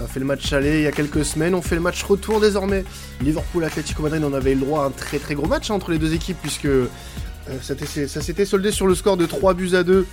On 0.00 0.04
a 0.04 0.06
fait 0.06 0.20
le 0.20 0.26
match 0.26 0.50
aller 0.54 0.78
il 0.78 0.82
y 0.84 0.86
a 0.86 0.92
quelques 0.92 1.24
semaines, 1.26 1.54
on 1.54 1.60
fait 1.60 1.74
le 1.74 1.82
match 1.82 2.02
retour 2.02 2.40
désormais. 2.40 2.84
Liverpool 3.20 3.64
Atlético 3.64 4.02
Madrid, 4.02 4.22
on 4.24 4.32
avait 4.32 4.54
le 4.54 4.60
droit 4.60 4.84
à 4.84 4.86
un 4.86 4.90
très 4.90 5.18
très 5.18 5.34
gros 5.34 5.46
match 5.46 5.70
hein, 5.70 5.74
entre 5.74 5.90
les 5.90 5.98
deux 5.98 6.14
équipes 6.14 6.38
puisque 6.40 6.64
euh, 6.64 6.86
ça 7.60 7.76
s'était 7.76 8.46
soldé 8.46 8.72
sur 8.72 8.86
le 8.86 8.94
score 8.94 9.18
de 9.18 9.26
3 9.26 9.52
buts 9.52 9.74
à 9.74 9.82
2 9.82 10.06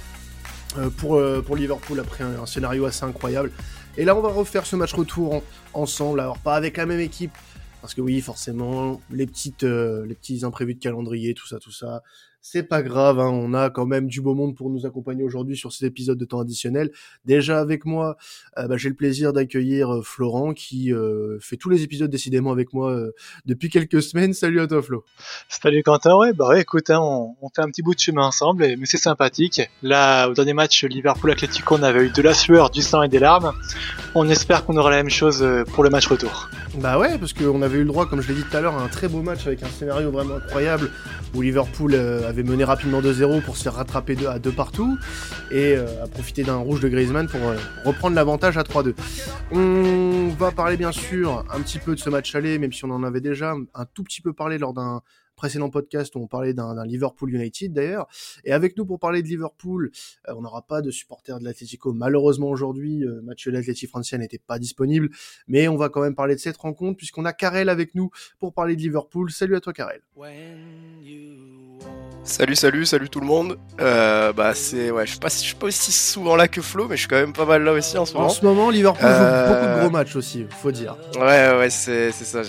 euh, 0.77 0.89
pour, 0.89 1.15
euh, 1.15 1.41
pour 1.41 1.55
Liverpool 1.55 2.01
après 2.01 2.25
un, 2.25 2.45
scénario 2.45 2.85
assez 2.85 3.05
incroyable. 3.05 3.51
Et 3.95 4.03
là 4.03 4.13
on 4.15 4.21
va 4.21 4.29
refaire 4.29 4.65
ce 4.65 4.75
match 4.75 4.93
retour 4.93 5.41
ensemble, 5.73 6.19
alors 6.19 6.39
pas 6.39 6.55
avec 6.55 6.75
la 6.75 6.85
même 6.85 6.99
équipe, 6.99 7.31
parce 7.79 7.93
que 7.93 8.01
oui 8.01 8.19
forcément 8.19 8.99
les 9.09 9.25
petites 9.25 9.63
les 9.63 10.15
petits 10.15 10.43
imprévus 10.43 10.73
de 10.73 10.81
calendrier, 10.81 11.33
tout 11.33 11.47
ça, 11.47 11.59
tout 11.59 11.71
ça, 11.71 12.03
c'est 12.49 12.63
pas 12.63 12.81
grave, 12.81 13.19
hein, 13.19 13.29
on 13.29 13.53
a 13.53 13.69
quand 13.69 13.85
même 13.85 14.07
du 14.07 14.21
beau 14.21 14.33
monde 14.33 14.55
pour 14.55 14.69
nous 14.69 14.85
accompagner 14.85 15.21
aujourd'hui 15.21 15.57
sur 15.57 15.73
cet 15.73 15.83
épisode 15.83 16.17
de 16.17 16.23
temps 16.23 16.39
additionnel. 16.39 16.91
Déjà 17.25 17.59
avec 17.59 17.83
moi, 17.83 18.15
euh, 18.57 18.69
bah, 18.69 18.77
j'ai 18.77 18.87
le 18.87 18.95
plaisir 18.95 19.33
d'accueillir 19.33 19.93
euh, 19.93 20.01
Florent 20.01 20.53
qui 20.53 20.93
euh, 20.93 21.37
fait 21.41 21.57
tous 21.57 21.69
les 21.69 21.83
épisodes 21.83 22.09
décidément 22.09 22.53
avec 22.53 22.71
moi 22.71 22.97
depuis 23.45 23.69
quelques 23.69 24.01
semaines. 24.01 24.33
Salut 24.33 24.61
à 24.61 24.67
toi 24.67 24.81
Flo. 24.81 25.03
Salut 25.49 25.83
Quentin, 25.83 26.15
ouais, 26.15 26.31
bah 26.31 26.47
ouais, 26.47 26.61
écoute, 26.61 26.89
hein, 26.89 27.01
on, 27.01 27.49
fait 27.53 27.61
un 27.61 27.67
petit 27.67 27.81
bout 27.81 27.95
de 27.95 27.99
chemin 27.99 28.23
ensemble, 28.23 28.65
mais 28.77 28.85
c'est 28.85 28.97
sympathique. 28.97 29.61
Là, 29.83 30.29
au 30.29 30.33
dernier 30.33 30.53
match 30.53 30.85
Liverpool-Atlético, 30.85 31.75
on 31.75 31.83
avait 31.83 32.05
eu 32.05 32.11
de 32.11 32.21
la 32.21 32.33
sueur, 32.33 32.69
du 32.69 32.81
sang 32.81 33.03
et 33.03 33.09
des 33.09 33.19
larmes. 33.19 33.51
On 34.15 34.29
espère 34.29 34.63
qu'on 34.63 34.77
aura 34.77 34.89
la 34.91 34.97
même 34.97 35.09
chose 35.09 35.45
pour 35.73 35.83
le 35.83 35.89
match 35.89 36.07
retour. 36.07 36.49
Bah 36.75 36.97
ouais, 36.97 37.17
parce 37.17 37.33
qu'on 37.33 37.61
avait 37.61 37.77
eu 37.77 37.83
le 37.83 37.87
droit, 37.87 38.05
comme 38.05 38.21
je 38.21 38.29
l'ai 38.29 38.35
dit 38.35 38.43
tout 38.49 38.55
à 38.55 38.61
l'heure, 38.61 38.77
à 38.77 38.83
un 38.83 38.87
très 38.87 39.09
beau 39.09 39.21
match 39.21 39.45
avec 39.47 39.63
un 39.63 39.67
scénario 39.67 40.11
vraiment 40.11 40.35
incroyable 40.35 40.91
où 41.35 41.41
Liverpool 41.41 41.93
avait 41.95 42.36
mené 42.43 42.63
rapidement 42.63 43.01
2-0 43.01 43.41
pour 43.41 43.57
se 43.57 43.69
rattraper 43.69 44.17
à 44.27 44.39
deux 44.39 44.51
partout 44.51 44.97
et 45.51 45.75
euh, 45.75 46.03
a 46.03 46.07
profité 46.07 46.43
d'un 46.43 46.57
rouge 46.57 46.79
de 46.79 46.89
Griezmann 46.89 47.27
pour 47.27 47.41
euh, 47.41 47.55
reprendre 47.85 48.15
l'avantage 48.15 48.57
à 48.57 48.63
3-2. 48.63 48.93
On 49.51 50.29
va 50.37 50.51
parler 50.51 50.77
bien 50.77 50.91
sûr 50.91 51.45
un 51.51 51.61
petit 51.61 51.79
peu 51.79 51.95
de 51.95 51.99
ce 51.99 52.09
match 52.09 52.35
aller, 52.35 52.59
même 52.59 52.73
si 52.73 52.85
on 52.85 52.91
en 52.91 53.03
avait 53.03 53.21
déjà 53.21 53.55
un 53.73 53.85
tout 53.85 54.03
petit 54.03 54.21
peu 54.21 54.33
parlé 54.33 54.57
lors 54.57 54.73
d'un 54.73 55.01
précédent 55.37 55.69
podcast 55.69 56.13
où 56.15 56.19
on 56.19 56.27
parlait 56.27 56.53
d'un 56.53 56.85
Liverpool 56.85 57.33
United 57.33 57.71
d'ailleurs. 57.71 58.07
Et 58.43 58.51
avec 58.51 58.75
nous 58.75 58.85
pour 58.85 58.99
parler 58.99 59.21
de 59.21 59.27
Liverpool, 59.27 59.91
euh, 60.27 60.33
on 60.35 60.41
n'aura 60.41 60.63
pas 60.63 60.81
de 60.81 60.91
supporters 60.91 61.39
de 61.39 61.45
l'Atlético 61.45 61.93
malheureusement 61.93 62.49
aujourd'hui. 62.49 63.05
Euh, 63.05 63.21
Mathieu 63.21 63.51
l'Atlético 63.51 63.91
Francia 63.91 64.17
n'était 64.17 64.39
pas 64.39 64.59
disponible, 64.59 65.09
mais 65.47 65.69
on 65.69 65.77
va 65.77 65.87
quand 65.87 66.01
même 66.01 66.15
parler 66.15 66.35
de 66.35 66.41
cette 66.41 66.57
rencontre 66.57 66.97
puisqu'on 66.97 67.23
a 67.23 67.31
Karel 67.31 67.69
avec 67.69 67.95
nous 67.95 68.09
pour 68.39 68.53
parler 68.53 68.75
de 68.75 68.81
Liverpool. 68.81 69.31
Salut 69.31 69.55
à 69.55 69.61
toi 69.61 69.71
Karel. 69.71 70.01
Salut, 72.23 72.55
salut, 72.55 72.85
salut 72.85 73.09
tout 73.09 73.21
le 73.21 73.25
monde. 73.25 73.57
Euh, 73.79 74.33
bah 74.33 74.53
c'est 74.53 74.91
ouais, 74.91 75.05
je 75.05 75.11
suis 75.11 75.19
pas, 75.19 75.29
je 75.29 75.35
suis 75.35 75.55
pas 75.55 75.67
aussi 75.67 75.91
souvent 75.91 76.35
là 76.35 76.47
que 76.47 76.61
Flo, 76.61 76.87
mais 76.87 76.95
je 76.97 77.01
suis 77.01 77.07
quand 77.07 77.15
même 77.15 77.31
pas 77.31 77.45
mal 77.45 77.63
là 77.63 77.71
aussi 77.71 77.97
en 77.97 78.05
ce 78.05 78.13
moment. 78.15 78.25
En 78.25 78.29
ce 78.29 78.43
moment, 78.43 78.69
Liverpool 78.69 79.07
joue 79.07 79.53
beaucoup 79.53 79.65
de 79.65 79.79
gros 79.79 79.89
matchs 79.89 80.15
aussi, 80.15 80.45
faut 80.49 80.71
dire. 80.71 80.97
Ouais, 81.15 81.57
ouais, 81.57 81.69
c'est 81.69 82.11
ça. 82.11 82.41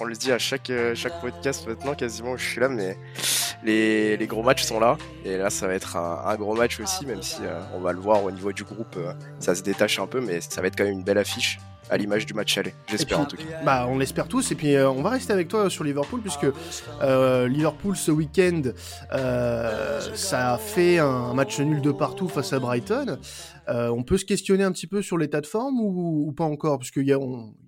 On 0.00 0.04
le 0.04 0.14
dit 0.14 0.32
à 0.32 0.38
chaque, 0.38 0.70
euh, 0.70 0.94
chaque 0.94 1.20
podcast 1.20 1.66
maintenant 1.66 1.94
quasiment 1.94 2.32
où 2.32 2.36
je 2.36 2.44
suis 2.44 2.60
là, 2.60 2.68
mais 2.68 2.98
les, 3.64 4.16
les 4.16 4.26
gros 4.26 4.42
matchs 4.42 4.62
sont 4.62 4.78
là. 4.78 4.98
Et 5.24 5.36
là, 5.36 5.50
ça 5.50 5.66
va 5.66 5.74
être 5.74 5.96
un, 5.96 6.36
gros 6.36 6.54
match 6.54 6.78
aussi, 6.80 7.06
même 7.06 7.22
si 7.22 7.38
euh, 7.42 7.60
on 7.74 7.80
va 7.80 7.92
le 7.92 8.00
voir 8.00 8.22
au 8.24 8.30
niveau 8.30 8.52
du 8.52 8.64
groupe, 8.64 8.96
euh, 8.96 9.12
ça 9.38 9.54
se 9.54 9.62
détache 9.62 9.98
un 9.98 10.06
peu, 10.06 10.20
mais 10.20 10.40
ça 10.40 10.60
va 10.60 10.66
être 10.68 10.76
quand 10.76 10.84
même 10.84 10.94
une 10.94 11.04
belle 11.04 11.18
affiche 11.18 11.58
à 11.88 11.96
l'image 11.96 12.26
du 12.26 12.34
match 12.34 12.58
aller. 12.58 12.74
J'espère 12.88 13.20
en 13.20 13.26
tout 13.26 13.36
cas. 13.36 13.44
Bah, 13.64 13.86
on 13.88 13.96
l'espère 13.96 14.26
tous. 14.26 14.50
Et 14.50 14.56
puis, 14.56 14.76
on 14.76 15.02
va 15.02 15.10
rester 15.10 15.32
avec 15.32 15.46
toi 15.46 15.70
sur 15.70 15.84
Liverpool, 15.84 16.20
puisque 16.20 16.46
Liverpool 17.00 17.96
ce 17.96 18.10
week-end, 18.10 18.62
ça 19.12 20.54
a 20.54 20.58
fait 20.58 20.98
un 20.98 21.32
match 21.32 21.60
nul 21.60 21.80
de 21.80 21.92
partout 21.92 22.28
face 22.28 22.52
à 22.52 22.58
Brighton. 22.58 23.18
Euh, 23.68 23.88
on 23.88 24.02
peut 24.02 24.18
se 24.18 24.24
questionner 24.24 24.64
un 24.64 24.72
petit 24.72 24.86
peu 24.86 25.02
sur 25.02 25.18
l'état 25.18 25.40
de 25.40 25.46
forme 25.46 25.80
ou, 25.80 26.32
pas 26.32 26.44
encore, 26.44 26.78
puisqu'il 26.78 27.04
y, 27.04 27.10
y, 27.10 27.12
a 27.12 27.16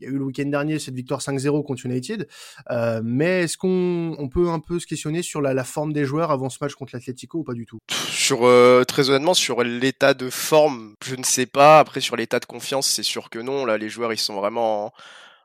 eu 0.01 0.19
le 0.19 0.25
week-end 0.25 0.47
dernier 0.47 0.79
cette 0.79 0.95
victoire 0.95 1.21
5-0 1.21 1.65
contre 1.65 1.87
United. 1.87 2.29
Euh, 2.71 3.01
mais 3.05 3.43
est-ce 3.43 3.57
qu'on 3.57 4.29
peut 4.33 4.49
un 4.49 4.61
peu 4.61 4.79
se 4.79 4.87
questionner 4.87 5.23
sur 5.23 5.41
la, 5.41 5.65
forme 5.65 5.93
des 5.93 6.05
joueurs 6.05 6.31
avant 6.31 6.49
ce 6.49 6.59
match 6.61 6.75
contre 6.75 6.95
l'Atlético 6.95 7.39
ou 7.39 7.45
pas 7.45 7.55
du 7.55 7.67
tout? 7.67 7.79
Sur 8.11 8.45
euh, 8.45 8.85
très 8.85 9.11
honnêtement, 9.11 9.35
sur 9.35 9.63
l'état 9.63 10.15
de 10.15 10.31
forme, 10.31 10.95
je 11.05 11.17
ne 11.17 11.25
sais 11.25 11.47
pas. 11.47 11.79
Après, 11.79 12.01
sur 12.01 12.17
l'état 12.17 12.39
de 12.39 12.47
confiance, 12.47 12.87
c'est 12.87 13.03
sûr 13.03 13.31
que 13.31 13.39
non. 13.39 13.65
Là, 13.65 13.79
les 13.79 13.89
joueurs, 13.89 14.13
ils 14.13 14.19
sont 14.19 14.35
vraiment 14.35 14.93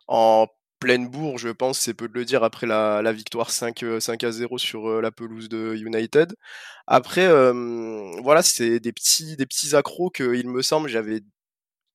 en, 0.08 0.48
pleine 0.84 1.08
bourre, 1.08 1.38
je 1.38 1.48
pense, 1.48 1.80
c'est 1.80 1.94
peu 1.94 2.10
de 2.10 2.14
le 2.14 2.26
dire, 2.26 2.44
après 2.44 2.68
la, 2.68 3.14
victoire 3.14 3.52
5, 3.52 3.86
5 4.00 4.24
à 4.26 4.32
0 4.32 4.58
sur 4.58 5.02
la 5.02 5.12
pelouse 5.12 5.48
de 5.48 5.76
United. 5.76 6.36
Après, 6.88 7.28
voilà, 8.22 8.42
c'est 8.44 8.82
des 8.82 8.92
petits, 8.92 9.38
des 9.38 9.46
petits 9.46 9.76
accros 9.76 10.10
que, 10.10 10.36
il 10.36 10.50
me 10.50 10.62
semble, 10.62 10.90
j'avais 10.90 11.22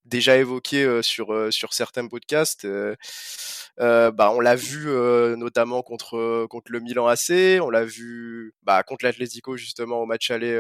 déjà 0.09 0.37
évoqué 0.37 1.03
sur, 1.03 1.53
sur 1.53 1.73
certains 1.73 2.07
podcasts. 2.09 2.67
bah, 3.79 4.33
on 4.35 4.41
l'a 4.41 4.57
vu 4.57 4.87
notamment 5.37 5.83
contre, 5.83 6.47
contre 6.47 6.73
le 6.73 6.81
Milan 6.81 7.07
AC, 7.07 7.61
on 7.63 7.71
l'a 7.71 7.85
vu 7.85 8.55
bah, 8.63 8.83
contre 8.83 9.05
l'Atlético 9.05 9.57
justement 9.57 10.01
au 10.01 10.07
match 10.07 10.31
aller 10.31 10.57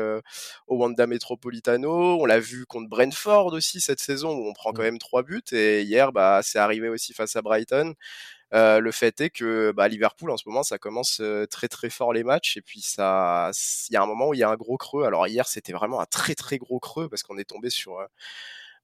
au 0.67 0.77
Wanda 0.77 1.07
Metropolitano, 1.07 2.21
on 2.21 2.27
l'a 2.27 2.41
vu 2.41 2.67
contre 2.67 2.89
Brentford 2.89 3.53
aussi 3.53 3.81
cette 3.81 4.01
saison 4.01 4.35
où 4.35 4.49
on 4.49 4.53
prend 4.53 4.73
quand 4.73 4.83
mmh. 4.83 4.85
même 4.85 4.99
trois 4.99 5.23
buts 5.23 5.43
et 5.53 5.83
hier 5.83 6.13
bah, 6.13 6.41
c'est 6.43 6.59
arrivé 6.59 6.89
aussi 6.89 7.13
face 7.13 7.37
à 7.37 7.43
Brighton. 7.43 7.95
Euh, 8.55 8.81
le 8.81 8.93
fait 8.93 9.21
est 9.21 9.31
que 9.31 9.73
bah, 9.73 9.89
Liverpool 9.89 10.31
en 10.31 10.39
ce 10.39 10.49
moment 10.49 10.63
ça 10.63 10.79
commence 10.79 11.21
euh, 11.21 11.45
très 11.47 11.69
très 11.69 11.91
fort 11.91 12.15
les 12.15 12.25
matchs 12.25 12.57
et 12.57 12.63
puis 12.63 12.81
ça 12.81 13.51
il 13.91 13.93
y 13.93 13.97
a 13.97 14.03
un 14.03 14.07
moment 14.07 14.29
où 14.29 14.35
il 14.35 14.41
y 14.41 14.43
a 14.43 14.49
un 14.49 14.57
gros 14.57 14.79
creux. 14.79 15.05
Alors 15.05 15.27
hier 15.27 15.47
c'était 15.49 15.73
vraiment 15.73 16.01
un 16.01 16.07
très 16.07 16.35
très 16.35 16.57
gros 16.59 16.81
creux 16.81 17.09
parce 17.11 17.23
qu'on 17.23 17.37
est 17.39 17.45
tombé 17.49 17.69
sur 17.71 17.99
euh, 17.99 18.07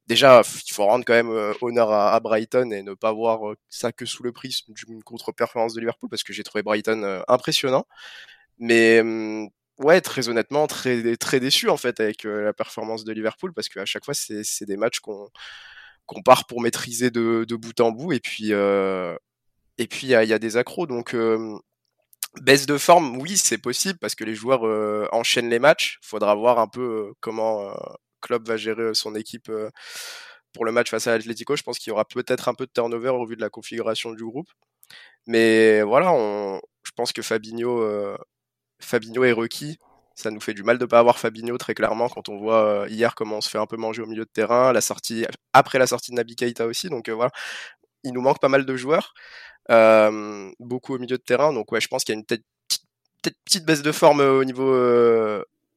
déjà 0.07 0.43
il 0.67 0.73
faut 0.73 0.85
rendre 0.85 1.05
quand 1.05 1.15
même 1.15 1.55
honneur 1.61 1.93
à, 1.93 2.19
Brighton 2.21 2.71
et 2.71 2.83
ne 2.83 2.95
pas 2.95 3.13
voir 3.13 3.55
ça 3.69 3.93
que 3.93 4.07
sous 4.07 4.23
le 4.23 4.33
prisme 4.33 4.73
d'une 4.75 5.03
contre-performance 5.03 5.75
de 5.75 5.81
Liverpool 5.81 6.09
parce 6.11 6.23
que 6.23 6.33
j'ai 6.33 6.43
trouvé 6.43 6.63
Brighton 6.63 7.23
impressionnant. 7.29 7.87
Mais 8.59 9.03
ouais, 9.79 10.01
très 10.01 10.29
honnêtement, 10.29 10.67
très, 10.67 11.17
très 11.17 11.41
déçu 11.41 11.69
en 11.69 11.77
fait 11.77 12.01
avec 12.01 12.25
la 12.25 12.53
performance 12.53 13.05
de 13.05 13.13
Liverpool 13.13 13.53
parce 13.55 13.69
qu'à 13.69 13.85
chaque 13.85 14.05
fois, 14.05 14.15
c'est 14.15 14.67
des 14.67 14.77
matchs 14.77 15.01
qu'on 15.01 16.23
part 16.25 16.47
pour 16.47 16.61
maîtriser 16.61 17.11
de, 17.11 17.47
bout 17.57 17.81
en 17.81 17.91
bout 17.91 18.13
et 18.13 18.21
puis 18.21 18.53
euh, 18.53 19.17
il 19.79 20.07
y, 20.07 20.15
a 20.15 20.39
des 20.39 20.57
accros. 20.57 20.87
Donc, 20.87 21.17
baisse 22.41 22.67
de 22.67 22.79
forme, 22.79 23.17
oui, 23.19 23.37
c'est 23.37 23.59
possible 23.59 23.99
parce 23.99 24.15
que 24.15 24.25
les 24.25 24.35
joueurs 24.35 24.63
enchaînent 25.13 25.51
les 25.51 25.59
matchs. 25.59 25.99
Faudra 26.03 26.35
voir 26.35 26.59
un 26.59 26.69
peu 26.69 27.13
comment 27.21 27.75
Klopp 28.25 28.47
va 28.49 28.57
gérer 28.57 28.95
son 28.95 29.15
équipe 29.15 29.51
pour 30.53 30.65
le 30.65 30.73
match 30.73 30.91
face 30.91 31.07
à 31.07 31.17
l'Atlético. 31.17 31.57
Je 31.57 31.63
pense 31.63 31.79
qu'il 31.79 31.91
y 31.91 31.93
aura 31.93 32.05
peut-être 32.05 32.49
un 32.49 32.55
peu 32.55 32.67
de 32.67 32.73
turnover 32.73 33.11
au 33.11 33.27
vu 33.27 33.37
de 33.37 33.41
la 33.41 33.51
configuration 33.51 34.13
du 34.13 34.25
groupe. 34.25 34.49
Mais 35.27 35.83
voilà, 35.83 36.11
je 36.83 36.91
pense 36.97 37.13
que 37.13 37.23
Fabinho, 37.23 38.17
Fabinho 38.81 39.25
est 39.25 39.33
requis. 39.33 39.79
Ça 40.17 40.31
nous 40.31 40.41
fait 40.41 40.55
du 40.55 40.63
mal 40.63 40.79
de 40.79 40.85
ne 40.85 40.89
pas 40.89 41.01
avoir 41.01 41.19
Fabinho 41.19 41.59
très 41.59 41.75
clairement 41.75 42.09
quand 42.09 42.29
on 42.29 42.39
voit 42.39 42.87
hier 42.89 43.17
comment 43.17 43.39
on 43.39 43.41
se 43.41 43.51
fait 43.51 43.59
un 43.59 43.67
peu 43.67 43.77
manger 43.77 44.01
au 44.01 44.07
milieu 44.07 44.25
de 44.25 44.31
terrain, 44.31 44.73
la 44.73 44.81
sortie 44.81 45.27
après 45.53 45.81
la 45.81 45.89
sortie 45.89 46.13
de 46.13 46.17
Nabi 46.17 46.37
Keita 46.37 46.67
aussi. 46.67 46.89
Donc 46.89 47.09
voilà, 47.09 47.33
il 48.05 48.13
nous 48.13 48.21
manque 48.21 48.39
pas 48.41 48.49
mal 48.49 48.65
de 48.65 48.77
joueurs 48.77 49.13
beaucoup 50.61 50.95
au 50.95 50.99
milieu 50.99 51.17
de 51.17 51.23
terrain. 51.23 51.53
Donc 51.53 51.73
ouais, 51.73 51.81
je 51.81 51.89
pense 51.89 52.05
qu'il 52.05 52.15
y 52.15 52.19
a 52.19 52.21
une 52.21 52.27
petite 53.23 53.65
baisse 53.65 53.83
de 53.83 53.91
forme 53.91 54.21
au 54.21 54.45
niveau 54.45 54.73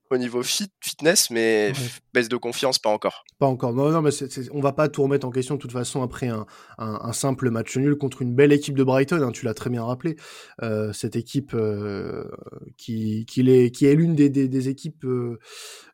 au 0.09 0.18
niveau 0.18 0.44
fit, 0.44 0.72
fitness, 0.81 1.29
mais 1.29 1.73
baisse 2.13 2.29
de 2.29 2.38
confiance, 2.38 2.79
pas 2.79 2.90
encore. 2.90 3.25
Pas 3.40 3.45
encore. 3.45 3.73
Non, 3.73 3.91
non, 3.91 4.01
mais 4.01 4.12
on 4.51 4.62
va 4.62 4.72
pas 4.72 4.88
tout 4.88 5.03
remettre 5.03 5.28
en 5.28 5.31
question 5.31 5.56
de 5.56 5.59
toute 5.59 5.72
façon 5.72 6.01
après 6.01 6.28
un, 6.28 6.45
un, 6.78 7.13
simple 7.13 7.50
match 7.50 7.78
nul 7.78 7.95
contre 7.95 8.22
une 8.22 8.34
belle 8.34 8.51
équipe 8.51 8.75
de 8.75 8.84
Brighton. 8.84 9.22
Hein, 9.22 9.31
tu 9.31 9.45
l'as 9.45 9.53
très 9.53 9.69
bien 9.69 9.84
rappelé. 9.84 10.16
Euh, 10.63 10.94
cette 10.94 11.16
équipe 11.16 11.53
euh, 11.53 12.25
qui, 12.78 13.25
qui, 13.25 13.41
est, 13.50 13.72
qui 13.72 13.85
est 13.85 13.95
l'une 13.95 14.16
des, 14.16 14.29
des, 14.29 14.47
des, 14.47 14.69
équipes 14.69 15.03
euh, 15.06 15.40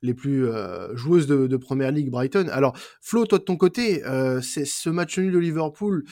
les 0.01 0.13
plus 0.13 0.47
euh, 0.47 0.95
joueuses 0.95 1.27
de, 1.27 1.47
de 1.47 1.57
Première 1.57 1.91
Ligue, 1.91 2.09
Brighton. 2.09 2.47
Alors, 2.51 2.77
Flo, 3.01 3.25
toi 3.25 3.39
de 3.39 3.43
ton 3.43 3.57
côté, 3.57 4.05
euh, 4.05 4.41
c'est 4.41 4.65
ce 4.65 4.89
match 4.89 5.17
nul 5.17 5.31
de 5.31 5.39
Liverpool, 5.39 6.03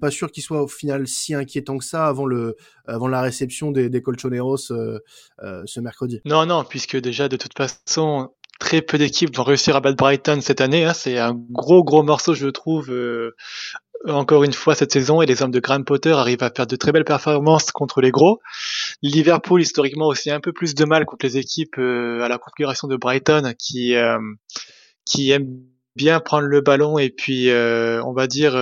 pas 0.00 0.10
sûr 0.10 0.30
qu'il 0.30 0.42
soit 0.42 0.62
au 0.62 0.68
final 0.68 1.06
si 1.06 1.34
inquiétant 1.34 1.78
que 1.78 1.84
ça 1.84 2.06
avant 2.06 2.26
le 2.26 2.56
avant 2.86 3.08
la 3.08 3.20
réception 3.20 3.70
des, 3.70 4.02
Colchoneros 4.02 4.56
ce 4.56 5.80
mercredi. 5.80 6.20
Non, 6.24 6.46
non, 6.46 6.64
puisque 6.64 6.96
déjà 6.96 7.28
de 7.28 7.36
toute 7.36 7.56
façon, 7.56 8.30
très 8.58 8.82
peu 8.82 8.98
d'équipes 8.98 9.36
vont 9.36 9.44
réussir 9.44 9.76
à 9.76 9.80
battre 9.80 9.96
Brighton 9.96 10.40
cette 10.40 10.60
année. 10.60 10.84
Hein. 10.84 10.94
C'est 10.94 11.18
un 11.18 11.34
gros 11.34 11.84
gros 11.84 12.02
morceau, 12.02 12.34
je 12.34 12.48
trouve. 12.48 12.90
Euh, 12.90 13.34
encore 14.06 14.44
une 14.44 14.52
fois 14.52 14.74
cette 14.74 14.92
saison 14.92 15.22
et 15.22 15.26
les 15.26 15.42
hommes 15.42 15.50
de 15.50 15.58
Graham 15.58 15.84
Potter 15.84 16.12
arrivent 16.12 16.42
à 16.42 16.50
faire 16.54 16.66
de 16.66 16.76
très 16.76 16.92
belles 16.92 17.04
performances 17.04 17.72
contre 17.72 18.00
les 18.00 18.10
gros. 18.10 18.40
Liverpool 19.02 19.62
historiquement 19.62 20.06
aussi 20.06 20.30
un 20.30 20.38
peu 20.38 20.52
plus 20.52 20.74
de 20.74 20.84
mal 20.84 21.06
contre 21.06 21.26
les 21.26 21.38
équipes 21.38 21.78
euh, 21.78 22.20
à 22.20 22.28
la 22.28 22.38
configuration 22.38 22.88
de 22.88 22.96
Brighton 22.96 23.54
qui 23.58 23.96
euh, 23.96 24.18
qui 25.06 25.30
aiment 25.30 25.60
bien 25.96 26.20
prendre 26.20 26.46
le 26.46 26.60
ballon 26.60 26.98
et 26.98 27.10
puis 27.10 27.50
on 27.50 28.12
va 28.12 28.26
dire 28.26 28.54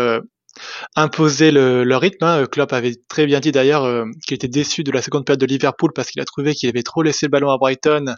imposer 0.96 1.50
le, 1.50 1.96
rythme. 1.96 2.24
Hein. 2.24 2.46
Klopp 2.46 2.72
avait 2.72 2.94
très 3.08 3.26
bien 3.26 3.40
dit 3.40 3.52
d'ailleurs 3.52 4.04
qu'il 4.26 4.34
était 4.34 4.48
déçu 4.48 4.84
de 4.84 4.92
la 4.92 5.02
seconde 5.02 5.24
période 5.24 5.40
de 5.40 5.46
Liverpool 5.46 5.92
parce 5.94 6.10
qu'il 6.10 6.20
a 6.20 6.24
trouvé 6.24 6.54
qu'il 6.54 6.68
avait 6.68 6.82
trop 6.82 7.02
laissé 7.02 7.26
le 7.26 7.30
ballon 7.30 7.50
à 7.50 7.58
Brighton 7.58 8.14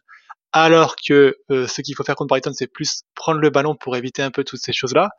alors 0.53 0.97
que 0.97 1.37
euh, 1.51 1.67
ce 1.67 1.83
qu'il 1.83 1.95
faut 1.95 2.05
faire 2.05 2.15
contre 2.15 2.29
Brighton, 2.29 2.53
c'est 2.55 2.67
plus 2.67 3.03
prendre 3.15 3.41
le 3.41 3.51
ballon 3.51 3.75
pour 3.75 3.97
éviter 3.97 4.23
un 4.23 4.31
peu 4.31 4.45
toutes 4.45 4.61
ces 4.63 4.73
choses-là. 4.73 5.11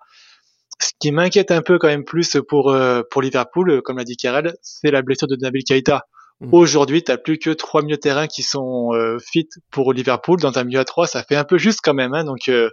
Ce 0.82 0.92
qui 1.00 1.12
m'inquiète 1.12 1.52
un 1.52 1.62
peu 1.62 1.78
quand 1.78 1.88
même 1.88 2.06
plus 2.06 2.38
pour 2.48 2.76
pour 3.12 3.22
Liverpool, 3.22 3.82
comme 3.84 3.98
l'a 3.98 4.04
dit 4.04 4.16
Karel, 4.16 4.56
c'est 4.62 4.92
la 4.92 5.02
blessure 5.02 5.28
de 5.28 5.36
Nabil 5.36 5.64
Keita. 5.64 6.06
Mm. 6.40 6.54
Aujourd'hui, 6.54 7.04
t'as 7.04 7.18
plus 7.18 7.40
que 7.40 7.50
trois 7.50 7.82
milieux 7.82 7.96
de 7.96 8.02
terrain 8.02 8.28
qui 8.28 8.44
sont 8.44 8.94
euh, 8.94 9.18
fit 9.20 9.50
pour 9.72 9.92
Liverpool. 9.92 10.40
Dans 10.40 10.58
un 10.60 10.64
milieu 10.64 10.80
à 10.80 10.86
trois, 10.86 11.08
ça 11.08 11.24
fait 11.24 11.36
un 11.36 11.44
peu 11.44 11.58
juste 11.58 11.80
quand 11.84 11.96
même. 11.96 12.14
Hein, 12.14 12.26
donc, 12.26 12.48
euh, 12.48 12.70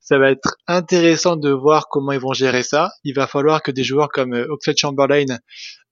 ça 0.00 0.18
va 0.18 0.30
être 0.30 0.54
intéressant 0.68 1.36
de 1.36 1.50
voir 1.50 1.88
comment 1.88 2.12
ils 2.12 2.20
vont 2.20 2.32
gérer 2.32 2.62
ça. 2.62 2.90
Il 3.02 3.14
va 3.14 3.26
falloir 3.26 3.62
que 3.62 3.72
des 3.72 3.82
joueurs 3.82 4.08
comme 4.08 4.34
euh, 4.34 4.46
Chamberlain 4.76 5.38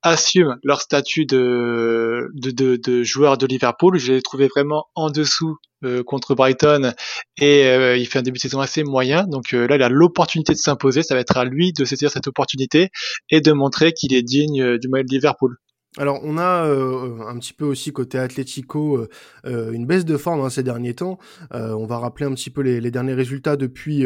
assument 0.03 0.57
leur 0.63 0.81
statut 0.83 1.27
de, 1.27 2.29
de, 2.35 2.51
de, 2.53 2.77
de 2.77 3.03
joueur 3.03 3.39
de 3.39 3.47
Liverpool. 3.47 3.99
Je 3.99 4.13
l'ai 4.13 4.23
trouvé 4.23 4.47
vraiment 4.47 4.87
en 4.95 5.11
dessous 5.11 5.57
euh, 5.83 6.05
contre 6.05 6.37
Brighton 6.37 6.93
et 7.39 7.63
il 7.97 8.07
fait 8.07 8.21
un 8.21 8.23
début 8.23 8.37
de 8.37 8.43
saison 8.43 8.61
assez 8.61 8.85
moyen. 8.85 9.25
Donc 9.25 9.51
là, 9.51 9.75
il 9.75 9.83
a 9.83 9.89
l'opportunité 9.89 10.53
de 10.53 10.59
s'imposer. 10.59 11.03
Ça 11.03 11.15
va 11.15 11.21
être 11.23 11.37
à 11.37 11.45
lui 11.45 11.73
de 11.73 11.85
saisir 11.85 12.11
cette 12.11 12.29
opportunité 12.29 12.91
et 13.31 13.41
de 13.41 13.51
montrer 13.51 13.93
qu'il 13.93 14.15
est 14.15 14.23
digne 14.23 14.79
du 14.79 14.89
maillot 14.89 15.05
de 15.05 15.13
Liverpool. 15.13 15.57
Alors 15.99 16.21
on 16.23 16.37
a 16.37 16.67
euh, 16.67 17.21
un 17.27 17.39
petit 17.39 17.55
peu 17.55 17.65
aussi 17.65 17.91
côté 17.93 18.19
Atlético 18.19 18.99
euh, 18.99 19.09
euh, 19.47 19.73
une 19.73 19.87
baisse 19.87 20.05
de 20.05 20.19
forme 20.19 20.43
hein, 20.43 20.51
ces 20.51 20.63
derniers 20.63 20.95
temps. 20.95 21.19
on 21.53 21.87
va 21.87 21.99
rappeler 21.99 22.27
un 22.27 22.35
petit 22.35 22.51
peu 22.51 22.61
les, 22.61 22.91
derniers 22.91 23.15
résultats 23.15 23.57
depuis 23.57 24.05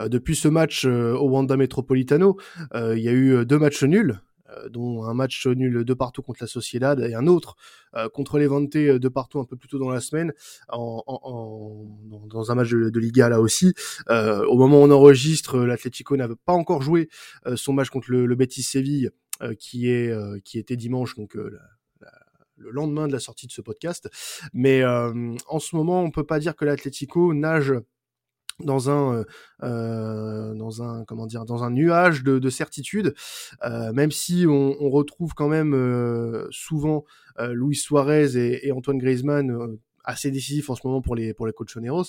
depuis 0.00 0.36
ce 0.36 0.48
match 0.48 0.84
au 0.84 1.28
Wanda 1.28 1.56
Metropolitano. 1.56 2.36
Il 2.74 2.98
y 2.98 3.08
a 3.08 3.12
eu 3.12 3.44
deux 3.46 3.58
matchs 3.58 3.82
nuls, 3.84 4.20
dont 4.70 5.04
un 5.04 5.14
match 5.14 5.46
nul 5.46 5.84
de 5.84 5.94
partout 5.94 6.22
contre 6.22 6.38
la 6.42 6.46
Sociedad 6.46 7.00
et 7.00 7.14
un 7.14 7.26
autre 7.26 7.56
contre 8.12 8.38
Levante 8.38 8.76
de 8.76 9.08
partout 9.08 9.40
un 9.40 9.44
peu 9.44 9.56
plus 9.56 9.68
tôt 9.68 9.78
dans 9.78 9.90
la 9.90 10.00
semaine, 10.00 10.32
en, 10.68 11.02
dans 12.28 12.50
un 12.50 12.54
match 12.54 12.70
de, 12.70 12.98
Liga 12.98 13.28
là 13.28 13.40
aussi. 13.40 13.74
au 14.08 14.56
moment 14.56 14.80
où 14.80 14.84
on 14.84 14.90
enregistre, 14.90 15.58
l'Atlético 15.58 16.16
n'avait 16.16 16.34
pas 16.44 16.52
encore 16.52 16.82
joué 16.82 17.08
son 17.54 17.72
match 17.72 17.90
contre 17.90 18.10
le, 18.10 18.26
le 18.26 18.34
Betis 18.34 18.62
Séville 18.62 19.10
euh, 19.10 19.10
qui 19.58 19.90
est 19.90 20.08
euh, 20.10 20.38
qui 20.44 20.58
était 20.58 20.76
dimanche, 20.76 21.16
donc 21.16 21.36
euh, 21.36 21.58
le 22.56 22.70
lendemain 22.70 23.06
de 23.06 23.12
la 23.12 23.20
sortie 23.20 23.46
de 23.46 23.52
ce 23.52 23.60
podcast. 23.60 24.08
Mais 24.52 24.84
en 24.84 25.58
ce 25.58 25.76
moment, 25.76 26.02
on 26.02 26.10
peut 26.10 26.26
pas 26.26 26.38
dire 26.38 26.56
que 26.56 26.64
l'Atlético 26.64 27.34
nage 27.34 27.74
dans 28.60 28.90
un 28.90 29.24
euh, 29.62 30.54
dans 30.54 30.82
un 30.82 31.04
comment 31.04 31.26
dire 31.26 31.44
dans 31.44 31.62
un 31.62 31.70
nuage 31.70 32.22
de, 32.22 32.38
de 32.38 32.50
certitude 32.50 33.14
euh, 33.64 33.92
même 33.92 34.10
si 34.10 34.46
on, 34.48 34.76
on, 34.80 34.90
retrouve 34.90 35.34
quand 35.34 35.48
même 35.48 35.74
euh, 35.74 36.46
souvent 36.50 37.04
Luis 37.38 37.76
Suarez 37.76 38.36
et, 38.36 38.66
et 38.66 38.72
Antoine 38.72 38.98
Griezmann 38.98 39.76
assez 40.04 40.30
décisifs 40.30 40.70
en 40.70 40.74
ce 40.74 40.86
moment 40.86 41.02
pour 41.02 41.14
les 41.14 41.34
pour 41.34 41.46
les 41.46 41.52
Colchoneros 41.52 42.06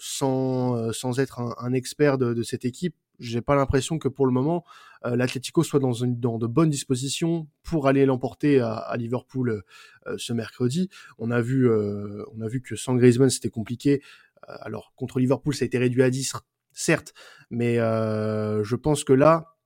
sans 0.00 0.92
sans 0.92 1.20
être 1.20 1.40
un, 1.40 1.54
un 1.58 1.72
expert 1.72 2.18
de, 2.18 2.34
de, 2.34 2.42
cette 2.42 2.64
équipe 2.64 2.94
j'ai 3.18 3.40
pas 3.40 3.54
l'impression 3.54 3.98
que 3.98 4.08
pour 4.08 4.26
le 4.26 4.32
moment 4.32 4.64
euh, 5.04 5.16
l'Atlético 5.16 5.62
soit 5.62 5.80
dans, 5.80 5.92
une, 5.92 6.18
dans 6.18 6.38
de 6.38 6.46
bonnes 6.46 6.70
dispositions 6.70 7.48
pour 7.62 7.86
aller 7.86 8.06
l'emporter 8.06 8.60
à, 8.60 8.74
à, 8.74 8.96
Liverpool 8.96 9.62
euh, 10.06 10.14
ce 10.18 10.32
mercredi. 10.32 10.88
On 11.18 11.30
a 11.30 11.40
vu 11.40 11.68
euh, 11.68 12.24
on 12.36 12.40
a 12.40 12.48
vu 12.48 12.60
que 12.60 12.76
sans 12.76 12.94
Griezmann 12.94 13.30
c'était 13.30 13.50
compliqué. 13.50 14.02
alors 14.46 14.92
contre 14.96 15.18
Liverpool 15.18 15.54
ça 15.54 15.64
a 15.64 15.66
été 15.66 15.78
réduit 15.78 16.02
à 16.02 16.10
10 16.10 16.34
certes, 16.72 17.12
mais 17.50 17.76
je 17.76 18.74
pense 18.76 19.04
que 19.04 19.12
là 19.12 19.57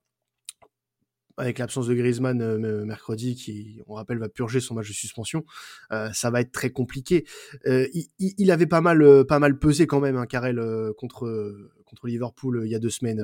avec 1.36 1.58
l'absence 1.58 1.86
de 1.86 1.94
Griezmann 1.94 2.40
euh, 2.40 2.84
mercredi, 2.84 3.34
qui, 3.34 3.80
on 3.86 3.94
rappelle, 3.94 4.18
va 4.18 4.28
purger 4.28 4.60
son 4.60 4.74
match 4.74 4.88
de 4.88 4.92
suspension, 4.92 5.44
euh, 5.92 6.10
ça 6.12 6.30
va 6.30 6.40
être 6.40 6.52
très 6.52 6.70
compliqué. 6.70 7.24
Euh, 7.66 7.86
il, 7.92 8.06
il, 8.18 8.50
avait 8.50 8.66
pas 8.66 8.80
mal, 8.80 9.24
pas 9.26 9.38
mal 9.38 9.58
pesé 9.58 9.86
quand 9.86 10.00
même, 10.00 10.16
hein, 10.16 10.26
Carrel 10.26 10.60
contre 10.96 11.70
contre 11.84 12.06
Liverpool 12.06 12.62
il 12.64 12.70
y 12.70 12.74
a 12.74 12.78
deux 12.78 12.88
semaines, 12.88 13.22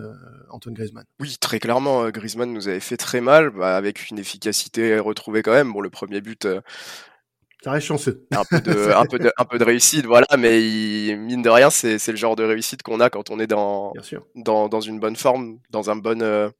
Antoine 0.50 0.74
Griezmann. 0.74 1.04
Oui, 1.20 1.36
très 1.40 1.58
clairement, 1.58 2.10
Griezmann 2.10 2.52
nous 2.52 2.68
avait 2.68 2.80
fait 2.80 2.98
très 2.98 3.22
mal, 3.22 3.50
bah, 3.50 3.76
avec 3.76 4.10
une 4.10 4.18
efficacité 4.18 4.98
retrouvée 4.98 5.42
quand 5.42 5.52
même. 5.52 5.72
Bon, 5.72 5.80
le 5.80 5.88
premier 5.88 6.20
but. 6.20 6.46
ça 7.64 7.70
reste 7.70 7.86
chanceux. 7.86 8.26
Un 8.30 8.44
peu 8.44 8.60
de, 8.60 8.70
un 8.94 9.06
peu 9.06 9.18
de, 9.18 9.32
un 9.38 9.44
peu 9.46 9.58
de 9.58 9.64
réussite, 9.64 10.04
voilà, 10.04 10.26
mais 10.38 10.62
il, 10.62 11.16
mine 11.16 11.40
de 11.40 11.48
rien, 11.48 11.70
c'est, 11.70 12.06
le 12.08 12.16
genre 12.16 12.36
de 12.36 12.44
réussite 12.44 12.82
qu'on 12.82 13.00
a 13.00 13.08
quand 13.08 13.30
on 13.30 13.40
est 13.40 13.46
dans, 13.46 13.94
dans, 14.34 14.68
dans 14.68 14.80
une 14.80 15.00
bonne 15.00 15.16
forme, 15.16 15.60
dans 15.70 15.88
un 15.88 15.96
bon, 15.96 16.52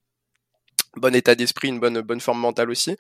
bon 0.96 1.14
état 1.14 1.34
d'esprit, 1.34 1.68
une 1.68 1.80
bonne 1.80 2.00
bonne 2.00 2.20
forme 2.20 2.40
mentale 2.40 2.70
aussi. 2.70 2.96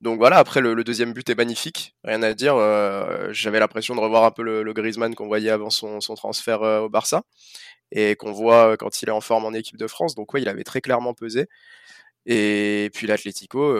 Donc 0.00 0.18
voilà, 0.18 0.38
après 0.38 0.60
le, 0.60 0.84
deuxième 0.84 1.12
but 1.12 1.28
est 1.30 1.34
magnifique, 1.34 1.94
rien 2.04 2.22
à 2.22 2.34
dire. 2.34 2.56
Euh, 2.56 3.28
j'avais 3.32 3.60
l'impression 3.60 3.94
de 3.94 4.00
revoir 4.00 4.24
un 4.24 4.30
peu 4.30 4.42
le, 4.42 4.72
Griezmann 4.72 5.14
qu'on 5.14 5.26
voyait 5.26 5.50
avant 5.50 5.70
son, 5.70 5.98
transfert 5.98 6.62
euh, 6.62 6.80
au 6.80 6.88
Barça 6.88 7.22
et 7.92 8.16
qu'on 8.16 8.32
voit 8.32 8.72
euh, 8.72 8.76
quand 8.76 9.02
il 9.02 9.08
est 9.08 9.12
en 9.12 9.20
forme 9.20 9.44
en 9.46 9.52
équipe 9.54 9.78
de 9.78 9.86
France. 9.86 10.14
Donc 10.14 10.34
ouais, 10.34 10.42
il 10.42 10.48
avait 10.48 10.64
très 10.64 10.80
clairement 10.80 11.14
pesé. 11.14 11.48
Et 12.26 12.90
puis 12.94 13.06
l'Atlético, 13.06 13.76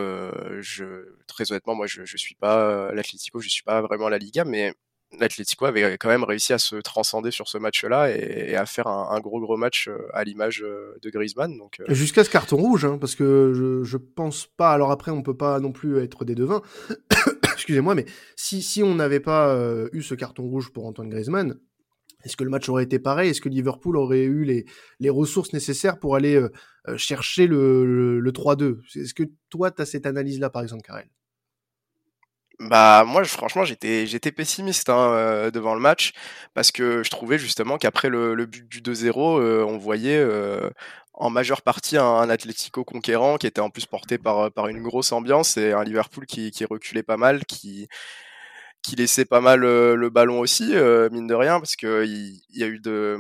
très 1.27 1.51
honnêtement, 1.53 1.75
moi 1.75 1.87
je, 1.87 2.05
je 2.05 2.17
suis 2.17 2.37
pas 2.37 2.93
l'Atlético, 2.93 3.41
je 3.41 3.49
suis 3.49 3.65
pas 3.65 3.83
vraiment 3.83 4.09
la 4.09 4.19
Liga, 4.19 4.45
mais 4.45 4.73
l'Atlético 5.19 5.65
avait 5.67 5.97
quand 5.99 6.09
même 6.09 6.25
réussi 6.25 6.53
à 6.53 6.59
se 6.59 6.77
transcender 6.77 7.31
sur 7.31 7.49
ce 7.49 7.59
match-là 7.59 8.11
et, 8.11 8.57
à 8.57 8.67
faire 8.67 8.87
un, 8.87 9.21
gros 9.21 9.41
gros 9.41 9.57
match 9.57 9.89
euh, 9.89 9.99
à 10.13 10.25
l'image 10.25 10.63
euh, 10.63 10.97
de 11.03 11.11
Griezmann. 11.11 11.57
Donc 11.57 11.81
euh. 11.81 11.95
jusqu'à 11.95 12.25
ce 12.25 12.31
carton 12.31 12.57
rouge, 12.57 12.85
hein, 12.85 12.99
parce 12.99 13.15
que 13.15 13.53
je, 13.55 13.85
je 13.85 13.97
pense 13.97 14.47
pas. 14.47 14.73
Alors 14.73 14.91
après, 14.91 15.11
on 15.11 15.23
peut 15.23 15.37
pas 15.37 15.61
non 15.61 15.73
plus 15.73 15.99
être 15.99 16.25
des 16.25 16.35
devins. 16.35 16.63
Excusez-moi, 17.53 17.95
mais 17.95 18.07
si 18.37 18.63
si 18.63 18.83
on 18.83 18.95
n'avait 18.95 19.21
pas 19.21 19.57
eu 19.93 20.03
ce 20.03 20.15
carton 20.15 20.45
rouge 20.45 20.73
pour 20.73 20.87
Antoine 20.87 21.09
Griezmann, 21.09 21.59
est-ce 22.25 22.37
que 22.37 22.45
le 22.45 22.51
match 22.51 22.69
aurait 22.69 22.85
été 22.85 22.99
pareil? 22.99 23.31
Est-ce 23.31 23.41
que 23.41 23.49
Liverpool 23.49 23.97
aurait 23.97 24.25
eu 24.25 24.45
les, 24.45 24.67
les 25.01 25.11
ressources 25.11 25.53
nécessaires 25.53 25.99
pour 25.99 26.17
aller 26.17 26.41
chercher 26.97 27.47
le, 27.47 28.21
le 28.21 28.33
3-2 28.33 28.81
Est-ce 29.01 29.15
que 29.15 29.25
toi, 29.49 29.71
tu 29.71 29.83
as 29.83 29.87
cette 29.87 30.07
analyse-là, 30.07 30.51
par 30.51 30.63
exemple, 30.63 30.83
Karel? 30.83 31.09
Bah 32.59 33.05
moi 33.05 33.23
franchement 33.25 33.65
j'étais 33.65 34.07
j'étais 34.07 34.33
pessimiste 34.33 34.89
hein, 34.89 35.11
euh, 35.13 35.51
devant 35.51 35.75
le 35.75 35.81
match 35.81 36.13
parce 36.55 36.73
que 36.73 37.03
je 37.03 37.11
trouvais 37.11 37.39
justement 37.39 37.77
qu'après 37.77 38.09
le, 38.09 38.35
but 38.47 38.67
du 38.67 38.81
2-0 38.81 39.41
euh, 39.41 39.65
on 39.65 39.77
voyait 39.77 40.17
euh, 40.17 40.71
en 41.13 41.29
majeure 41.29 41.61
partie 41.61 41.99
un, 41.99 42.05
un 42.05 42.31
Atlético 42.31 42.83
conquérant 42.83 43.37
qui 43.37 43.47
était 43.47 43.61
en 43.61 43.69
plus 43.69 43.85
porté 43.85 44.17
par 44.17 44.51
par 44.53 44.69
une 44.69 44.83
grosse 44.83 45.13
ambiance 45.13 45.59
et 45.59 45.73
un 45.73 45.85
Liverpool 45.85 46.25
qui, 46.25 46.51
qui 46.51 46.65
reculait 46.65 47.03
pas 47.03 47.19
mal 47.19 47.45
qui 47.45 47.89
qui 48.83 48.97
laissait 48.97 49.27
pas 49.27 49.41
mal 49.43 49.61
le 49.61 50.09
ballon 50.11 50.41
aussi 50.41 50.75
mine 51.11 51.27
de 51.27 51.35
rien 51.35 51.61
parce 51.61 51.77
que 51.77 52.07
il, 52.07 52.41
y 52.55 52.65
a 52.65 52.69
eu 52.69 52.81
de 52.81 53.19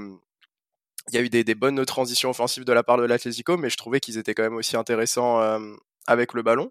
il 1.09 1.15
y 1.15 1.19
a 1.19 1.21
eu 1.21 1.29
des, 1.29 1.45
des, 1.45 1.55
bonnes 1.55 1.85
transitions 1.85 2.31
offensives 2.31 2.65
de 2.65 2.73
la 2.73 2.83
part 2.83 2.97
de 2.97 3.05
l'Atlético 3.05 3.57
mais 3.59 3.69
je 3.71 3.77
trouvais 3.77 4.01
qu'ils 4.01 4.19
étaient 4.19 4.35
quand 4.35 4.43
même 4.45 4.57
aussi 4.57 4.77
intéressants 4.77 5.41
avec 6.07 6.33
le 6.35 6.43
ballon. 6.43 6.71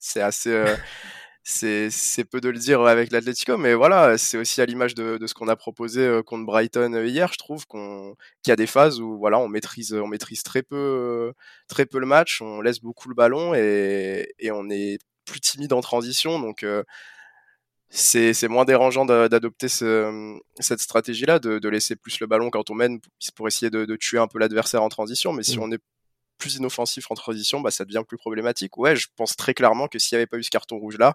C'est 0.00 0.22
assez 0.22 0.64
c'est 1.42 2.24
peu 2.30 2.40
de 2.40 2.48
le 2.48 2.58
dire 2.58 2.82
avec 2.82 3.10
l'Atlético, 3.12 3.56
mais 3.56 3.74
voilà, 3.74 4.18
c'est 4.18 4.38
aussi 4.38 4.60
à 4.60 4.66
l'image 4.66 4.94
de, 4.94 5.16
de, 5.18 5.26
ce 5.26 5.34
qu'on 5.34 5.48
a 5.48 5.56
proposé 5.56 6.02
euh, 6.02 6.22
contre 6.22 6.46
Brighton 6.46 6.92
euh, 6.94 7.06
hier. 7.06 7.32
Je 7.32 7.38
trouve 7.38 7.66
qu'on 7.66 8.14
qu'il 8.42 8.50
y 8.50 8.52
a 8.52 8.56
des 8.56 8.66
phases 8.66 9.00
où 9.00 9.18
voilà, 9.18 9.38
on 9.38 9.48
maîtrise, 9.48 9.92
on 9.94 10.06
maîtrise 10.06 10.42
très 10.42 10.62
peu, 10.62 11.32
très 11.68 11.86
peu 11.86 11.98
le 11.98 12.06
match, 12.06 12.42
on 12.42 12.60
laisse 12.60 12.80
beaucoup 12.80 13.08
le 13.08 13.14
ballon 13.14 13.54
et, 13.54 14.32
et 14.38 14.50
on 14.50 14.68
est 14.70 14.98
plus 15.24 15.40
timide 15.40 15.72
en 15.72 15.80
transition, 15.80 16.38
donc 16.40 16.62
euh, 16.62 16.82
c'est 17.90 18.48
moins 18.48 18.64
dérangeant 18.64 19.04
d'adopter 19.04 19.68
ce, 19.68 20.38
cette 20.60 20.80
stratégie-là, 20.80 21.40
de, 21.40 21.58
de, 21.58 21.68
laisser 21.68 21.96
plus 21.96 22.20
le 22.20 22.26
ballon 22.28 22.50
quand 22.50 22.70
on 22.70 22.74
mène 22.74 23.00
pour 23.34 23.48
essayer 23.48 23.68
de, 23.70 23.84
de 23.84 23.96
tuer 23.96 24.18
un 24.18 24.28
peu 24.28 24.38
l'adversaire 24.38 24.82
en 24.82 24.88
transition. 24.88 25.32
Mais 25.32 25.42
si 25.42 25.58
mmh. 25.58 25.62
on 25.62 25.72
est 25.72 25.80
plus 26.40 26.56
inoffensif 26.56 27.10
en 27.10 27.14
transition, 27.14 27.60
bah, 27.60 27.70
ça 27.70 27.84
devient 27.84 28.02
plus 28.06 28.16
problématique. 28.16 28.76
Ouais, 28.76 28.96
je 28.96 29.06
pense 29.16 29.36
très 29.36 29.54
clairement 29.54 29.86
que 29.86 29.98
s'il 29.98 30.16
n'y 30.16 30.20
avait 30.20 30.26
pas 30.26 30.38
eu 30.38 30.42
ce 30.42 30.50
carton 30.50 30.78
rouge 30.78 30.98
là, 30.98 31.14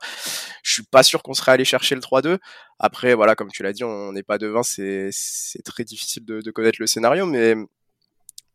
je 0.63 0.73
suis 0.73 0.83
pas 0.83 1.03
sûr 1.03 1.23
qu'on 1.23 1.33
serait 1.33 1.51
allé 1.51 1.65
chercher 1.65 1.95
le 1.95 2.01
3-2. 2.01 2.37
Après, 2.79 3.13
voilà, 3.13 3.35
comme 3.35 3.51
tu 3.51 3.63
l'as 3.63 3.73
dit, 3.73 3.83
on 3.83 4.13
n'est 4.13 4.23
pas 4.23 4.37
devin, 4.37 4.63
c'est 4.63 5.09
c'est 5.11 5.63
très 5.63 5.83
difficile 5.83 6.23
de, 6.25 6.41
de, 6.41 6.51
connaître 6.51 6.77
le 6.79 6.87
scénario, 6.87 7.25
mais 7.25 7.55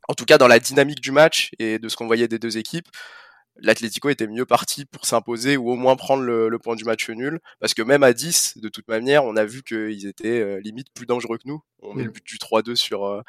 en 0.09 0.15
tout 0.15 0.25
cas 0.25 0.39
dans 0.39 0.49
la 0.49 0.59
dynamique 0.59 1.00
du 1.00 1.12
match 1.12 1.50
et 1.59 1.79
de 1.79 1.89
ce 1.89 1.97
qu'on 1.97 2.07
voyait 2.07 2.29
des 2.29 2.39
deux 2.39 2.57
équipes, 2.57 2.89
l'Atlético 3.62 4.09
était 4.09 4.27
mieux 4.27 4.47
parti 4.47 4.85
pour 4.85 5.05
s'imposer 5.07 5.57
ou 5.57 5.71
au 5.71 5.77
moins 5.77 5.97
prendre 5.97 6.23
le, 6.23 6.49
le, 6.49 6.59
point 6.59 6.77
du 6.77 6.85
match 6.85 7.09
nul. 7.11 7.41
Parce 7.61 7.75
que 7.75 7.83
même 7.83 8.03
à 8.03 8.12
10, 8.12 8.59
de 8.59 8.69
toute 8.69 8.89
manière, 8.89 9.25
on 9.25 9.37
a 9.37 9.45
vu 9.45 9.62
qu'ils 9.62 10.07
étaient 10.07 10.41
euh, 10.41 10.61
limite 10.61 10.89
plus 10.95 11.07
dangereux 11.07 11.39
que 11.39 11.47
nous. 11.47 11.62
On 11.83 11.95
met 11.95 12.05
le 12.05 12.11
but 12.11 12.25
du 12.25 12.37
3-2 12.37 12.75
sur, 12.75 13.05
euh, 13.05 13.23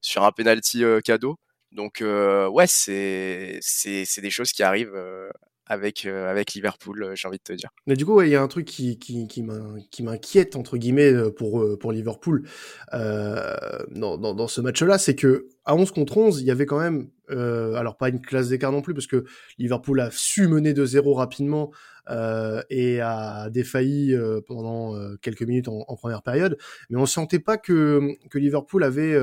sur 0.00 0.24
un 0.24 0.32
penalty 0.32 0.84
euh, 0.84 1.00
cadeau. 1.00 1.38
Donc 1.74 2.00
euh, 2.00 2.48
ouais, 2.48 2.66
c'est 2.66 3.58
c'est 3.60 4.20
des 4.20 4.30
choses 4.30 4.52
qui 4.52 4.62
arrivent 4.62 4.94
euh, 4.94 5.28
avec 5.66 6.06
euh, 6.06 6.30
avec 6.30 6.54
Liverpool, 6.54 7.12
j'ai 7.14 7.26
envie 7.28 7.38
de 7.38 7.42
te 7.42 7.52
dire. 7.52 7.70
Mais 7.86 7.96
du 7.96 8.06
coup, 8.06 8.22
il 8.22 8.30
y 8.30 8.36
a 8.36 8.42
un 8.42 8.48
truc 8.48 8.66
qui 8.66 8.98
qui 8.98 9.26
qui 9.26 10.02
m'inquiète 10.02 10.56
entre 10.56 10.76
guillemets 10.76 11.12
pour 11.36 11.78
pour 11.78 11.92
Liverpool 11.92 12.48
dans, 12.92 14.18
dans, 14.18 14.34
dans 14.34 14.48
ce 14.48 14.60
match-là, 14.60 14.98
c'est 14.98 15.16
que 15.16 15.48
à 15.64 15.74
11 15.74 15.90
contre 15.92 16.18
11, 16.18 16.40
il 16.40 16.46
y 16.46 16.50
avait 16.50 16.66
quand 16.66 16.80
même 16.80 17.08
Euh, 17.30 17.74
alors 17.76 17.96
pas 17.96 18.10
une 18.10 18.20
classe 18.20 18.50
d'écart 18.50 18.70
non 18.70 18.82
plus 18.82 18.92
parce 18.92 19.06
que 19.06 19.24
Liverpool 19.56 19.98
a 20.00 20.10
su 20.12 20.46
mener 20.46 20.74
de 20.74 20.84
zéro 20.84 21.14
rapidement 21.14 21.70
euh, 22.10 22.62
et 22.68 23.00
a 23.00 23.48
défailli 23.48 24.14
euh, 24.14 24.40
pendant 24.46 24.94
euh, 24.94 25.16
quelques 25.22 25.42
minutes 25.42 25.68
en, 25.68 25.96
première 25.96 26.22
période. 26.22 26.58
Mais 26.90 26.98
on 26.98 27.06
sentait 27.06 27.38
pas 27.38 27.56
que, 27.56 28.14
que 28.30 28.38
Liverpool 28.38 28.84
avait 28.84 29.16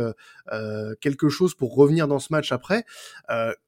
quelque 1.02 1.30
chose 1.30 1.54
pour 1.56 1.76
revenir 1.76 2.08
dans 2.08 2.20
ce 2.20 2.34
match 2.34 2.52
après. 2.52 2.86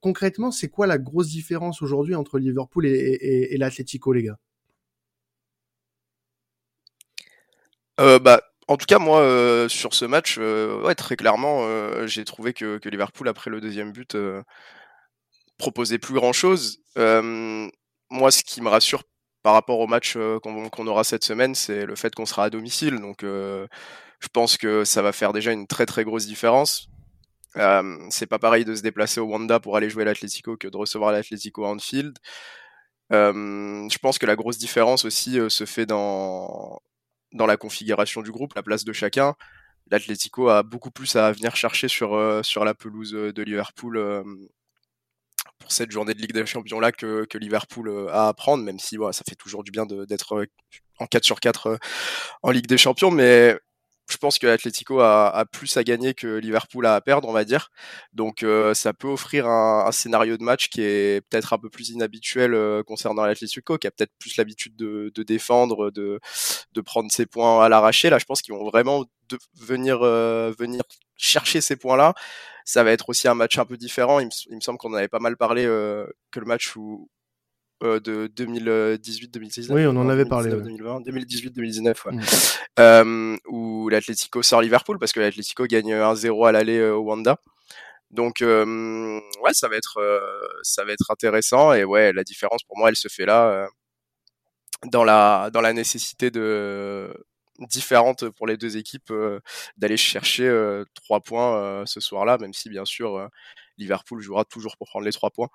concrètement, 0.00 0.50
c'est 0.50 0.68
quoi 0.68 0.86
la 0.86 0.98
grosse 0.98 1.28
différence 1.28 1.82
aujourd'hui 1.82 2.14
entre 2.14 2.38
Liverpool 2.38 2.86
et, 2.86 2.90
et, 2.90 3.54
et 3.54 3.58
l'Atlético, 3.58 4.12
les 4.12 4.22
gars? 4.24 4.38
Bah, 7.96 8.40
en 8.68 8.76
tout 8.76 8.86
cas, 8.86 8.98
moi, 8.98 9.20
euh, 9.20 9.68
sur 9.68 9.94
ce 9.94 10.04
match, 10.04 10.36
euh, 10.38 10.80
ouais, 10.82 10.94
très 10.94 11.16
clairement, 11.16 11.60
euh, 11.64 12.06
j'ai 12.06 12.24
trouvé 12.24 12.52
que, 12.54 12.78
que, 12.78 12.88
Liverpool, 12.88 13.28
après 13.28 13.50
le 13.50 13.60
deuxième 13.60 13.92
but, 13.92 14.16
proposait 15.58 15.98
plus 15.98 16.14
grand-chose. 16.14 16.80
moi, 18.10 18.30
ce 18.30 18.44
qui 18.44 18.60
me 18.60 18.68
rassure 18.68 19.02
par 19.42 19.54
rapport 19.54 19.80
au 19.80 19.86
match 19.86 20.16
qu'on 20.42 20.86
aura 20.86 21.04
cette 21.04 21.24
semaine, 21.24 21.54
c'est 21.54 21.86
le 21.86 21.96
fait 21.96 22.14
qu'on 22.14 22.26
sera 22.26 22.44
à 22.44 22.50
domicile. 22.50 23.00
Donc, 23.00 23.22
je 23.22 24.28
pense 24.32 24.56
que 24.56 24.84
ça 24.84 25.02
va 25.02 25.12
faire 25.12 25.32
déjà 25.32 25.52
une 25.52 25.66
très 25.66 25.86
très 25.86 26.04
grosse 26.04 26.26
différence. 26.26 26.88
c'est 28.10 28.26
pas 28.26 28.38
pareil 28.38 28.64
de 28.64 28.74
se 28.74 28.82
déplacer 28.82 29.20
au 29.20 29.26
Wanda 29.26 29.60
pour 29.60 29.76
aller 29.76 29.90
jouer 29.90 30.02
à 30.02 30.06
l'Atlético 30.06 30.56
que 30.56 30.68
de 30.68 30.76
recevoir 30.76 31.12
l'Atlético 31.12 31.64
à 31.66 31.68
Anfield. 31.70 32.18
je 33.10 33.98
pense 33.98 34.18
que 34.18 34.26
la 34.26 34.36
grosse 34.36 34.58
différence 34.58 35.04
aussi 35.04 35.38
se 35.48 35.64
fait 35.66 35.86
dans 35.86 36.80
dans 37.34 37.46
la 37.46 37.56
configuration 37.56 38.22
du 38.22 38.32
groupe, 38.32 38.54
la 38.54 38.62
place 38.62 38.84
de 38.84 38.92
chacun. 38.92 39.34
L'Atlético 39.90 40.48
a 40.48 40.62
beaucoup 40.62 40.90
plus 40.90 41.14
à 41.16 41.30
venir 41.32 41.54
chercher 41.56 41.88
sur, 41.88 42.14
euh, 42.14 42.42
sur 42.42 42.64
la 42.64 42.74
pelouse 42.74 43.14
euh, 43.14 43.32
de 43.32 43.42
Liverpool 43.42 43.98
euh, 43.98 44.22
pour 45.58 45.70
cette 45.70 45.90
journée 45.90 46.14
de 46.14 46.20
Ligue 46.20 46.32
des 46.32 46.46
Champions 46.46 46.80
là 46.80 46.90
que, 46.90 47.26
que 47.26 47.36
Liverpool 47.36 48.08
a 48.10 48.28
à 48.28 48.34
prendre, 48.34 48.64
même 48.64 48.78
si 48.78 48.96
ça 49.12 49.22
fait 49.28 49.34
toujours 49.34 49.62
du 49.62 49.70
bien 49.70 49.84
d'être 49.84 50.46
en 50.98 51.06
4 51.06 51.24
sur 51.24 51.40
4 51.40 51.78
en 52.42 52.50
Ligue 52.50 52.66
des 52.66 52.78
Champions, 52.78 53.10
mais 53.10 53.58
je 54.10 54.16
pense 54.18 54.38
que 54.38 54.46
l'Atlético 54.46 55.00
a, 55.00 55.44
plus 55.50 55.76
à 55.76 55.84
gagner 55.84 56.14
que 56.14 56.36
Liverpool 56.36 56.86
a 56.86 56.94
à 56.94 57.00
perdre, 57.00 57.28
on 57.28 57.32
va 57.32 57.44
dire. 57.44 57.70
Donc 58.12 58.42
euh, 58.42 58.74
ça 58.74 58.92
peut 58.92 59.08
offrir 59.08 59.46
un, 59.46 59.90
scénario 59.92 60.36
de 60.36 60.42
match 60.42 60.68
qui 60.68 60.82
est 60.82 61.22
peut-être 61.28 61.52
un 61.52 61.58
peu 61.58 61.70
plus 61.70 61.90
inhabituel 61.90 62.54
euh, 62.54 62.82
concernant 62.82 63.24
l'Atlético, 63.24 63.78
qui 63.78 63.86
a 63.86 63.90
peut-être 63.90 64.12
plus 64.18 64.36
l'habitude 64.36 64.76
de, 64.76 65.10
défendre, 65.22 65.90
de, 65.90 66.20
prendre 66.84 67.10
ses 67.10 67.26
points 67.26 67.64
à 67.64 67.68
l'arraché. 67.68 68.10
Là, 68.10 68.18
je 68.18 68.24
pense 68.24 68.42
qu'ils 68.42 68.54
vont 68.54 68.64
vraiment 68.68 69.04
venir, 69.58 70.02
euh, 70.02 70.52
venir 70.58 70.82
chercher 71.16 71.60
ces 71.60 71.76
points-là. 71.76 72.14
Ça 72.66 72.82
va 72.82 72.92
être 72.92 73.08
aussi 73.08 73.28
un 73.28 73.34
match 73.34 73.58
un 73.58 73.64
peu 73.64 73.76
différent. 73.76 74.20
Il 74.20 74.26
me, 74.50 74.60
semble 74.60 74.78
qu'on 74.78 74.94
avait 74.94 75.08
pas 75.08 75.18
mal 75.18 75.36
parlé 75.36 75.64
que 75.64 76.40
le 76.40 76.46
match 76.46 76.76
où, 76.76 77.08
euh, 77.82 77.98
de 77.98 78.28
2018-2019. 78.28 79.72
Oui, 79.72 79.86
on 79.86 79.96
en 79.96 80.08
avait 80.08 80.24
parlé. 80.24 80.50
2018-2019, 80.50 82.06
ouais. 82.06 82.14
Mm. 82.14 82.20
Euh, 82.78 83.36
où 83.48 83.88
l'Atlético 83.88 84.42
sort 84.42 84.62
Liverpool 84.62 84.98
parce 84.98 85.12
que 85.12 85.20
l'Atlético 85.20 85.66
gagne 85.66 85.92
1-0 85.92 86.48
à 86.48 86.52
l'aller 86.52 86.78
euh, 86.78 86.94
au 86.94 87.00
Wanda. 87.00 87.38
Donc 88.10 88.42
ouais, 88.42 89.52
ça 89.54 89.66
va 89.66 89.74
être 89.74 89.98
ça 90.62 90.84
va 90.84 90.92
être 90.92 91.10
intéressant 91.10 91.72
et 91.72 91.82
ouais, 91.82 92.12
la 92.12 92.22
différence 92.22 92.62
pour 92.62 92.78
moi, 92.78 92.88
elle 92.88 92.96
se 92.96 93.08
fait 93.08 93.26
là 93.26 93.66
dans 94.84 95.02
la 95.02 95.50
dans 95.52 95.60
la 95.60 95.72
nécessité 95.72 96.30
de 96.30 97.12
différente 97.58 98.28
pour 98.28 98.46
les 98.46 98.56
deux 98.56 98.76
équipes 98.76 99.12
d'aller 99.76 99.96
chercher 99.96 100.48
trois 100.94 101.22
points 101.22 101.84
ce 101.86 101.98
soir-là, 101.98 102.38
même 102.38 102.52
si 102.52 102.68
bien 102.68 102.84
sûr 102.84 103.28
Liverpool 103.78 104.20
jouera 104.20 104.44
toujours 104.44 104.76
pour 104.76 104.86
prendre 104.86 105.06
les 105.06 105.12
trois 105.12 105.30
points. 105.30 105.48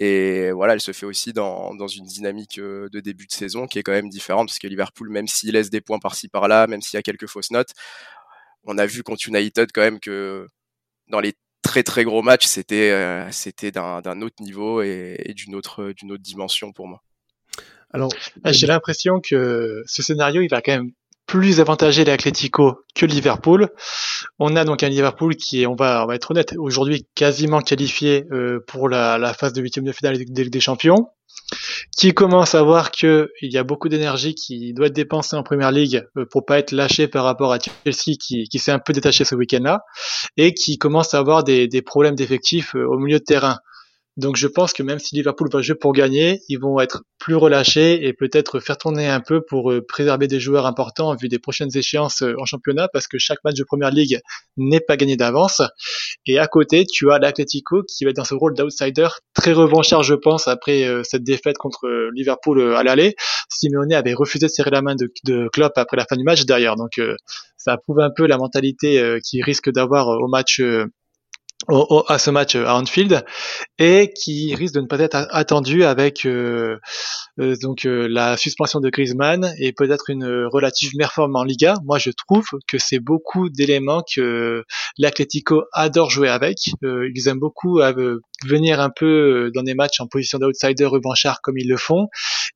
Et 0.00 0.50
voilà, 0.52 0.72
elle 0.74 0.80
se 0.80 0.92
fait 0.92 1.06
aussi 1.06 1.32
dans, 1.32 1.74
dans 1.74 1.86
une 1.86 2.06
dynamique 2.06 2.58
euh, 2.58 2.88
de 2.90 3.00
début 3.00 3.26
de 3.26 3.32
saison 3.32 3.66
qui 3.66 3.78
est 3.78 3.82
quand 3.82 3.92
même 3.92 4.08
différente 4.08 4.48
parce 4.48 4.58
que 4.58 4.66
Liverpool, 4.66 5.10
même 5.10 5.28
s'il 5.28 5.52
laisse 5.52 5.70
des 5.70 5.80
points 5.80 5.98
par-ci 5.98 6.28
par-là, 6.28 6.66
même 6.66 6.80
s'il 6.80 6.96
y 6.96 6.98
a 6.98 7.02
quelques 7.02 7.26
fausses 7.26 7.50
notes, 7.50 7.72
on 8.64 8.78
a 8.78 8.86
vu 8.86 9.02
contre 9.02 9.28
United 9.28 9.70
quand 9.72 9.82
même 9.82 10.00
que 10.00 10.46
dans 11.08 11.20
les 11.20 11.34
très 11.62 11.82
très 11.82 12.04
gros 12.04 12.22
matchs, 12.22 12.46
c'était 12.46 12.90
euh, 12.90 13.30
c'était 13.30 13.70
d'un 13.70 14.22
autre 14.22 14.42
niveau 14.42 14.82
et, 14.82 15.16
et 15.24 15.34
d'une 15.34 15.54
autre 15.54 15.92
d'une 15.92 16.12
autre 16.12 16.22
dimension 16.22 16.72
pour 16.72 16.88
moi. 16.88 17.02
Alors, 17.94 18.10
j'ai 18.46 18.66
l'impression 18.66 19.20
que 19.20 19.82
ce 19.86 20.02
scénario, 20.02 20.40
il 20.40 20.48
va 20.48 20.62
quand 20.62 20.72
même 20.72 20.92
plus 21.26 21.60
avantagé 21.60 22.04
l'Atlético 22.04 22.80
que 22.94 23.06
Liverpool. 23.06 23.68
On 24.38 24.56
a 24.56 24.64
donc 24.64 24.82
un 24.82 24.88
Liverpool 24.88 25.36
qui 25.36 25.62
est, 25.62 25.66
on 25.66 25.74
va, 25.74 26.04
on 26.04 26.06
va 26.06 26.14
être 26.14 26.30
honnête, 26.30 26.54
aujourd'hui 26.58 27.06
quasiment 27.14 27.60
qualifié 27.60 28.26
euh, 28.32 28.60
pour 28.66 28.88
la, 28.88 29.18
la, 29.18 29.32
phase 29.32 29.52
de 29.52 29.62
huitième 29.62 29.84
de 29.84 29.92
finale 29.92 30.18
des, 30.18 30.50
des 30.50 30.60
Champions, 30.60 31.08
qui 31.96 32.12
commence 32.14 32.54
à 32.54 32.62
voir 32.62 32.90
que 32.90 33.30
il 33.40 33.52
y 33.52 33.58
a 33.58 33.64
beaucoup 33.64 33.88
d'énergie 33.88 34.34
qui 34.34 34.72
doit 34.72 34.86
être 34.86 34.92
dépensée 34.92 35.36
en 35.36 35.42
Première 35.42 35.72
Ligue 35.72 36.04
euh, 36.16 36.24
pour 36.30 36.44
pas 36.44 36.58
être 36.58 36.72
lâché 36.72 37.08
par 37.08 37.24
rapport 37.24 37.52
à 37.52 37.58
Chelsea 37.58 38.16
qui, 38.20 38.44
qui 38.44 38.58
s'est 38.58 38.72
un 38.72 38.78
peu 38.78 38.92
détaché 38.92 39.24
ce 39.24 39.34
week-end-là 39.34 39.84
et 40.36 40.54
qui 40.54 40.78
commence 40.78 41.14
à 41.14 41.18
avoir 41.18 41.44
des, 41.44 41.68
des 41.68 41.82
problèmes 41.82 42.14
d'effectifs 42.14 42.74
euh, 42.74 42.86
au 42.86 42.98
milieu 42.98 43.18
de 43.18 43.24
terrain. 43.24 43.58
Donc 44.18 44.36
je 44.36 44.46
pense 44.46 44.74
que 44.74 44.82
même 44.82 44.98
si 44.98 45.14
Liverpool 45.14 45.48
va 45.50 45.62
jouer 45.62 45.74
pour 45.74 45.94
gagner, 45.94 46.42
ils 46.50 46.58
vont 46.58 46.78
être 46.80 47.02
plus 47.18 47.34
relâchés 47.34 48.06
et 48.06 48.12
peut-être 48.12 48.60
faire 48.60 48.76
tourner 48.76 49.08
un 49.08 49.20
peu 49.20 49.40
pour 49.40 49.72
euh, 49.72 49.80
préserver 49.80 50.26
des 50.26 50.38
joueurs 50.38 50.66
importants 50.66 51.08
en 51.08 51.16
vue 51.16 51.28
des 51.28 51.38
prochaines 51.38 51.74
échéances 51.74 52.20
euh, 52.20 52.34
en 52.38 52.44
championnat 52.44 52.88
parce 52.92 53.06
que 53.06 53.16
chaque 53.16 53.38
match 53.42 53.56
de 53.56 53.64
première 53.64 53.90
ligue 53.90 54.20
n'est 54.58 54.80
pas 54.80 54.98
gagné 54.98 55.16
d'avance. 55.16 55.62
Et 56.26 56.38
à 56.38 56.46
côté, 56.46 56.84
tu 56.84 57.10
as 57.10 57.18
l'Atletico 57.18 57.84
qui 57.84 58.04
va 58.04 58.10
être 58.10 58.16
dans 58.16 58.24
ce 58.24 58.34
rôle 58.34 58.54
d'outsider 58.54 59.08
très 59.32 59.54
revanchard, 59.54 60.02
je 60.02 60.14
pense, 60.14 60.46
après 60.46 60.84
euh, 60.84 61.02
cette 61.04 61.22
défaite 61.22 61.56
contre 61.56 61.88
Liverpool 62.14 62.74
à 62.74 62.82
l'aller. 62.82 63.14
Simeone 63.48 63.94
avait 63.94 64.12
refusé 64.12 64.44
de 64.46 64.50
serrer 64.50 64.70
la 64.70 64.82
main 64.82 64.94
de, 64.94 65.10
de 65.24 65.48
Klopp 65.54 65.72
après 65.76 65.96
la 65.96 66.04
fin 66.04 66.16
du 66.16 66.24
match 66.24 66.44
d'ailleurs. 66.44 66.76
Donc 66.76 67.00
ça 67.56 67.78
prouve 67.78 68.00
un 68.00 68.10
peu 68.14 68.26
la 68.26 68.36
mentalité 68.36 69.18
qu'il 69.24 69.42
risque 69.42 69.70
d'avoir 69.70 70.08
au 70.08 70.28
match 70.28 70.60
à 72.08 72.18
ce 72.18 72.30
match 72.30 72.56
à 72.56 72.74
Anfield 72.76 73.24
et 73.78 74.12
qui 74.12 74.54
risque 74.54 74.74
de 74.74 74.80
ne 74.80 74.86
pas 74.86 74.98
être 74.98 75.26
attendu 75.30 75.84
avec 75.84 76.26
euh, 76.26 76.78
euh, 77.40 77.54
donc 77.62 77.86
euh, 77.86 78.08
la 78.08 78.36
suspension 78.36 78.80
de 78.80 78.90
Griezmann 78.90 79.52
et 79.58 79.72
peut-être 79.72 80.10
une 80.10 80.46
relative 80.52 80.92
méforme 80.96 81.36
en 81.36 81.44
Liga. 81.44 81.74
Moi, 81.84 81.98
je 81.98 82.10
trouve 82.10 82.44
que 82.66 82.78
c'est 82.78 82.98
beaucoup 82.98 83.48
d'éléments 83.48 84.02
que 84.14 84.64
l'Atlético 84.98 85.62
adore 85.72 86.10
jouer 86.10 86.28
avec. 86.28 86.58
ils 86.82 87.28
aiment 87.28 87.38
beaucoup 87.38 87.80
venir 88.46 88.80
un 88.80 88.90
peu 88.90 89.50
dans 89.54 89.62
des 89.62 89.74
matchs 89.74 90.00
en 90.00 90.06
position 90.06 90.38
d'outsider 90.38 90.84
revanchard 90.84 91.40
comme 91.42 91.58
ils 91.58 91.68
le 91.68 91.76
font 91.76 92.08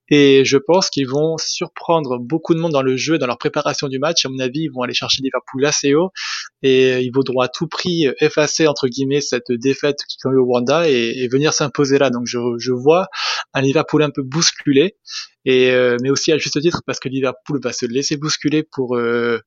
et 0.09 0.45
je 0.45 0.57
pense 0.57 0.89
qu'ils 0.89 1.09
vont 1.09 1.37
surprendre 1.37 2.19
beaucoup 2.19 2.55
de 2.55 2.61
monde 2.61 2.73
dans 2.73 2.83
le 2.83 2.97
jeu, 2.97 3.19
dans 3.19 3.27
leur 3.27 3.39
préparation 3.39 3.89
du 3.89 3.99
match. 3.99 4.25
À 4.25 4.29
mon 4.29 4.39
avis, 4.39 4.61
ils 4.61 4.71
vont 4.73 4.83
aller 4.83 4.95
chercher 4.95 5.21
Liverpool 5.23 5.65
assez 5.65 5.95
haut 5.95 6.11
et 6.63 7.01
ils 7.01 7.11
voudront 7.11 7.41
à 7.41 7.49
tout 7.49 7.67
prix 7.67 8.09
effacer 8.21 8.69
entre 8.69 8.87
guillemets 8.87 9.21
cette 9.21 9.51
défaite 9.51 9.99
qu'ils 10.09 10.29
ont 10.29 10.33
eu 10.33 10.39
au 10.39 10.45
Rwanda 10.45 10.89
et, 10.89 11.27
venir 11.29 11.53
s'imposer 11.53 11.99
là. 11.99 12.11
Donc 12.11 12.27
je, 12.27 12.39
je, 12.59 12.73
vois 12.73 13.09
un 13.53 13.63
Liverpool 13.63 14.03
un 14.03 14.11
peu 14.11 14.23
bousculé 14.23 14.97
et 15.45 15.71
euh, 15.73 15.97
mais 16.03 16.11
aussi 16.11 16.31
à 16.31 16.39
juste 16.39 16.61
titre 16.61 16.83
parce 16.87 17.01
que 17.01 17.09
Liverpool 17.09 17.61
va 17.61 17.73
se 17.73 17.85
laisser 17.87 18.17
bousculer 18.17 18.63
pour 18.63 18.97
euh, 18.97 19.41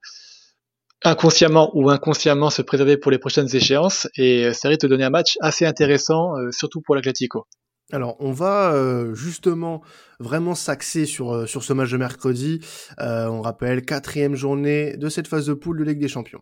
inconsciemment 1.03 1.72
ou 1.74 1.89
inconsciemment 1.89 2.50
se 2.50 2.62
préserver 2.62 2.98
pour 2.98 3.12
les 3.12 3.20
prochaines 3.20 3.53
échéances 3.56 4.08
et 4.18 4.51
ça 4.53 4.70
risque 4.70 4.82
de 4.82 4.88
donner 4.88 5.06
un 5.06 5.10
match 5.10 5.38
assez 5.41 5.65
intéressant, 5.65 6.38
euh, 6.38 6.51
surtout 6.51 6.82
pour 6.82 6.96
l'Atlético. 6.96 7.46
Alors, 7.91 8.18
on 8.20 8.32
va 8.32 8.72
euh, 8.74 9.15
justement 9.15 9.82
vraiment 10.20 10.53
s'axer 10.53 11.06
sur, 11.06 11.34
euh, 11.34 11.46
sur 11.48 11.63
ce 11.63 11.74
match 11.74 11.89
de 11.89 11.98
mercredi. 11.98 12.60
On 13.00 13.41
rappelle, 13.41 13.84
quatrième 13.84 14.36
journée 14.36 14.96
de 14.98 15.10
cette 15.10 15.27
phase 15.27 15.48
de 15.48 15.53
poule 15.53 15.79
de 15.79 15.84
Ligue 15.86 16.00
des 16.00 16.08
Champions. 16.08 16.41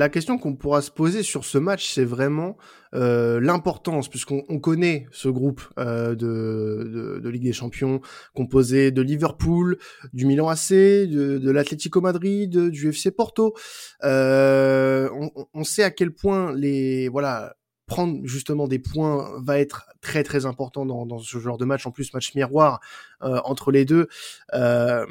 La 0.00 0.08
question 0.08 0.38
qu'on 0.38 0.56
pourra 0.56 0.80
se 0.80 0.90
poser 0.90 1.22
sur 1.22 1.44
ce 1.44 1.58
match, 1.58 1.92
c'est 1.92 2.06
vraiment 2.06 2.56
euh, 2.94 3.38
l'importance, 3.38 4.08
puisqu'on 4.08 4.58
connaît 4.58 5.06
ce 5.12 5.28
groupe 5.28 5.60
euh, 5.78 6.14
de, 6.14 7.20
de, 7.22 7.28
Ligue 7.28 7.42
des 7.42 7.52
Champions 7.52 8.00
composé 8.34 8.92
de 8.92 9.02
Liverpool, 9.02 9.76
du 10.14 10.24
Milan 10.24 10.48
AC, 10.48 10.70
de, 10.70 11.36
de 11.36 11.50
l'Atlético 11.50 12.00
Madrid, 12.00 12.70
du 12.70 12.88
FC 12.88 13.10
Porto. 13.10 13.54
Euh, 14.02 15.10
on, 15.12 15.46
on, 15.52 15.64
sait 15.64 15.84
à 15.84 15.90
quel 15.90 16.12
point 16.12 16.54
les 16.54 17.10
voilà 17.10 17.54
prendre 17.84 18.20
justement 18.24 18.68
des 18.68 18.78
points 18.78 19.30
va 19.42 19.58
être 19.58 19.90
très 20.00 20.22
très 20.22 20.46
important 20.46 20.86
dans, 20.86 21.04
dans 21.04 21.18
ce 21.18 21.38
genre 21.38 21.58
de 21.58 21.66
match. 21.66 21.86
En 21.86 21.90
plus, 21.90 22.14
match 22.14 22.34
miroir 22.34 22.80
euh, 23.22 23.38
entre 23.44 23.70
les 23.70 23.84
deux. 23.84 24.08
Euh, 24.54 25.04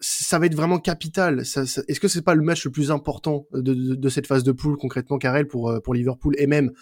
ça 0.00 0.38
va 0.38 0.46
être 0.46 0.54
vraiment 0.54 0.78
capital. 0.78 1.40
Est-ce 1.40 2.00
que 2.00 2.08
c'est 2.08 2.22
pas 2.22 2.34
le 2.34 2.42
match 2.42 2.64
le 2.64 2.70
plus 2.70 2.90
important 2.90 3.46
de, 3.52 4.08
cette 4.08 4.26
phase 4.26 4.44
de 4.44 4.52
poule 4.52 4.76
concrètement, 4.76 5.18
Karel, 5.18 5.46
pour 5.46 5.72
pour 5.82 5.94
Liverpool 5.94 6.34
et 6.38 6.46
même 6.46 6.72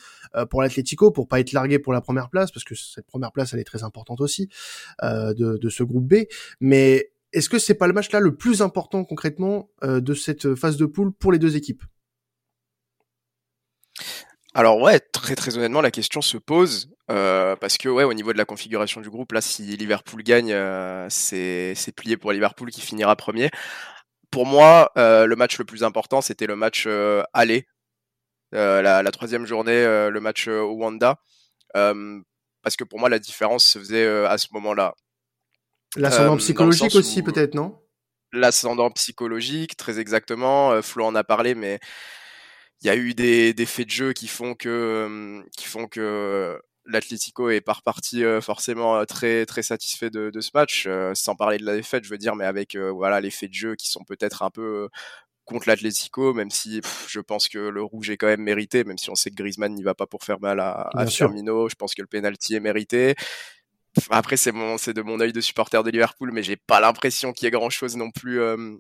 pour 0.50 0.62
l'Atlético, 0.62 1.11
pour 1.11 1.28
pas 1.28 1.40
être 1.40 1.52
largué 1.52 1.78
pour 1.78 1.92
la 1.92 2.00
première 2.00 2.28
place, 2.28 2.50
parce 2.50 2.64
que 2.64 2.75
cette 2.75 3.06
première 3.06 3.32
place 3.32 3.54
elle 3.54 3.61
est 3.61 3.64
très 3.64 3.85
importante 3.85 4.20
aussi 4.20 4.49
de, 5.02 5.56
de 5.56 5.68
ce 5.68 5.82
groupe 5.82 6.06
B. 6.06 6.25
Mais 6.61 7.11
est-ce 7.32 7.49
que 7.49 7.58
c'est 7.58 7.75
pas 7.75 7.87
le 7.87 7.92
match 7.92 8.11
là 8.12 8.20
le 8.20 8.35
plus 8.35 8.62
important 8.62 9.04
concrètement 9.04 9.70
de 9.82 10.14
cette 10.14 10.54
phase 10.54 10.76
de 10.76 10.87
poule 10.87 11.12
pour 11.12 11.32
les 11.32 11.38
deux 11.38 11.56
équipes? 11.56 11.82
Alors 14.56 14.80
ouais, 14.80 15.00
très 15.00 15.34
très 15.34 15.58
honnêtement, 15.58 15.82
la 15.82 15.90
question 15.90 16.22
se 16.22 16.38
pose 16.38 16.88
euh, 17.10 17.56
parce 17.56 17.76
que 17.76 17.90
ouais, 17.90 18.04
au 18.04 18.14
niveau 18.14 18.32
de 18.32 18.38
la 18.38 18.46
configuration 18.46 19.02
du 19.02 19.10
groupe, 19.10 19.32
là, 19.32 19.42
si 19.42 19.62
Liverpool 19.76 20.22
gagne, 20.22 20.50
euh, 20.50 21.06
c'est 21.10 21.75
c'est 21.75 21.92
plié 21.92 22.16
pour 22.16 22.32
Liverpool 22.32 22.70
qui 22.70 22.80
finira 22.80 23.14
premier. 23.16 23.50
Pour 24.30 24.46
moi, 24.46 24.92
euh, 24.96 25.26
le 25.26 25.36
match 25.36 25.58
le 25.58 25.66
plus 25.66 25.84
important, 25.84 26.22
c'était 26.22 26.46
le 26.46 26.56
match 26.56 26.88
aller, 27.34 27.66
la, 28.52 29.02
la, 29.02 29.10
troisième 29.10 29.44
journée, 29.44 29.84
le 29.84 30.20
match 30.20 30.48
au 30.48 30.70
Wanda, 30.70 31.16
parce 31.75 32.76
que 32.78 32.84
pour 32.84 32.98
moi, 32.98 33.10
la 33.10 33.18
différence 33.18 33.66
se 33.66 33.78
faisait 33.78 34.06
à 34.25 34.38
ce 34.38 34.46
moment-là. 34.52 34.94
L'ascendant 35.96 36.38
psychologique 36.38 36.94
aussi, 36.94 37.22
peut-être, 37.22 37.54
non? 37.54 37.78
L'ascendant 38.32 38.90
psychologique, 38.90 39.76
très 39.76 40.00
exactement. 40.00 40.80
Flo 40.80 41.04
en 41.04 41.14
a 41.14 41.25
parlé, 41.25 41.54
mais 41.54 41.78
il 42.83 42.87
y 42.87 42.90
a 42.90 42.97
eu 42.97 43.14
des, 43.14 43.54
des, 43.54 43.66
faits 43.66 43.87
de 43.87 43.90
jeu 43.90 44.12
qui 44.12 44.28
font 44.28 44.54
que 44.54 45.42
qui 45.56 45.64
font 45.66 45.87
que 45.87 46.61
l'Atlético 46.85 47.50
est 47.50 47.61
pas 47.61 47.73
reparti 47.73 48.23
forcément 48.40 49.04
très 49.06 49.47
très 49.47 49.62
satisfait 49.62 50.11
de, 50.11 50.30
de 50.30 50.40
ce 50.40 50.50
match 50.54 50.88
sans 51.14 51.35
parler 51.35 51.59
de 51.59 51.64
la 51.64 51.75
défaite 51.75 52.04
je 52.04 52.11
veux 52.11 52.18
dire 52.18 52.37
mais 52.37 52.45
avec 52.45 52.76
voilà 52.76 53.21
les 53.21 53.30
faits 53.30 53.50
de 53.50 53.54
jeu 53.54 53.75
qui 53.76 53.88
sont 53.88 54.04
peut-être 54.04 54.42
un 54.42 54.50
peu 54.50 54.88
contre 55.47 55.68
l'Atlético 55.68 56.35
même 56.35 56.50
si 56.50 56.83
je 57.09 57.21
pense 57.21 57.49
que 57.49 57.59
le 57.59 57.83
rouge 57.83 58.11
est 58.11 58.18
quand 58.18 58.26
même 58.26 58.42
mérité 58.42 58.85
même 58.85 58.99
si 58.99 59.09
on 59.11 59.14
sait 59.14 59.30
que 59.30 59.37
Griezmann 59.37 59.73
n'y 59.73 59.83
va 59.83 59.95
pas 59.95 60.06
pour 60.06 60.23
faire 60.25 60.40
mal 60.40 60.61
à, 60.61 60.90
à 60.92 61.06
Firmino 61.06 61.68
je 61.68 61.76
pense 61.76 61.95
que 61.95 62.02
le 62.02 62.09
penalty 62.09 62.56
est 62.56 62.61
mérité. 62.61 63.14
Après 64.11 64.37
c'est 64.37 64.52
mon 64.52 64.76
c'est 64.76 64.92
de 64.92 65.02
mon 65.02 65.21
œil 65.21 65.33
de 65.33 65.40
supporter 65.40 65.83
de 65.83 65.90
Liverpool 65.90 66.30
mais 66.33 66.42
j'ai 66.42 66.56
pas 66.56 66.80
l'impression 66.80 67.33
qu'il 67.33 67.47
y 67.47 67.49
ait 67.49 67.52
grand 67.52 67.71
chose 67.71 67.97
non 67.97 68.11
plus 68.11 68.40
euh, 68.40 68.76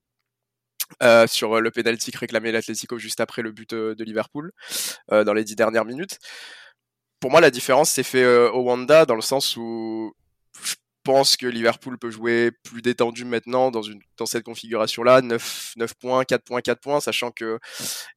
sur 1.26 1.60
le 1.60 1.70
penalty 1.70 2.12
que 2.12 2.18
réclamait 2.18 2.52
l'Atlético 2.52 2.98
juste 2.98 3.20
après 3.20 3.42
le 3.42 3.52
but 3.52 3.72
euh, 3.72 3.94
de 3.94 4.04
Liverpool 4.04 4.52
euh, 5.12 5.24
dans 5.24 5.34
les 5.34 5.44
dix 5.44 5.56
dernières 5.56 5.84
minutes. 5.84 6.18
Pour 7.20 7.30
moi, 7.30 7.40
la 7.40 7.50
différence 7.50 7.90
s'est 7.90 8.02
fait 8.02 8.26
au 8.26 8.60
Wanda 8.60 9.06
dans 9.06 9.14
le 9.14 9.22
sens 9.22 9.56
où 9.56 10.12
je 10.62 10.74
pense 11.02 11.36
que 11.36 11.46
Liverpool 11.46 11.98
peut 11.98 12.10
jouer 12.10 12.50
plus 12.64 12.82
détendu 12.82 13.24
maintenant 13.24 13.70
dans 13.70 14.26
cette 14.26 14.42
configuration-là. 14.42 15.22
9, 15.22 15.74
9 15.76 15.94
points, 15.94 16.24
4 16.24 16.44
points, 16.44 16.60
4 16.60 16.80
points, 16.80 17.00
sachant 17.00 17.30
que 17.30 17.58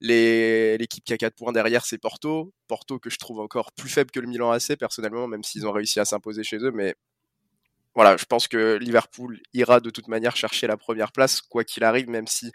l'équipe 0.01 1.03
qui 1.03 1.13
a 1.13 1.17
4 1.17 1.35
points 1.35 1.53
derrière, 1.53 1.85
c'est 1.85 1.97
Porto. 1.97 2.51
Porto 2.67 2.99
que 2.99 3.09
je 3.09 3.17
trouve 3.17 3.39
encore 3.39 3.71
plus 3.73 3.89
faible 3.89 4.11
que 4.11 4.19
le 4.19 4.27
Milan 4.27 4.51
AC, 4.51 4.75
personnellement, 4.77 5.27
même 5.27 5.43
s'ils 5.43 5.65
ont 5.67 5.71
réussi 5.71 5.99
à 5.99 6.05
s'imposer 6.05 6.43
chez 6.43 6.57
eux. 6.57 6.71
Mais 6.71 6.95
voilà, 7.95 8.17
je 8.17 8.25
pense 8.25 8.47
que 8.47 8.77
Liverpool 8.77 9.39
ira 9.53 9.79
de 9.79 9.89
toute 9.89 10.07
manière 10.07 10.35
chercher 10.35 10.67
la 10.67 10.77
première 10.77 11.11
place, 11.11 11.41
quoi 11.41 11.63
qu'il 11.63 11.83
arrive, 11.83 12.09
même 12.09 12.27
si 12.27 12.51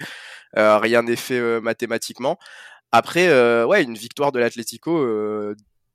euh, 0.57 0.79
rien 0.79 1.03
n'est 1.03 1.17
fait 1.17 1.38
euh, 1.38 1.61
mathématiquement. 1.61 2.38
Après, 2.93 3.29
euh, 3.29 3.67
ouais, 3.67 3.83
une 3.83 3.95
victoire 3.95 4.33
de 4.33 4.38
l'Atlético, 4.38 5.05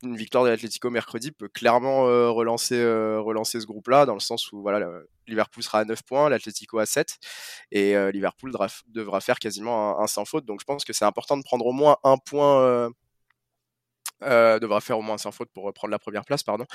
une 0.02 0.16
victoire 0.16 0.44
de 0.44 0.50
l'Atlético 0.50 0.90
mercredi 0.90 1.32
peut 1.32 1.48
clairement 1.48 2.04
relancer, 2.32 2.76
relancer 3.18 3.60
ce 3.60 3.66
groupe-là, 3.66 4.04
dans 4.06 4.14
le 4.14 4.20
sens 4.20 4.52
où 4.52 4.60
voilà, 4.60 4.86
Liverpool 5.26 5.62
sera 5.62 5.80
à 5.80 5.84
9 5.84 6.02
points, 6.02 6.28
l'Atlético 6.28 6.78
à 6.78 6.86
7, 6.86 7.18
et 7.72 7.94
Liverpool 8.12 8.52
devra, 8.88 9.20
faire 9.20 9.38
quasiment 9.38 9.98
un, 9.98 10.04
un, 10.04 10.06
sans 10.06 10.26
faute. 10.26 10.44
Donc 10.44 10.60
je 10.60 10.66
pense 10.66 10.84
que 10.84 10.92
c'est 10.92 11.06
important 11.06 11.38
de 11.38 11.42
prendre 11.42 11.64
au 11.64 11.72
moins 11.72 11.96
un 12.04 12.18
point 12.18 12.90
euh, 14.22 14.58
devra 14.58 14.80
faire 14.80 14.98
au 14.98 15.02
moins 15.02 15.18
sans 15.18 15.32
faute 15.32 15.50
pour 15.52 15.72
prendre 15.72 15.90
la 15.90 15.98
première 15.98 16.24
place, 16.24 16.42
pardon. 16.42 16.66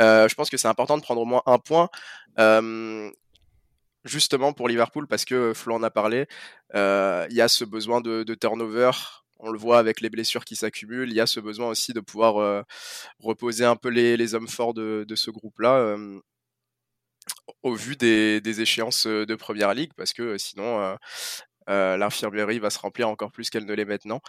Euh, 0.00 0.28
je 0.28 0.34
pense 0.34 0.50
que 0.50 0.56
c'est 0.56 0.68
important 0.68 0.96
de 0.96 1.02
prendre 1.02 1.20
au 1.20 1.24
moins 1.24 1.42
un 1.46 1.58
point. 1.58 1.88
Euh, 2.38 3.10
justement 4.04 4.52
pour 4.52 4.68
Liverpool, 4.68 5.06
parce 5.06 5.24
que 5.24 5.54
Flo 5.54 5.74
en 5.74 5.82
a 5.82 5.90
parlé, 5.90 6.26
il 6.74 7.34
y 7.34 7.40
a 7.40 7.48
ce 7.48 7.64
besoin 7.64 8.00
de, 8.00 8.22
de, 8.22 8.34
turnover. 8.34 8.90
On 9.38 9.50
le 9.50 9.58
voit 9.58 9.78
avec 9.78 10.00
les 10.00 10.10
blessures 10.10 10.44
qui 10.44 10.56
s'accumulent. 10.56 11.10
Il 11.10 11.14
y 11.14 11.20
a 11.20 11.26
ce 11.26 11.40
besoin 11.40 11.68
aussi 11.68 11.92
de 11.92 12.00
pouvoir 12.00 12.64
reposer 13.18 13.64
un 13.64 13.76
peu 13.76 13.88
les, 13.88 14.16
les, 14.16 14.34
hommes 14.34 14.48
forts 14.48 14.74
de, 14.74 15.04
de 15.08 15.14
ce 15.14 15.30
groupe-là 15.30 15.96
au 17.62 17.74
vu 17.74 17.96
des, 17.96 18.42
des, 18.42 18.60
échéances 18.60 19.06
de 19.06 19.34
première 19.34 19.72
ligue, 19.72 19.92
parce 19.96 20.12
que 20.12 20.36
sinon, 20.36 20.96
euh, 21.68 21.96
l'infirmerie 21.96 22.58
va 22.58 22.70
se 22.70 22.78
remplir 22.78 23.08
encore 23.08 23.32
plus 23.32 23.50
qu'elle 23.50 23.64
ne 23.64 23.72
l'est 23.72 23.84
maintenant. 23.84 24.20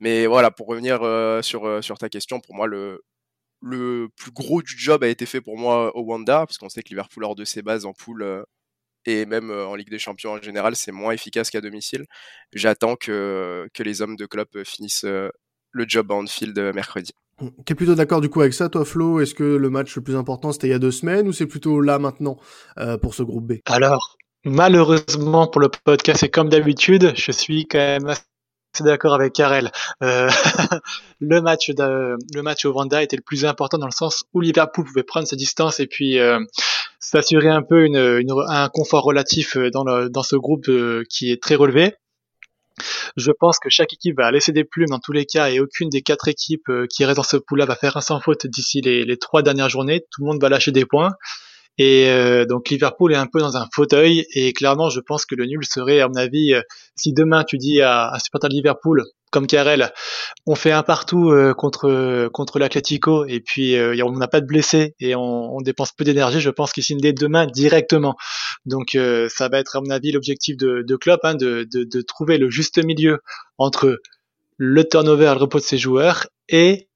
Mais 0.00 0.26
voilà, 0.26 0.50
pour 0.50 0.66
revenir 0.66 1.02
euh, 1.02 1.42
sur, 1.42 1.66
euh, 1.66 1.82
sur 1.82 1.98
ta 1.98 2.08
question, 2.08 2.40
pour 2.40 2.54
moi, 2.54 2.66
le, 2.66 3.02
le 3.60 4.08
plus 4.16 4.30
gros 4.30 4.62
du 4.62 4.76
job 4.76 5.02
a 5.02 5.08
été 5.08 5.26
fait 5.26 5.40
pour 5.40 5.58
moi 5.58 5.96
au 5.96 6.02
Wanda, 6.02 6.46
parce 6.46 6.58
qu'on 6.58 6.68
sait 6.68 6.82
que 6.82 6.90
Liverpool, 6.90 7.24
hors 7.24 7.34
de 7.34 7.44
ses 7.44 7.62
bases 7.62 7.84
en 7.84 7.92
poule 7.92 8.44
et 9.06 9.26
même 9.26 9.50
en 9.50 9.74
Ligue 9.74 9.90
des 9.90 9.98
Champions 9.98 10.32
en 10.32 10.42
général, 10.42 10.76
c'est 10.76 10.92
moins 10.92 11.12
efficace 11.12 11.50
qu'à 11.50 11.60
domicile. 11.60 12.04
J'attends 12.52 12.96
que, 12.96 13.68
que 13.72 13.82
les 13.82 14.02
hommes 14.02 14.16
de 14.16 14.26
club 14.26 14.48
finissent 14.64 15.04
le 15.04 15.84
job 15.88 16.12
à 16.12 16.14
Anfield 16.16 16.58
mercredi. 16.74 17.12
T'es 17.64 17.74
plutôt 17.74 17.94
d'accord 17.94 18.20
du 18.20 18.28
coup 18.28 18.40
avec 18.40 18.52
ça, 18.52 18.68
toi 18.68 18.84
Flo? 18.84 19.20
Est-ce 19.20 19.34
que 19.34 19.44
le 19.44 19.70
match 19.70 19.94
le 19.96 20.02
plus 20.02 20.16
important 20.16 20.52
c'était 20.52 20.66
il 20.66 20.70
y 20.70 20.74
a 20.74 20.80
deux 20.80 20.90
semaines 20.90 21.28
ou 21.28 21.32
c'est 21.32 21.46
plutôt 21.46 21.80
là 21.80 21.98
maintenant 21.98 22.36
pour 23.00 23.14
ce 23.14 23.22
groupe 23.22 23.46
B? 23.46 23.52
Alors, 23.64 24.16
Malheureusement 24.44 25.46
pour 25.48 25.60
le 25.60 25.68
podcast, 25.68 26.22
et 26.22 26.30
comme 26.30 26.48
d'habitude, 26.48 27.12
je 27.16 27.32
suis 27.32 27.66
quand 27.66 27.78
même 27.78 28.08
assez 28.08 28.22
d'accord 28.80 29.14
avec 29.14 29.32
Karel. 29.32 29.70
Euh, 30.02 30.30
le 31.20 31.40
match 31.40 31.70
le 31.76 32.42
match 32.42 32.64
au 32.64 32.72
Vanda 32.72 33.02
était 33.02 33.16
le 33.16 33.22
plus 33.22 33.44
important 33.44 33.78
dans 33.78 33.86
le 33.86 33.92
sens 33.92 34.24
où 34.32 34.40
Liverpool 34.40 34.84
pouvait 34.84 35.02
prendre 35.02 35.26
sa 35.26 35.36
distance 35.36 35.80
et 35.80 35.86
puis 35.86 36.18
euh, 36.18 36.38
s'assurer 37.00 37.48
un 37.48 37.62
peu 37.62 37.88
un 38.48 38.68
confort 38.68 39.04
relatif 39.04 39.56
dans, 39.56 39.84
le, 39.84 40.08
dans 40.08 40.22
ce 40.22 40.36
groupe 40.36 40.68
euh, 40.68 41.02
qui 41.10 41.32
est 41.32 41.42
très 41.42 41.54
relevé. 41.54 41.94
Je 43.16 43.32
pense 43.32 43.58
que 43.58 43.68
chaque 43.68 43.92
équipe 43.92 44.16
va 44.16 44.30
laisser 44.30 44.52
des 44.52 44.64
plumes 44.64 44.90
dans 44.90 45.00
tous 45.00 45.12
les 45.12 45.26
cas 45.26 45.50
et 45.50 45.58
aucune 45.58 45.88
des 45.88 46.02
quatre 46.02 46.28
équipes 46.28 46.68
euh, 46.68 46.86
qui 46.88 47.04
restent 47.04 47.16
dans 47.16 47.22
ce 47.24 47.36
pool-là 47.36 47.64
va 47.66 47.74
faire 47.74 47.96
un 47.96 48.00
sans 48.00 48.20
faute 48.20 48.46
d'ici 48.46 48.80
les, 48.80 49.04
les 49.04 49.16
trois 49.16 49.42
dernières 49.42 49.68
journées. 49.68 50.04
Tout 50.12 50.22
le 50.22 50.26
monde 50.28 50.40
va 50.40 50.48
lâcher 50.48 50.70
des 50.70 50.84
points. 50.84 51.10
Et 51.78 52.10
euh, 52.10 52.44
donc 52.44 52.70
Liverpool 52.70 53.12
est 53.12 53.16
un 53.16 53.26
peu 53.26 53.38
dans 53.38 53.56
un 53.56 53.68
fauteuil 53.72 54.26
et 54.34 54.52
clairement 54.52 54.90
je 54.90 54.98
pense 54.98 55.24
que 55.24 55.36
le 55.36 55.46
nul 55.46 55.64
serait 55.64 56.00
à 56.00 56.08
mon 56.08 56.16
avis 56.16 56.52
euh, 56.52 56.60
si 56.96 57.12
demain 57.12 57.44
tu 57.44 57.56
dis 57.56 57.80
à 57.80 58.12
un 58.12 58.18
supporter 58.18 58.48
de 58.48 58.54
Liverpool 58.54 59.04
comme 59.30 59.46
Karel 59.46 59.92
on 60.46 60.56
fait 60.56 60.72
un 60.72 60.82
partout 60.82 61.30
euh, 61.30 61.54
contre 61.54 62.28
contre 62.32 62.58
l'Atlético 62.58 63.24
et 63.26 63.38
puis 63.40 63.76
on 64.02 64.12
n'a 64.12 64.26
pas 64.26 64.40
de 64.40 64.46
blessés 64.46 64.96
et 64.98 65.14
on, 65.14 65.56
on 65.56 65.60
dépense 65.60 65.92
peu 65.92 66.02
d'énergie 66.02 66.40
je 66.40 66.50
pense 66.50 66.72
qu'il 66.72 66.82
signe 66.82 66.98
dès 66.98 67.12
demain 67.12 67.46
directement 67.46 68.16
donc 68.66 68.96
ça 69.28 69.48
va 69.48 69.60
être 69.60 69.76
à 69.76 69.80
mon 69.80 69.90
avis 69.90 70.10
l'objectif 70.10 70.56
de, 70.56 70.82
de 70.84 70.96
Klopp 70.96 71.20
hein, 71.22 71.34
de, 71.34 71.64
de, 71.72 71.84
de 71.84 72.00
trouver 72.02 72.38
le 72.38 72.50
juste 72.50 72.84
milieu 72.84 73.20
entre 73.56 74.00
le 74.56 74.88
turnover 74.88 75.26
le 75.26 75.40
repos 75.40 75.58
de 75.58 75.64
ses 75.64 75.78
joueurs 75.78 76.26
et 76.48 76.88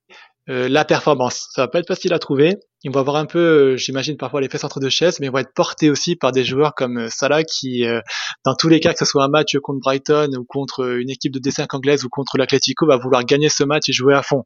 la 0.48 0.84
performance. 0.84 1.46
Ça 1.54 1.62
va 1.62 1.68
pas 1.68 1.78
être 1.78 1.86
facile 1.86 2.12
à 2.12 2.18
trouver, 2.18 2.56
ils 2.84 2.90
vont 2.90 3.00
avoir 3.00 3.16
un 3.16 3.26
peu, 3.26 3.38
euh, 3.38 3.76
j'imagine 3.76 4.16
parfois 4.16 4.40
les 4.40 4.48
fesses 4.48 4.64
entre 4.64 4.80
deux 4.80 4.88
chaises, 4.88 5.20
mais 5.20 5.26
ils 5.26 5.32
vont 5.32 5.38
être 5.38 5.54
portés 5.54 5.90
aussi 5.90 6.16
par 6.16 6.32
des 6.32 6.44
joueurs 6.44 6.74
comme 6.74 6.98
euh, 6.98 7.08
Salah 7.08 7.44
qui, 7.44 7.86
euh, 7.86 8.00
dans 8.44 8.54
tous 8.54 8.68
les 8.68 8.80
cas, 8.80 8.92
que 8.92 8.98
ce 8.98 9.04
soit 9.04 9.24
un 9.24 9.28
match 9.28 9.56
contre 9.62 9.80
Brighton 9.80 10.30
ou 10.36 10.44
contre 10.44 10.96
une 10.98 11.10
équipe 11.10 11.32
de 11.32 11.38
D5 11.38 11.66
anglaise 11.70 12.04
ou 12.04 12.08
contre 12.08 12.36
l'Atlético, 12.38 12.86
va 12.86 12.96
vouloir 12.96 13.24
gagner 13.24 13.48
ce 13.48 13.64
match 13.64 13.88
et 13.88 13.92
jouer 13.92 14.14
à 14.14 14.22
fond. 14.22 14.44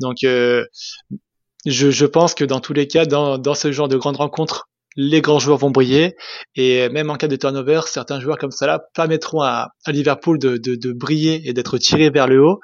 Donc, 0.00 0.16
je, 0.22 0.66
je, 1.64 2.06
pense 2.06 2.34
que 2.34 2.44
dans 2.44 2.60
tous 2.60 2.72
les 2.72 2.86
cas, 2.86 3.06
dans, 3.06 3.38
dans 3.38 3.54
ce 3.54 3.72
genre 3.72 3.88
de 3.88 3.96
grandes 3.96 4.16
rencontres, 4.16 4.68
les 4.96 5.20
grands 5.20 5.38
joueurs 5.38 5.58
vont 5.58 5.70
briller 5.70 6.16
et 6.54 6.88
même 6.88 7.10
en 7.10 7.16
cas 7.16 7.28
de 7.28 7.36
turnover, 7.36 7.82
certains 7.86 8.18
joueurs 8.18 8.38
comme 8.38 8.50
Salah 8.50 8.80
permettront 8.94 9.42
à, 9.42 9.68
à 9.84 9.92
Liverpool 9.92 10.38
de, 10.38 10.56
de, 10.56 10.74
de 10.74 10.92
briller 10.92 11.42
et 11.46 11.52
d'être 11.52 11.76
tirés 11.76 12.08
vers 12.08 12.26
le 12.26 12.42
haut 12.42 12.60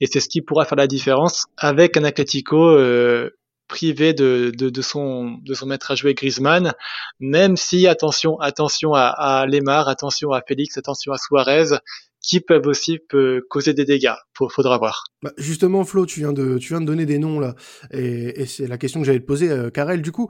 et 0.00 0.06
c'est 0.06 0.18
ce 0.18 0.28
qui 0.28 0.42
pourra 0.42 0.64
faire 0.64 0.76
la 0.76 0.88
différence 0.88 1.46
avec 1.56 1.96
un 1.96 2.02
Atlético 2.02 2.70
euh, 2.70 3.30
privé 3.68 4.14
de, 4.14 4.52
de, 4.54 4.82
son, 4.82 5.38
de 5.42 5.54
son 5.54 5.66
maître 5.66 5.90
à 5.90 5.94
jouer 5.94 6.14
Griezmann, 6.14 6.72
même 7.20 7.56
si, 7.56 7.86
attention, 7.86 8.38
attention 8.40 8.94
à, 8.94 9.06
à 9.06 9.46
Lemar, 9.46 9.88
attention 9.88 10.32
à 10.32 10.42
Félix, 10.42 10.76
attention 10.78 11.12
à 11.12 11.18
Suarez, 11.18 11.78
qui 12.26 12.40
peuvent 12.40 12.66
aussi 12.66 12.98
peut 12.98 13.42
causer 13.48 13.72
des 13.72 13.84
dégâts. 13.84 14.14
Faudra 14.50 14.78
voir. 14.78 15.04
Bah 15.22 15.32
justement, 15.38 15.84
Flo, 15.84 16.06
tu 16.06 16.20
viens 16.20 16.32
de 16.32 16.58
tu 16.58 16.68
viens 16.68 16.80
de 16.80 16.86
donner 16.86 17.06
des 17.06 17.18
noms 17.18 17.40
là, 17.40 17.54
et, 17.92 18.42
et 18.42 18.46
c'est 18.46 18.66
la 18.66 18.78
question 18.78 19.00
que 19.00 19.06
j'allais 19.06 19.20
te 19.20 19.24
poser, 19.24 19.50
euh, 19.50 19.70
Karel. 19.70 20.02
Du 20.02 20.12
coup, 20.12 20.28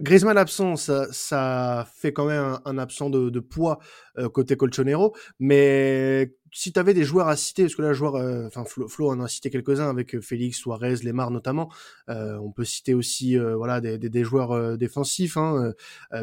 Griezmann 0.00 0.38
absent, 0.38 0.76
ça, 0.76 1.06
ça 1.12 1.86
fait 1.94 2.12
quand 2.12 2.26
même 2.26 2.58
un, 2.64 2.78
absent 2.78 3.10
de, 3.10 3.30
de 3.30 3.40
poids 3.40 3.78
euh, 4.18 4.28
côté 4.28 4.56
Colchonero, 4.56 5.14
mais 5.38 6.34
si 6.52 6.72
tu 6.72 6.80
avais 6.80 6.94
des 6.94 7.04
joueurs 7.04 7.28
à 7.28 7.36
citer, 7.36 7.64
parce 7.64 7.74
que 7.74 7.82
là, 7.82 7.92
joueur, 7.92 8.14
euh, 8.14 8.46
enfin 8.46 8.64
Flo, 8.64 9.10
en 9.10 9.20
a 9.20 9.28
cité 9.28 9.50
quelques-uns 9.50 9.90
avec 9.90 10.14
euh, 10.14 10.22
Félix, 10.22 10.58
Suarez, 10.58 10.96
Lemar 11.04 11.30
notamment. 11.30 11.70
Euh, 12.08 12.38
on 12.38 12.50
peut 12.50 12.64
citer 12.64 12.94
aussi, 12.94 13.36
voilà, 13.36 13.82
des, 13.82 13.98
des, 13.98 14.08
des 14.08 14.24
joueurs 14.24 14.78
défensifs, 14.78 15.36
hein, 15.36 15.72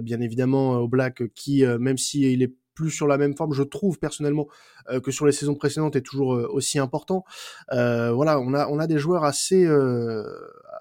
bien 0.01 0.21
évidemment 0.21 0.77
au 0.77 0.87
Black 0.87 1.21
qui, 1.35 1.63
même 1.79 1.97
si 1.97 2.33
il 2.33 2.41
est 2.41 2.53
plus 2.73 2.91
sur 2.91 3.07
la 3.07 3.17
même 3.17 3.35
forme, 3.35 3.53
je 3.53 3.63
trouve 3.63 3.99
personnellement, 3.99 4.47
que 5.03 5.11
sur 5.11 5.25
les 5.25 5.31
saisons 5.31 5.55
précédentes, 5.55 5.95
est 5.95 6.01
toujours 6.01 6.29
aussi 6.51 6.79
important. 6.79 7.23
voilà, 7.71 8.39
on 8.39 8.53
a 8.53 8.67
on 8.67 8.79
a 8.79 8.87
des 8.87 8.97
joueurs 8.97 9.23
assez 9.23 9.67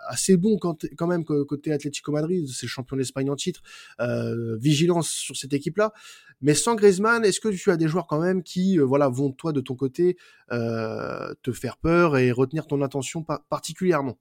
assez 0.08 0.36
bons 0.36 0.58
quand, 0.58 0.84
quand 0.96 1.06
même 1.06 1.24
côté 1.24 1.72
Atlético 1.72 2.12
Madrid, 2.12 2.46
c'est 2.48 2.66
champion 2.66 2.96
d'Espagne 2.96 3.30
en 3.30 3.36
titre. 3.36 3.62
vigilance 4.58 5.08
sur 5.10 5.36
cette 5.36 5.52
équipe-là. 5.52 5.92
Mais 6.40 6.54
sans 6.54 6.74
Griezmann, 6.74 7.24
est-ce 7.24 7.40
que 7.40 7.48
tu 7.48 7.70
as 7.70 7.76
des 7.76 7.86
joueurs 7.86 8.08
quand 8.08 8.20
même 8.20 8.42
qui, 8.42 8.78
voilà, 8.78 9.08
vont 9.08 9.30
toi 9.30 9.52
de 9.52 9.60
ton 9.60 9.74
côté 9.74 10.16
te 10.50 11.52
faire 11.52 11.76
peur 11.76 12.18
et 12.18 12.32
retenir 12.32 12.66
ton 12.66 12.82
attention 12.82 13.24
particulièrement? 13.48 14.18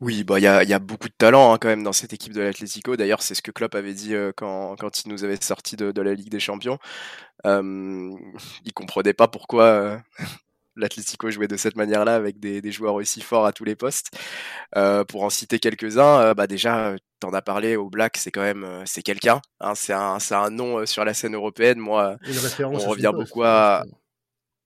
Oui, 0.00 0.24
bah 0.24 0.38
il 0.38 0.42
y 0.42 0.46
a, 0.46 0.62
y 0.62 0.74
a, 0.74 0.78
beaucoup 0.78 1.08
de 1.08 1.14
talent 1.16 1.54
hein, 1.54 1.58
quand 1.58 1.68
même 1.68 1.82
dans 1.82 1.92
cette 1.94 2.12
équipe 2.12 2.34
de 2.34 2.42
l'Atlético. 2.42 2.96
D'ailleurs, 2.96 3.22
c'est 3.22 3.34
ce 3.34 3.40
que 3.40 3.50
Klopp 3.50 3.74
avait 3.74 3.94
dit 3.94 4.14
euh, 4.14 4.30
quand, 4.36 4.76
quand 4.76 5.04
il 5.04 5.08
nous 5.10 5.24
avait 5.24 5.40
sorti 5.40 5.76
de, 5.76 5.90
de 5.90 6.02
la 6.02 6.12
Ligue 6.12 6.28
des 6.28 6.40
Champions. 6.40 6.78
Euh, 7.46 8.10
il 8.64 8.72
comprenait 8.74 9.14
pas 9.14 9.26
pourquoi 9.26 9.64
euh, 9.64 9.98
l'Atlético 10.76 11.30
jouait 11.30 11.48
de 11.48 11.56
cette 11.56 11.76
manière-là 11.76 12.14
avec 12.14 12.38
des, 12.40 12.60
des, 12.60 12.72
joueurs 12.72 12.94
aussi 12.94 13.22
forts 13.22 13.46
à 13.46 13.52
tous 13.52 13.64
les 13.64 13.74
postes. 13.74 14.10
Euh, 14.76 15.04
pour 15.04 15.22
en 15.24 15.30
citer 15.30 15.58
quelques-uns, 15.58 16.34
bah 16.34 16.46
déjà, 16.46 16.94
t'en 17.20 17.32
as 17.32 17.42
parlé 17.42 17.76
au 17.76 17.88
Black, 17.88 18.18
c'est 18.18 18.30
quand 18.30 18.42
même 18.42 18.82
c'est 18.84 19.02
quelqu'un. 19.02 19.40
Hein, 19.60 19.74
c'est 19.74 19.94
un, 19.94 20.18
un 20.30 20.50
nom 20.50 20.84
sur 20.84 21.06
la 21.06 21.14
scène 21.14 21.34
européenne. 21.34 21.78
Moi, 21.78 22.16
on 22.60 22.78
revient 22.78 23.12
beaucoup 23.14 23.44
à 23.44 23.82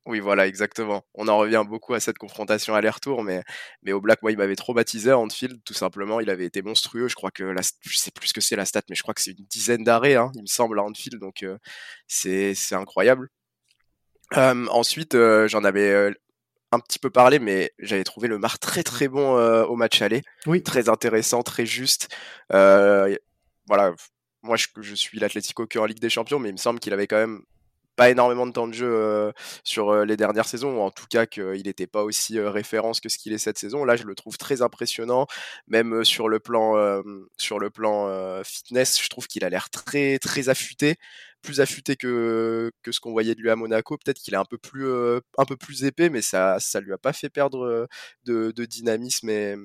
oui, 0.07 0.19
voilà, 0.21 0.47
exactement. 0.47 1.05
On 1.15 1.29
en 1.29 1.37
revient 1.37 1.63
beaucoup 1.69 1.93
à 1.93 2.01
cette 2.01 2.17
confrontation 2.17 2.75
aller-retour, 2.75 3.23
mais, 3.23 3.43
mais 3.83 3.93
au 3.93 4.01
Black, 4.01 4.23
moi, 4.23 4.33
il 4.33 4.39
m'avait 4.39 4.57
trop 4.57 4.73
baptisé 4.73 5.11
à 5.11 5.19
Anfield, 5.19 5.61
tout 5.65 5.75
simplement. 5.75 6.21
Il 6.21 6.31
avait 6.31 6.47
été 6.47 6.63
monstrueux. 6.63 7.07
Je 7.09 7.15
crois 7.15 7.31
que 7.31 7.45
la, 7.45 7.61
je 7.83 7.99
sais 7.99 8.11
plus 8.11 8.29
ce 8.29 8.33
que 8.33 8.41
c'est 8.41 8.57
la 8.57 8.65
stat, 8.65 8.83
mais 8.89 8.97
je 8.97 9.03
crois 9.03 9.13
que 9.13 9.21
c'est 9.21 9.33
une 9.33 9.45
dizaine 9.45 9.85
d'arrêts, 9.85 10.17
hein, 10.17 10.33
il 10.35 10.43
me 10.43 10.47
semble, 10.47 10.79
à 10.79 10.83
Anfield, 10.83 11.21
donc 11.21 11.43
euh, 11.43 11.59
c'est 12.07 12.55
incroyable. 12.73 13.29
ensuite, 14.35 15.15
euh, 15.15 15.47
j'en 15.49 15.65
avais 15.65 16.15
un 16.73 16.81
petit 16.81 16.99
peu 16.99 17.11
parlé, 17.11 17.39
mais 17.39 17.71
j'avais 17.79 18.05
trouvé 18.05 18.29
le 18.29 18.39
Mar 18.39 18.59
très 18.59 18.83
très 18.83 19.09
bon 19.09 19.37
au 19.65 19.77
match 19.77 20.01
aller. 20.01 20.23
Oui. 20.47 20.63
Très 20.63 20.89
intéressant, 20.89 21.43
très 21.43 21.67
juste. 21.67 22.09
voilà, 22.49 23.93
moi 24.43 24.57
je, 24.57 24.67
je 24.81 24.95
suis 24.95 25.19
l'Atlético 25.19 25.67
que 25.67 25.79
en 25.79 25.85
Ligue 25.85 26.01
des 26.01 26.11
Champions, 26.11 26.39
mais 26.39 26.49
il 26.49 26.53
me 26.53 26.59
semble 26.59 26.81
qu'il 26.81 26.95
avait 26.95 27.07
quand 27.07 27.19
même 27.19 27.43
pas 28.01 28.09
énormément 28.09 28.47
de 28.47 28.53
temps 28.53 28.67
de 28.67 28.73
jeu 28.73 29.31
sur 29.63 30.07
les 30.07 30.17
dernières 30.17 30.47
saisons, 30.47 30.79
ou 30.79 30.81
en 30.81 30.91
tout 30.91 31.05
cas 31.11 31.27
qu'il 31.27 31.65
n'était 31.67 31.87
pas 31.87 32.03
aussi 32.03 32.41
référence 32.41 32.99
que 32.99 33.11
ce 33.11 33.19
qu'il 33.19 33.35
est 33.35 33.39
cette 33.39 33.59
saison. 33.59 33.85
Là, 33.85 33.97
je 33.97 34.05
le 34.05 34.15
trouve 34.15 34.39
très 34.39 34.63
impressionnant, 34.63 35.27
même 35.69 36.03
sur 36.03 36.31
le 36.31 36.41
plan, 36.41 37.03
sur 37.37 37.59
le 37.59 37.69
plan 37.69 38.43
fitness, 38.43 38.99
je 39.03 39.09
trouve 39.11 39.27
qu'il 39.27 39.45
a 39.45 39.51
l'air 39.51 39.69
très 39.69 40.19
très 40.19 40.49
affûté 40.49 40.97
plus 41.43 41.61
affûté 41.61 41.97
que, 41.97 42.71
ce 42.91 43.01
qu'on 43.01 43.13
voyait 43.13 43.35
de 43.35 43.41
lui 43.41 43.51
à 43.51 43.57
Monaco. 43.57 43.99
Peut-être 43.99 44.19
qu'il 44.19 44.33
est 44.35 44.39
un 44.39 44.45
peu 44.45 44.59
plus 44.59 44.91
un 45.39 45.45
peu 45.47 45.57
plus 45.57 45.85
épais, 45.85 46.09
mais 46.09 46.23
ça 46.23 46.59
ça 46.59 46.81
lui 46.81 46.95
a 46.95 46.99
pas 46.99 47.13
fait 47.13 47.29
perdre 47.29 47.87
de, 48.25 48.51
de 48.53 48.65
dynamisme 48.65 49.29
et, 49.29 49.57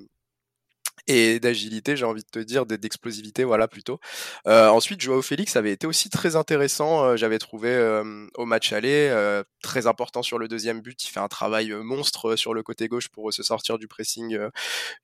et 1.08 1.39
d'agilité, 1.39 1.96
j'ai 1.96 2.06
envie 2.06 2.24
de 2.24 2.30
te 2.30 2.39
dire, 2.39 2.65
d'explosivité, 2.65 3.44
voilà 3.44 3.68
plutôt. 3.68 4.00
Euh, 4.48 4.70
ensuite, 4.70 5.02
Joao 5.02 5.22
Félix 5.22 5.56
avait 5.56 5.72
été 5.72 5.88
aussi 5.88 6.10
très 6.10 6.36
intéressant, 6.36 7.04
euh, 7.06 7.15
j'avais 7.15 7.39
trouvé 7.39 7.70
euh, 7.70 8.28
au 8.36 8.46
match 8.46 8.74
aller, 8.74 9.10
euh, 9.12 9.44
très 9.62 9.88
important 9.88 10.24
sur 10.24 10.39
le 10.39 10.48
deuxième 10.48 10.82
but, 10.82 11.04
il 11.04 11.10
fait 11.10 11.20
un 11.20 11.28
travail 11.28 11.72
monstre 11.72 12.36
sur 12.36 12.54
le 12.54 12.63
côté 12.63 12.88
gauche 12.88 13.10
pour 13.10 13.32
se 13.34 13.44
sortir 13.44 13.78
du 13.78 13.88
pressing, 13.88 14.38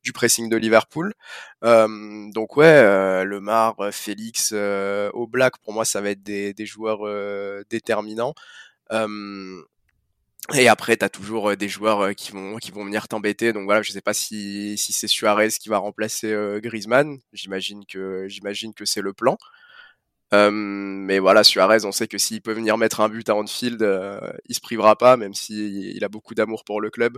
du 0.04 0.14
pressing 0.14 0.50
de 0.50 0.58
Liverpool. 0.58 1.14
donc 1.62 2.58
ouais, 2.58 3.24
Le 3.26 3.40
Mar, 3.40 3.76
Félix, 3.92 4.54
au 4.54 5.28
Black, 5.28 5.58
pour 5.60 5.74
moi, 5.74 5.86
ça 5.86 6.02
va 6.02 6.12
être 6.12 6.24
des, 6.24 6.54
des 6.54 6.66
joueurs 6.66 7.02
déterminants. 7.70 8.34
Et 10.54 10.68
après, 10.68 10.98
tu 10.98 11.06
as 11.06 11.10
toujours 11.10 11.56
des 11.56 11.70
joueurs 11.70 12.14
qui 12.16 12.32
vont 12.32 12.58
qui 12.58 12.72
vont 12.72 12.84
venir 12.84 13.08
t'embêter. 13.08 13.54
Donc 13.54 13.66
voilà, 13.66 13.82
je 13.84 13.92
sais 13.92 14.02
pas 14.02 14.14
si, 14.14 14.78
si 14.78 14.92
c'est 14.92 15.08
Suarez 15.08 15.50
qui 15.50 15.70
va 15.70 15.78
remplacer 15.78 16.36
Griezmann. 16.62 17.20
J'imagine 17.32 17.86
que 17.86 18.28
j'imagine 18.28 18.74
que 18.74 18.86
c'est 18.86 19.02
le 19.02 19.14
plan. 19.14 19.38
mais 20.32 21.20
voilà, 21.20 21.44
Suarez, 21.44 21.86
on 21.86 21.92
sait 21.92 22.08
que 22.08 22.18
s'il 22.18 22.42
peut 22.42 22.54
venir 22.54 22.78
mettre 22.78 23.02
un 23.02 23.10
but 23.10 23.30
à 23.30 23.36
Anfield, 23.36 23.82
il 24.50 24.56
se 24.56 24.62
privera 24.62 24.98
pas, 24.98 25.16
même 25.18 25.34
s'il 25.34 25.96
il 25.96 26.04
a 26.04 26.10
beaucoup 26.10 26.34
d'amour 26.36 26.64
pour 26.66 26.82
le 26.82 26.90
club. 26.90 27.18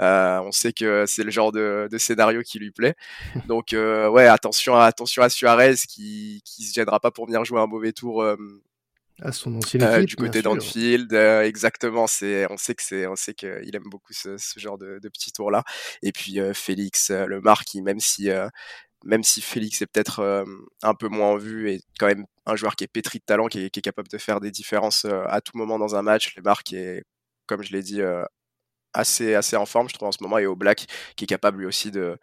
on 0.00 0.52
sait 0.52 0.72
que 0.72 1.06
c'est 1.06 1.24
le 1.24 1.30
genre 1.30 1.52
de, 1.52 1.88
de, 1.90 1.98
scénario 1.98 2.42
qui 2.42 2.58
lui 2.58 2.70
plaît. 2.72 2.96
Donc 3.46 3.68
ouais, 3.72 4.26
attention 4.26 4.74
à 4.76 4.86
attention 4.86 5.22
à 5.22 5.28
Suarez 5.28 5.76
qui 5.88 6.42
qui 6.44 6.64
se 6.64 6.74
gênera 6.74 7.00
pas 7.00 7.10
pour 7.10 7.26
venir 7.26 7.44
jouer 7.44 7.60
un 7.60 7.66
mauvais 7.66 7.92
tour 7.92 8.24
à 9.22 9.32
son 9.32 9.54
ancienne 9.56 9.82
euh, 9.82 10.04
du 10.04 10.16
côté 10.16 10.42
d'Anfield, 10.42 11.12
euh, 11.12 11.42
exactement. 11.42 12.06
C'est, 12.06 12.50
on 12.50 12.56
sait 12.56 12.74
que 12.74 12.82
c'est, 12.82 13.06
on 13.06 13.16
sait 13.16 13.34
qu'il 13.34 13.74
aime 13.74 13.88
beaucoup 13.88 14.12
ce, 14.12 14.36
ce 14.36 14.58
genre 14.58 14.76
de, 14.78 14.98
de 15.00 15.08
petits 15.08 15.32
tours 15.32 15.50
là. 15.50 15.62
Et 16.02 16.12
puis 16.12 16.40
euh, 16.40 16.52
Félix, 16.52 17.10
le 17.10 17.40
Marc, 17.40 17.74
même 17.76 18.00
si, 18.00 18.28
même 19.04 19.22
si 19.22 19.40
Félix 19.40 19.82
est 19.82 19.86
peut-être 19.86 20.44
un 20.82 20.94
peu 20.94 21.08
moins 21.08 21.30
en 21.30 21.36
vue, 21.36 21.70
et 21.70 21.80
quand 21.98 22.06
même 22.06 22.26
un 22.46 22.56
joueur 22.56 22.76
qui 22.76 22.84
est 22.84 22.88
pétri 22.88 23.18
de 23.18 23.24
talent, 23.24 23.46
qui 23.46 23.66
est, 23.66 23.70
qui 23.70 23.78
est 23.78 23.82
capable 23.82 24.08
de 24.08 24.18
faire 24.18 24.40
des 24.40 24.50
différences 24.50 25.04
à 25.04 25.40
tout 25.40 25.56
moment 25.56 25.78
dans 25.78 25.94
un 25.94 26.02
match. 26.02 26.34
Le 26.36 26.42
Marc 26.42 26.72
est, 26.72 27.04
comme 27.46 27.62
je 27.62 27.72
l'ai 27.72 27.82
dit, 27.82 28.00
assez, 28.92 29.34
assez 29.34 29.56
en 29.56 29.66
forme, 29.66 29.88
je 29.88 29.94
trouve 29.94 30.08
en 30.08 30.12
ce 30.12 30.22
moment, 30.22 30.38
et 30.38 30.46
au 30.46 30.56
Black, 30.56 30.86
qui 31.16 31.24
est 31.24 31.28
capable 31.28 31.58
lui 31.58 31.66
aussi 31.66 31.90
de 31.90 32.18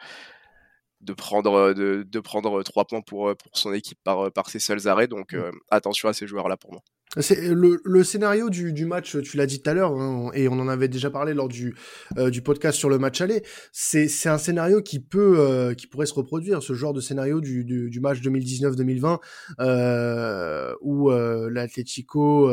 de 1.02 1.14
prendre 1.14 1.74
de, 1.74 2.04
de, 2.04 2.20
prendre 2.20 2.64
trois 2.64 2.86
points 2.86 3.02
pour 3.02 3.36
pour 3.36 3.58
son 3.58 3.74
équipe 3.74 4.00
par 4.04 4.32
par 4.32 4.50
ses 4.50 4.60
seuls 4.60 4.88
arrêts 4.88 5.08
donc 5.08 5.34
mmh. 5.34 5.52
attention 5.70 6.10
à 6.10 6.14
ces 6.14 6.28
joueurs 6.28 6.48
là 6.48 6.58
pour 6.58 6.72
moi 6.72 6.82
c'est 7.18 7.54
le, 7.54 7.82
le 7.84 8.04
scénario 8.06 8.50
du, 8.50 8.72
du 8.72 8.86
match, 8.86 9.18
tu 9.22 9.36
l'as 9.36 9.46
dit 9.46 9.62
tout 9.62 9.70
à 9.70 9.74
l'heure, 9.74 9.92
hein, 9.92 10.32
et 10.34 10.48
on 10.48 10.54
en 10.54 10.70
avait 10.70 10.88
déjà 10.88 11.10
parlé 11.10 11.34
lors 11.34 11.50
du, 11.50 11.76
du 12.16 12.42
podcast 12.42 12.78
sur 12.78 12.90
le 12.90 13.00
match 13.00 13.20
aller. 13.20 13.44
C'est, 13.74 14.08
c'est 14.08 14.30
un 14.30 14.38
scénario 14.38 14.82
qui 14.82 15.02
peut, 15.02 15.76
qui 15.78 15.88
pourrait 15.88 16.06
se 16.06 16.14
reproduire, 16.14 16.64
ce 16.64 16.72
genre 16.74 16.94
de 16.94 17.02
scénario 17.02 17.42
du, 17.42 17.66
du, 17.66 17.90
du 17.90 18.00
match 18.00 18.22
2019-2020, 18.22 19.20
euh, 19.60 20.74
où 20.80 21.12
euh, 21.12 21.50
l'Atlético 21.52 22.50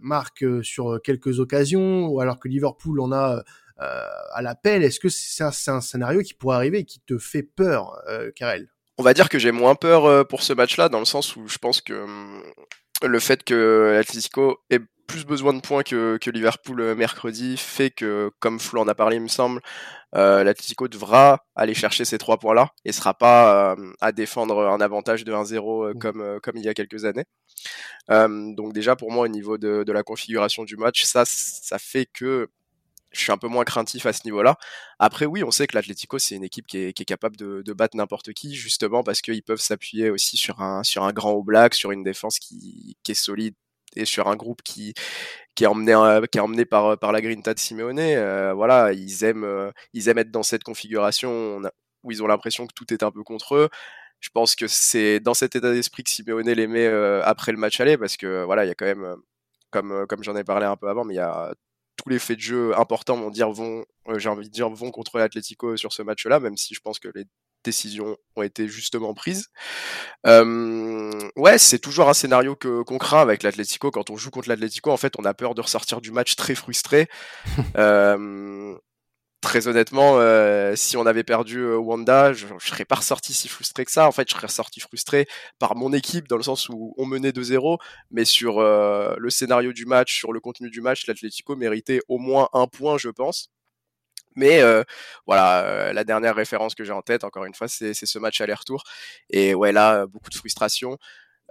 marque 0.00 0.44
sur 0.62 1.00
quelques 1.02 1.40
occasions, 1.40 2.08
ou 2.08 2.20
alors 2.20 2.38
que 2.38 2.48
Liverpool 2.48 3.00
en 3.00 3.12
a 3.12 3.36
euh, 3.36 3.42
à 3.78 4.42
l'appel. 4.42 4.82
Est-ce 4.82 5.00
que 5.00 5.08
c'est 5.08 5.44
un, 5.44 5.80
scénario 5.80 6.22
qui 6.22 6.34
pourrait 6.34 6.56
arriver 6.56 6.80
et 6.80 6.84
qui 6.84 7.00
te 7.00 7.18
fait 7.18 7.42
peur, 7.42 8.00
euh, 8.08 8.30
Karel? 8.34 8.68
On 8.98 9.02
va 9.02 9.14
dire 9.14 9.28
que 9.28 9.38
j'ai 9.38 9.52
moins 9.52 9.74
peur 9.74 10.04
euh, 10.04 10.24
pour 10.24 10.42
ce 10.42 10.52
match-là, 10.52 10.88
dans 10.88 11.00
le 11.00 11.04
sens 11.04 11.36
où 11.36 11.48
je 11.48 11.58
pense 11.58 11.80
que 11.80 11.94
hum, 11.94 12.42
le 13.02 13.18
fait 13.18 13.42
que 13.42 13.92
l'Atlético 13.94 14.60
ait 14.70 14.80
plus 15.06 15.26
besoin 15.26 15.52
de 15.52 15.60
points 15.60 15.82
que, 15.82 16.16
que, 16.16 16.30
Liverpool 16.30 16.94
mercredi 16.94 17.58
fait 17.58 17.90
que, 17.90 18.30
comme 18.38 18.58
Flo 18.58 18.80
en 18.80 18.88
a 18.88 18.94
parlé, 18.94 19.16
il 19.16 19.22
me 19.22 19.28
semble, 19.28 19.60
euh, 20.14 20.44
l'Atlético 20.44 20.88
devra 20.88 21.44
aller 21.54 21.74
chercher 21.74 22.06
ces 22.06 22.16
trois 22.16 22.38
points-là 22.38 22.70
et 22.86 22.92
sera 22.92 23.12
pas 23.12 23.76
à 24.00 24.12
défendre 24.12 24.66
un 24.66 24.80
avantage 24.80 25.24
de 25.24 25.32
1-0 25.32 25.94
mmh. 25.94 25.98
comme, 25.98 26.40
comme 26.42 26.56
il 26.56 26.64
y 26.64 26.68
a 26.68 26.74
quelques 26.74 27.04
années. 27.04 27.24
donc 28.08 28.72
déjà, 28.72 28.96
pour 28.96 29.12
moi, 29.12 29.24
au 29.24 29.28
niveau 29.28 29.58
de, 29.58 29.82
de, 29.84 29.92
la 29.92 30.02
configuration 30.02 30.64
du 30.64 30.76
match, 30.76 31.02
ça, 31.02 31.24
ça 31.26 31.78
fait 31.78 32.06
que 32.06 32.48
je 33.14 33.20
suis 33.20 33.32
un 33.32 33.38
peu 33.38 33.48
moins 33.48 33.64
craintif 33.64 34.06
à 34.06 34.12
ce 34.12 34.22
niveau-là. 34.24 34.56
Après, 34.98 35.26
oui, 35.26 35.44
on 35.44 35.50
sait 35.50 35.66
que 35.66 35.76
l'Atlético, 35.76 36.18
c'est 36.18 36.34
une 36.36 36.44
équipe 36.44 36.66
qui 36.66 36.78
est, 36.78 37.04
capable 37.04 37.36
de, 37.36 37.72
battre 37.72 37.96
n'importe 37.96 38.32
qui, 38.32 38.54
justement 38.54 39.02
parce 39.02 39.22
qu'ils 39.22 39.42
peuvent 39.42 39.60
s'appuyer 39.60 40.10
aussi 40.10 40.36
sur 40.36 40.60
un, 40.60 40.82
sur 40.82 41.04
un 41.04 41.12
grand 41.12 41.32
Oblak, 41.32 41.74
sur 41.74 41.92
une 41.92 42.02
défense 42.02 42.38
qui, 42.38 42.96
qui 43.02 43.12
est 43.12 43.14
solide 43.14 43.54
et 43.96 44.04
sur 44.04 44.28
un 44.28 44.36
groupe 44.36 44.62
qui, 44.62 44.94
qui 45.54 45.64
est 45.64 45.66
emmené, 45.66 45.94
qui 46.30 46.38
est 46.38 46.40
emmené 46.40 46.64
par, 46.64 46.98
par 46.98 47.12
la 47.12 47.20
Grinta 47.20 47.54
de 47.54 47.58
Simeone. 47.58 47.98
Euh, 48.00 48.52
voilà, 48.54 48.92
ils 48.92 49.24
aiment, 49.24 49.44
euh, 49.44 49.70
ils 49.92 50.08
aiment 50.08 50.18
être 50.18 50.30
dans 50.30 50.42
cette 50.42 50.64
configuration 50.64 51.60
où 52.02 52.10
ils 52.10 52.22
ont 52.22 52.26
l'impression 52.26 52.66
que 52.66 52.72
tout 52.74 52.92
est 52.92 53.02
un 53.02 53.10
peu 53.10 53.22
contre 53.22 53.56
eux. 53.56 53.68
Je 54.20 54.30
pense 54.30 54.56
que 54.56 54.66
c'est 54.68 55.20
dans 55.20 55.34
cet 55.34 55.56
état 55.56 55.72
d'esprit 55.72 56.02
que 56.04 56.10
Simeone 56.10 56.50
les 56.50 56.66
met 56.66 56.86
euh, 56.86 57.22
après 57.24 57.52
le 57.52 57.58
match 57.58 57.80
aller 57.80 57.98
parce 57.98 58.16
que 58.16 58.44
voilà, 58.44 58.64
il 58.64 58.68
y 58.68 58.70
a 58.70 58.74
quand 58.74 58.86
même 58.86 59.16
comme, 59.70 60.06
comme 60.08 60.22
j'en 60.24 60.36
ai 60.36 60.44
parlé 60.44 60.66
un 60.66 60.76
peu 60.76 60.88
avant, 60.88 61.04
mais 61.04 61.14
il 61.14 61.16
y 61.18 61.20
a 61.20 61.54
tous 61.96 62.08
les 62.08 62.18
faits 62.18 62.36
de 62.36 62.42
jeu 62.42 62.78
importants 62.78 63.16
vont 63.16 63.30
dire 63.30 63.50
vont, 63.50 63.84
euh, 64.08 64.18
j'ai 64.18 64.28
envie 64.28 64.48
de 64.48 64.52
dire 64.52 64.68
vont 64.70 64.90
contre 64.90 65.18
l'Atlético 65.18 65.76
sur 65.76 65.92
ce 65.92 66.02
match-là, 66.02 66.40
même 66.40 66.56
si 66.56 66.74
je 66.74 66.80
pense 66.80 66.98
que 66.98 67.08
les 67.14 67.24
décisions 67.64 68.16
ont 68.36 68.42
été 68.42 68.68
justement 68.68 69.14
prises. 69.14 69.48
Euh, 70.26 71.30
ouais, 71.36 71.58
c'est 71.58 71.78
toujours 71.78 72.08
un 72.08 72.14
scénario 72.14 72.54
que 72.54 72.82
qu'on 72.82 72.98
craint 72.98 73.22
avec 73.22 73.42
l'Atlético 73.42 73.90
quand 73.90 74.10
on 74.10 74.16
joue 74.16 74.30
contre 74.30 74.48
l'Atlético. 74.48 74.90
En 74.90 74.96
fait, 74.96 75.14
on 75.18 75.24
a 75.24 75.34
peur 75.34 75.54
de 75.54 75.62
ressortir 75.62 76.00
du 76.00 76.12
match 76.12 76.36
très 76.36 76.54
frustré. 76.54 77.08
euh, 77.76 78.76
très 79.44 79.68
honnêtement, 79.68 80.18
euh, 80.18 80.74
si 80.74 80.96
on 80.96 81.04
avait 81.04 81.22
perdu 81.22 81.58
euh, 81.58 81.76
Wanda, 81.76 82.32
je, 82.32 82.46
je, 82.58 82.66
serais 82.66 82.86
pas 82.86 82.96
ressorti 82.96 83.34
si 83.34 83.46
frustré 83.48 83.84
que 83.84 83.90
ça. 83.90 84.08
En 84.08 84.12
fait, 84.12 84.26
je 84.28 84.34
serais 84.34 84.46
ressorti 84.46 84.80
frustré 84.80 85.28
par 85.58 85.76
mon 85.76 85.92
équipe 85.92 86.28
dans 86.28 86.38
le 86.38 86.42
sens 86.42 86.70
où 86.70 86.94
on 86.96 87.04
menait 87.04 87.30
2-0, 87.30 87.78
mais 88.10 88.24
sur 88.24 88.58
euh, 88.58 89.14
le 89.18 89.30
scénario 89.30 89.72
du 89.74 89.84
match, 89.84 90.16
sur 90.16 90.32
le 90.32 90.40
contenu 90.40 90.70
du 90.70 90.80
match, 90.80 91.06
l'Atlético 91.06 91.56
méritait 91.56 92.00
au 92.08 92.18
moins 92.18 92.48
un 92.54 92.66
point, 92.66 92.96
je 92.96 93.10
pense. 93.10 93.50
Mais 94.36 94.62
voilà, 95.26 95.92
la 95.92 96.02
dernière 96.02 96.34
référence 96.34 96.74
que 96.74 96.82
j'ai 96.82 96.92
en 96.92 97.02
tête, 97.02 97.22
encore 97.22 97.44
une 97.44 97.54
fois, 97.54 97.68
c'est 97.68 97.94
ce 97.94 98.18
match 98.18 98.40
aller-retour. 98.40 98.82
Et 99.30 99.54
ouais, 99.54 99.70
là, 99.70 100.06
beaucoup 100.06 100.28
de 100.28 100.34
frustration. 100.34 100.98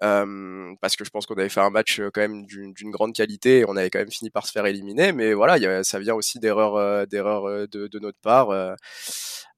Parce 0.01 0.95
que 0.95 1.05
je 1.05 1.09
pense 1.09 1.25
qu'on 1.25 1.35
avait 1.35 1.49
fait 1.49 1.61
un 1.61 1.69
match 1.69 2.01
quand 2.13 2.21
même 2.21 2.45
d'une 2.45 2.91
grande 2.91 3.13
qualité 3.13 3.59
et 3.59 3.65
on 3.67 3.75
avait 3.75 3.89
quand 3.89 3.99
même 3.99 4.11
fini 4.11 4.29
par 4.29 4.45
se 4.45 4.51
faire 4.51 4.65
éliminer. 4.65 5.13
Mais 5.13 5.33
voilà, 5.33 5.83
ça 5.83 5.99
vient 5.99 6.15
aussi 6.15 6.39
d'erreurs 6.39 7.07
d'erreurs 7.07 7.67
de, 7.67 7.87
de, 7.87 7.99
notre 7.99 8.19
part. 8.19 8.75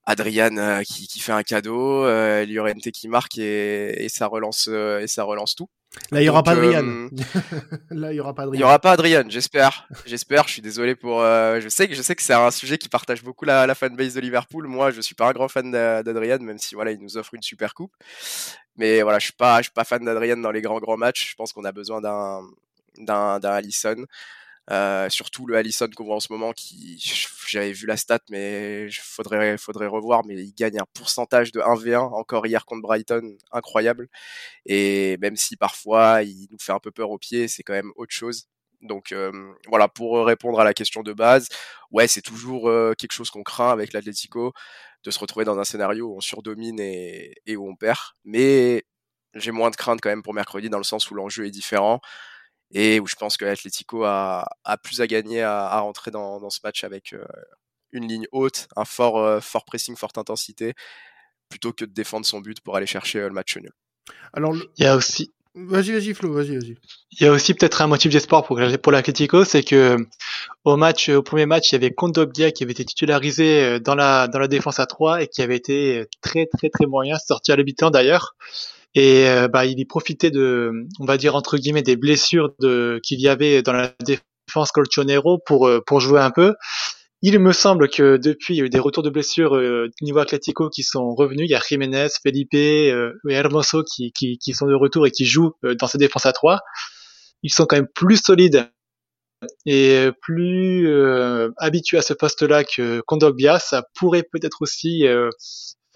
Adrian 0.05 0.83
qui, 0.83 1.07
qui, 1.07 1.19
fait 1.19 1.31
un 1.31 1.43
cadeau, 1.43 2.05
euh, 2.05 2.45
Llorente 2.45 2.91
qui 2.91 3.07
marque 3.07 3.37
et, 3.37 4.05
et 4.05 4.09
ça 4.09 4.27
relance 4.27 4.67
et 4.67 5.07
ça 5.07 5.23
relance 5.23 5.55
tout. 5.55 5.69
Là, 6.11 6.21
il 6.21 6.23
n'y 6.23 6.29
aura, 6.29 6.43
pas 6.43 6.51
Adrian. 6.51 7.09
Là, 7.89 8.13
il 8.13 8.15
y 8.15 8.19
aura 8.19 8.33
pas 8.35 8.43
Adrian. 8.43 8.59
Il 8.59 8.61
y 8.61 8.63
aura 8.63 8.79
pas 8.79 8.91
Adrian, 8.91 9.23
j'espère. 9.27 9.87
J'espère. 10.05 10.47
Je 10.47 10.53
suis 10.53 10.61
désolé 10.61 10.95
pour. 10.95 11.21
Euh, 11.21 11.59
je 11.61 11.69
sais 11.69 11.87
que 11.87 11.95
je 11.95 12.01
sais 12.01 12.15
que 12.15 12.21
c'est 12.21 12.33
un 12.33 12.51
sujet 12.51 12.77
qui 12.77 12.89
partage 12.89 13.23
beaucoup 13.23 13.45
la, 13.45 13.65
la 13.65 13.75
fanbase 13.75 14.13
de 14.13 14.19
Liverpool. 14.21 14.67
Moi, 14.67 14.91
je 14.91 15.01
suis 15.01 15.15
pas 15.15 15.27
un 15.27 15.31
grand 15.31 15.47
fan 15.47 15.71
d'Adrian, 15.71 16.39
même 16.39 16.59
si 16.59 16.75
voilà, 16.75 16.91
il 16.91 16.99
nous 16.99 17.17
offre 17.17 17.33
une 17.33 17.41
super 17.41 17.73
coupe. 17.73 17.93
Mais 18.77 19.01
voilà, 19.01 19.19
je 19.19 19.25
suis 19.25 19.33
pas, 19.33 19.57
je 19.59 19.63
suis 19.63 19.73
pas 19.73 19.83
fan 19.83 20.03
d'Adrian 20.03 20.37
dans 20.37 20.51
les 20.51 20.61
grands 20.61 20.79
grands 20.79 20.97
matchs. 20.97 21.31
Je 21.31 21.35
pense 21.35 21.53
qu'on 21.53 21.65
a 21.65 21.71
besoin 21.71 22.01
d'un 22.01 22.41
d'un 22.97 23.39
d'un 23.39 23.51
Allison. 23.51 24.05
Euh, 24.71 25.09
surtout 25.09 25.45
le 25.45 25.55
Allison 25.55 25.87
qu'on 25.95 26.05
voit 26.05 26.15
en 26.15 26.19
ce 26.19 26.31
moment 26.31 26.51
qui 26.51 26.97
j'avais 27.47 27.71
vu 27.71 27.85
la 27.85 27.97
stat 27.97 28.19
mais 28.31 28.87
faudrait 28.91 29.59
faudrait 29.59 29.85
revoir 29.85 30.25
mais 30.25 30.33
il 30.35 30.55
gagne 30.55 30.79
un 30.79 30.85
pourcentage 30.95 31.51
de 31.51 31.59
1v1 31.59 31.99
encore 31.99 32.47
hier 32.47 32.65
contre 32.65 32.81
Brighton 32.81 33.37
incroyable. 33.51 34.07
Et 34.65 35.17
même 35.21 35.35
si 35.35 35.55
parfois 35.57 36.23
il 36.23 36.47
nous 36.51 36.57
fait 36.59 36.71
un 36.71 36.79
peu 36.79 36.91
peur 36.91 37.11
au 37.11 37.19
pied 37.19 37.47
c'est 37.47 37.63
quand 37.63 37.73
même 37.73 37.91
autre 37.95 38.13
chose. 38.13 38.47
Donc 38.81 39.11
euh, 39.11 39.31
voilà 39.67 39.87
pour 39.87 40.25
répondre 40.25 40.59
à 40.59 40.63
la 40.63 40.73
question 40.73 41.03
de 41.03 41.13
base 41.13 41.47
ouais 41.91 42.07
c'est 42.07 42.21
toujours 42.21 42.69
euh, 42.69 42.93
quelque 42.97 43.13
chose 43.13 43.29
qu'on 43.29 43.43
craint 43.43 43.71
avec 43.71 43.93
l'Atlético 43.93 44.53
de 45.03 45.11
se 45.11 45.19
retrouver 45.19 45.45
dans 45.45 45.59
un 45.59 45.63
scénario 45.63 46.07
où 46.07 46.17
on 46.17 46.21
surdomine 46.21 46.79
et, 46.79 47.35
et 47.45 47.55
où 47.55 47.69
on 47.69 47.75
perd. 47.75 47.99
Mais 48.23 48.85
j'ai 49.35 49.51
moins 49.51 49.69
de 49.69 49.75
crainte 49.75 49.99
quand 50.01 50.09
même 50.09 50.23
pour 50.23 50.33
mercredi 50.33 50.69
dans 50.69 50.79
le 50.79 50.83
sens 50.83 51.11
où 51.11 51.15
l'enjeu 51.15 51.45
est 51.45 51.51
différent 51.51 52.01
et 52.71 52.99
où 52.99 53.07
je 53.07 53.15
pense 53.15 53.37
que 53.37 53.45
l'Atlético 53.45 54.03
a, 54.03 54.47
a, 54.63 54.77
plus 54.77 55.01
à 55.01 55.07
gagner 55.07 55.41
à, 55.41 55.65
à 55.67 55.79
rentrer 55.79 56.11
dans, 56.11 56.39
dans, 56.39 56.49
ce 56.49 56.59
match 56.63 56.83
avec 56.83 57.13
euh, 57.13 57.25
une 57.91 58.07
ligne 58.07 58.27
haute, 58.31 58.67
un 58.75 58.85
fort, 58.85 59.17
euh, 59.19 59.39
fort 59.39 59.65
pressing, 59.65 59.95
forte 59.95 60.17
intensité, 60.17 60.73
plutôt 61.49 61.73
que 61.73 61.85
de 61.85 61.91
défendre 61.91 62.25
son 62.25 62.41
but 62.41 62.59
pour 62.61 62.75
aller 62.75 62.85
chercher 62.85 63.19
euh, 63.19 63.27
le 63.27 63.33
match 63.33 63.55
nul. 63.57 63.71
Alors, 64.33 64.55
il 64.77 64.83
y 64.83 64.87
a 64.87 64.95
aussi. 64.95 65.31
Vas-y, 65.57 65.93
vas-y, 65.93 66.13
Flo, 66.13 66.33
vas-y, 66.33 66.57
vas-y. 66.57 66.75
Il 67.11 67.23
y 67.23 67.27
a 67.27 67.31
aussi 67.31 67.53
peut-être 67.53 67.81
un 67.81 67.87
motif 67.87 68.11
d'espoir 68.11 68.43
pour, 68.43 68.59
pour 68.83 68.91
l'Atlético, 68.91 69.45
c'est 69.45 69.63
que 69.63 70.05
au 70.65 70.75
match, 70.75 71.07
au 71.07 71.23
premier 71.23 71.45
match, 71.45 71.71
il 71.71 71.75
y 71.75 71.77
avait 71.77 71.91
Kondogbia 71.91 72.51
qui 72.51 72.63
avait 72.63 72.73
été 72.73 72.83
titularisé 72.83 73.79
dans 73.79 73.95
la, 73.95 74.27
dans 74.27 74.39
la 74.39 74.49
défense 74.49 74.81
à 74.81 74.85
3 74.85 75.21
et 75.21 75.27
qui 75.27 75.41
avait 75.41 75.55
été 75.55 76.07
très, 76.19 76.45
très, 76.45 76.69
très 76.69 76.87
moyen, 76.87 77.17
sorti 77.19 77.53
à 77.53 77.55
l'habitant 77.55 77.89
d'ailleurs. 77.89 78.35
Et 78.95 79.27
euh, 79.27 79.49
bah, 79.49 79.65
il 79.65 79.77
y 79.77 79.85
profitait 79.85 80.31
de, 80.31 80.71
on 80.99 81.05
va 81.05 81.17
dire 81.17 81.35
entre 81.35 81.57
guillemets, 81.57 81.83
des 81.83 81.97
blessures 81.97 82.53
de, 82.59 82.99
qu'il 83.03 83.19
y 83.19 83.27
avait 83.27 83.61
dans 83.61 83.73
la 83.73 83.93
défense 83.99 84.71
Colchonero 84.71 85.39
pour 85.45 85.67
euh, 85.67 85.81
pour 85.85 85.99
jouer 85.99 86.21
un 86.21 86.31
peu. 86.31 86.55
Il 87.21 87.37
me 87.39 87.51
semble 87.51 87.89
que 87.89 88.17
depuis, 88.17 88.55
il 88.55 88.57
y 88.57 88.61
a 88.61 88.65
eu 88.65 88.69
des 88.69 88.79
retours 88.79 89.03
de 89.03 89.09
blessures 89.09 89.55
euh, 89.55 89.89
niveau 90.01 90.19
Atlético 90.19 90.69
qui 90.69 90.83
sont 90.83 91.13
revenus. 91.15 91.47
Il 91.47 91.51
y 91.51 91.55
a 91.55 91.61
Jiménez, 91.67 92.07
Felipe 92.23 92.53
euh, 92.53 93.13
et 93.27 93.33
Hermoso 93.33 93.83
qui, 93.83 94.11
qui, 94.11 94.37
qui, 94.37 94.53
sont 94.53 94.67
de 94.67 94.75
retour 94.75 95.07
et 95.07 95.11
qui 95.11 95.25
jouent 95.25 95.53
dans 95.63 95.87
cette 95.87 96.01
défense 96.01 96.25
à 96.25 96.33
3. 96.33 96.59
Ils 97.43 97.51
sont 97.51 97.65
quand 97.65 97.77
même 97.77 97.87
plus 97.93 98.21
solides 98.23 98.69
et 99.65 100.09
plus 100.21 100.87
habitués 101.57 101.97
à 101.97 102.01
ce 102.01 102.13
poste-là 102.13 102.63
que 102.63 103.01
Kondogbia. 103.01 103.59
Ça 103.59 103.83
pourrait 103.95 104.23
peut-être 104.31 104.61
aussi 104.61 105.05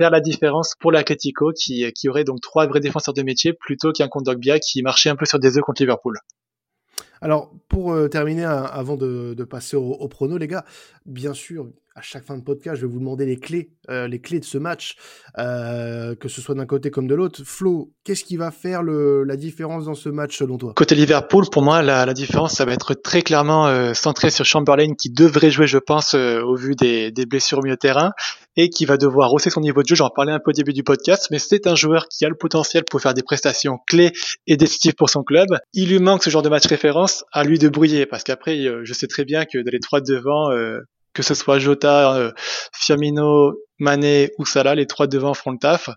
la 0.09 0.21
différence 0.21 0.75
pour 0.79 0.93
l'Atletico 0.93 1.51
qui, 1.51 1.91
qui 1.93 2.07
aurait 2.07 2.23
donc 2.23 2.39
trois 2.39 2.65
vrais 2.67 2.79
défenseurs 2.79 3.13
de 3.13 3.21
métier 3.21 3.51
plutôt 3.51 3.91
qu'un 3.91 4.07
Kondogbia 4.07 4.59
qui 4.59 4.81
marchait 4.81 5.09
un 5.09 5.17
peu 5.17 5.25
sur 5.25 5.39
des 5.39 5.57
œufs 5.57 5.63
contre 5.63 5.81
Liverpool. 5.81 6.17
Alors, 7.21 7.51
pour 7.67 7.91
euh, 7.91 8.07
terminer, 8.07 8.45
avant 8.45 8.95
de, 8.95 9.43
passer 9.43 9.75
au, 9.75 9.91
au, 9.91 10.07
prono, 10.07 10.37
les 10.37 10.47
gars, 10.47 10.63
bien 11.05 11.33
sûr, 11.33 11.67
à 11.99 12.01
chaque 12.01 12.23
fin 12.23 12.37
de 12.37 12.43
podcast, 12.43 12.77
je 12.77 12.85
vais 12.85 12.91
vous 12.91 12.99
demander 12.99 13.25
les 13.25 13.35
clés, 13.35 13.71
euh, 13.89 14.07
les 14.07 14.21
clés 14.21 14.39
de 14.39 14.45
ce 14.45 14.57
match, 14.57 14.95
euh, 15.37 16.15
que 16.15 16.29
ce 16.29 16.39
soit 16.39 16.55
d'un 16.55 16.65
côté 16.65 16.91
comme 16.91 17.07
de 17.07 17.15
l'autre. 17.15 17.41
Flo, 17.43 17.91
qu'est-ce 18.05 18.23
qui 18.23 18.37
va 18.37 18.51
faire 18.51 18.83
le, 18.83 19.25
la 19.25 19.35
différence 19.35 19.83
dans 19.83 19.95
ce 19.95 20.07
match 20.07 20.37
selon 20.37 20.57
toi? 20.57 20.71
Côté 20.77 20.95
Liverpool, 20.95 21.43
pour 21.51 21.61
moi, 21.61 21.81
la, 21.81 22.05
la, 22.05 22.13
différence, 22.13 22.53
ça 22.53 22.63
va 22.63 22.71
être 22.71 22.93
très 22.93 23.21
clairement 23.21 23.67
euh, 23.67 23.93
centré 23.93 24.29
sur 24.29 24.45
Chamberlain 24.45 24.93
qui 24.97 25.09
devrait 25.09 25.51
jouer, 25.51 25.67
je 25.67 25.77
pense, 25.77 26.13
euh, 26.13 26.41
au 26.41 26.55
vu 26.55 26.73
des, 26.73 27.11
des, 27.11 27.25
blessures 27.25 27.57
au 27.57 27.63
milieu 27.63 27.75
de 27.75 27.79
terrain 27.79 28.11
et 28.55 28.69
qui 28.69 28.85
va 28.85 28.95
devoir 28.95 29.33
hausser 29.33 29.49
son 29.49 29.59
niveau 29.59 29.83
de 29.83 29.87
jeu. 29.87 29.95
J'en 29.95 30.09
parlais 30.09 30.31
un 30.31 30.39
peu 30.39 30.51
au 30.51 30.53
début 30.53 30.71
du 30.71 30.83
podcast, 30.83 31.27
mais 31.31 31.39
c'est 31.39 31.67
un 31.67 31.75
joueur 31.75 32.07
qui 32.07 32.23
a 32.23 32.29
le 32.29 32.35
potentiel 32.35 32.85
pour 32.89 33.01
faire 33.01 33.13
des 33.13 33.23
prestations 33.23 33.77
clés 33.89 34.13
et 34.47 34.55
décisives 34.55 34.95
pour 34.95 35.09
son 35.09 35.23
club. 35.23 35.49
Il 35.73 35.89
lui 35.89 35.99
manque 35.99 36.23
ce 36.23 36.29
genre 36.29 36.43
de 36.43 36.49
match 36.49 36.65
référence 36.65 37.25
à 37.33 37.43
lui 37.43 37.59
de 37.59 37.67
briller 37.67 38.05
parce 38.05 38.23
qu'après, 38.23 38.57
je 38.83 38.93
sais 38.93 39.07
très 39.07 39.25
bien 39.25 39.43
que 39.43 39.57
dans 39.57 39.71
les 39.71 39.81
trois 39.81 39.99
devant, 39.99 40.49
que 41.13 41.23
ce 41.23 41.33
soit 41.33 41.59
Jota, 41.59 42.15
euh, 42.15 42.31
Firmino, 42.73 43.53
Mané 43.79 44.31
ou 44.37 44.45
Salah, 44.45 44.75
les 44.75 44.85
trois 44.85 45.07
devant 45.07 45.33
feront 45.33 45.51
le 45.51 45.57
taf. 45.57 45.89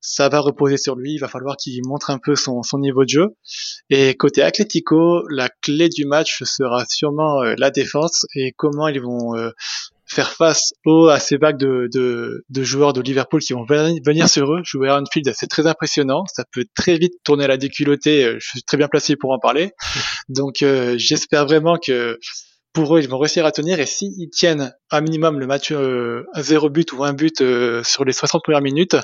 Ça 0.00 0.28
va 0.28 0.38
reposer 0.38 0.76
sur 0.76 0.94
lui, 0.94 1.14
il 1.14 1.18
va 1.18 1.26
falloir 1.26 1.56
qu'il 1.56 1.80
montre 1.84 2.10
un 2.10 2.18
peu 2.18 2.36
son, 2.36 2.62
niveau 2.74 3.04
de 3.04 3.08
jeu. 3.08 3.26
Et 3.90 4.14
côté 4.14 4.42
Atlético, 4.42 5.26
la 5.28 5.48
clé 5.48 5.88
du 5.88 6.04
match 6.04 6.44
sera 6.44 6.84
sûrement 6.88 7.42
euh, 7.42 7.54
la 7.58 7.70
défense 7.70 8.24
et 8.36 8.52
comment 8.56 8.86
ils 8.86 9.00
vont 9.00 9.34
euh, 9.34 9.50
faire 10.04 10.30
face 10.30 10.74
aux, 10.84 11.08
à 11.08 11.18
ces 11.18 11.38
vagues 11.38 11.58
de, 11.58 11.88
de, 11.92 12.62
joueurs 12.62 12.92
de 12.92 13.00
Liverpool 13.00 13.40
qui 13.40 13.52
vont 13.52 13.64
venir 13.64 14.28
sur 14.28 14.52
eux. 14.54 14.60
Jouer 14.62 14.90
à 14.90 15.00
Anfield, 15.00 15.32
c'est 15.34 15.48
très 15.48 15.66
impressionnant. 15.66 16.24
Ça 16.32 16.44
peut 16.52 16.66
très 16.74 16.98
vite 16.98 17.14
tourner 17.24 17.44
à 17.44 17.48
la 17.48 17.56
déculottée. 17.56 18.36
Je 18.38 18.46
suis 18.48 18.62
très 18.62 18.76
bien 18.76 18.86
placé 18.86 19.16
pour 19.16 19.32
en 19.32 19.40
parler. 19.40 19.72
Donc 20.28 20.64
j'espère 20.96 21.46
vraiment 21.46 21.78
que 21.78 22.20
pour 22.76 22.94
eux, 22.94 23.00
ils 23.00 23.08
vont 23.08 23.18
réussir 23.18 23.46
à 23.46 23.52
tenir. 23.52 23.80
Et 23.80 23.86
s'ils 23.86 24.28
tiennent 24.28 24.74
un 24.90 25.00
minimum 25.00 25.40
le 25.40 25.46
match 25.46 25.72
euh, 25.72 26.26
à 26.34 26.42
zéro 26.42 26.68
but 26.68 26.92
ou 26.92 27.04
un 27.04 27.14
but 27.14 27.40
euh, 27.40 27.82
sur 27.82 28.04
les 28.04 28.12
60 28.12 28.42
premières 28.42 28.60
minutes, 28.60 28.96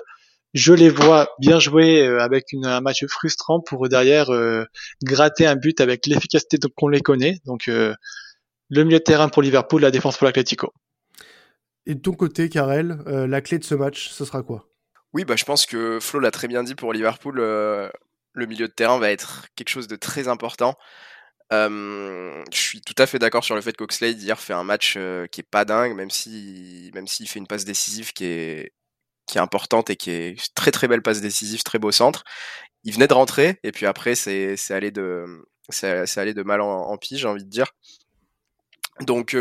je 0.52 0.74
les 0.74 0.90
vois 0.90 1.30
bien 1.40 1.58
jouer 1.58 2.06
euh, 2.06 2.20
avec 2.20 2.44
un 2.62 2.82
match 2.82 3.06
frustrant 3.06 3.60
pour 3.60 3.88
derrière 3.88 4.28
gratter 5.02 5.46
un 5.46 5.56
but 5.56 5.80
avec 5.80 6.06
l'efficacité 6.06 6.58
qu'on 6.76 6.88
les 6.88 7.00
connaît. 7.00 7.38
Donc 7.46 7.66
le 7.66 7.96
milieu 8.84 8.98
de 8.98 9.04
terrain 9.04 9.30
pour 9.30 9.40
Liverpool, 9.40 9.80
la 9.80 9.90
défense 9.90 10.18
pour 10.18 10.26
l'Atlético. 10.26 10.74
Et 11.86 11.94
de 11.94 12.00
ton 12.00 12.12
côté, 12.12 12.50
Karel, 12.50 12.98
la 13.06 13.40
clé 13.40 13.58
de 13.58 13.64
ce 13.64 13.74
match, 13.74 14.10
ce 14.10 14.26
sera 14.26 14.42
quoi? 14.42 14.68
Oui, 15.14 15.24
bah, 15.24 15.36
je 15.36 15.44
pense 15.44 15.64
que 15.64 15.98
Flo 15.98 16.20
l'a 16.20 16.30
très 16.30 16.46
bien 16.46 16.62
dit 16.62 16.74
pour 16.74 16.92
Liverpool. 16.92 17.38
le 17.38 18.46
milieu 18.46 18.68
de 18.68 18.72
terrain 18.72 18.98
va 18.98 19.10
être 19.10 19.46
quelque 19.56 19.70
chose 19.70 19.88
de 19.88 19.96
très 19.96 20.28
important 20.28 20.76
je 21.52 22.58
suis 22.58 22.80
tout 22.80 22.94
à 22.98 23.06
fait 23.06 23.18
d'accord 23.18 23.44
sur 23.44 23.54
le 23.54 23.60
fait 23.60 23.76
qu'Oxlade 23.76 24.20
hier 24.20 24.40
fait 24.40 24.54
un 24.54 24.64
match 24.64 24.98
qui 25.30 25.40
est 25.40 25.48
pas 25.50 25.64
dingue, 25.64 25.94
même 25.94 26.10
si 26.10 26.90
même 26.94 27.06
s'il 27.06 27.28
fait 27.28 27.38
une 27.38 27.46
passe 27.46 27.64
décisive 27.64 28.12
qui 28.12 28.24
est 28.24 28.72
qui 29.26 29.38
est 29.38 29.40
importante 29.40 29.90
et 29.90 29.96
qui 29.96 30.10
est 30.10 30.54
très 30.54 30.70
très 30.70 30.88
belle 30.88 31.02
passe 31.02 31.20
décisive, 31.20 31.62
très 31.62 31.78
beau 31.78 31.92
centre. 31.92 32.24
Il 32.84 32.92
venait 32.94 33.08
de 33.08 33.14
rentrer 33.14 33.58
et 33.62 33.72
puis 33.72 33.86
après 33.86 34.14
c'est 34.14 34.56
allé 34.70 34.90
de 34.90 35.44
c'est 35.70 36.18
allé 36.18 36.34
de 36.34 36.42
mal 36.42 36.60
en, 36.60 36.96
pis, 36.98 37.18
j'ai 37.18 37.28
envie 37.28 37.44
de 37.44 37.50
dire. 37.50 37.72
Donc 39.00 39.34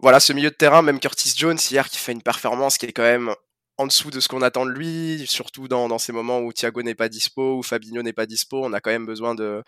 voilà, 0.00 0.20
ce 0.20 0.32
milieu 0.32 0.50
de 0.50 0.54
terrain, 0.54 0.82
même 0.82 1.00
Curtis 1.00 1.32
Jones 1.36 1.58
hier 1.70 1.88
qui 1.88 1.98
fait 1.98 2.12
une 2.12 2.22
performance 2.22 2.78
qui 2.78 2.86
est 2.86 2.92
quand 2.92 3.02
même 3.02 3.34
en 3.76 3.86
dessous 3.86 4.10
de 4.10 4.20
ce 4.20 4.28
qu'on 4.28 4.42
attend 4.42 4.66
de 4.66 4.70
lui, 4.70 5.26
surtout 5.26 5.68
dans, 5.68 5.98
ces 5.98 6.12
moments 6.12 6.40
où 6.40 6.52
Thiago 6.52 6.82
n'est 6.82 6.94
pas 6.94 7.08
dispo, 7.08 7.58
ou 7.58 7.62
Fabinho 7.62 8.02
n'est 8.02 8.12
pas 8.12 8.26
dispo, 8.26 8.64
on 8.64 8.72
a 8.72 8.80
quand 8.80 8.90
même 8.90 9.06
besoin 9.06 9.34
de, 9.34 9.64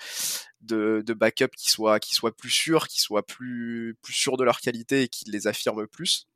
de, 0.62 1.12
backup 1.14 1.50
qui 1.56 1.70
soient, 1.70 1.98
qui 2.00 2.14
soient 2.14 2.36
plus 2.36 2.50
sûrs, 2.50 2.88
qui 2.88 3.00
soient 3.00 3.26
plus, 3.26 3.96
plus 4.02 4.14
sûrs 4.14 4.36
de 4.36 4.44
leur 4.44 4.60
qualité 4.60 5.02
et 5.02 5.08
qui 5.08 5.28
les 5.30 5.46
affirment 5.46 5.86
plus. 5.86 6.28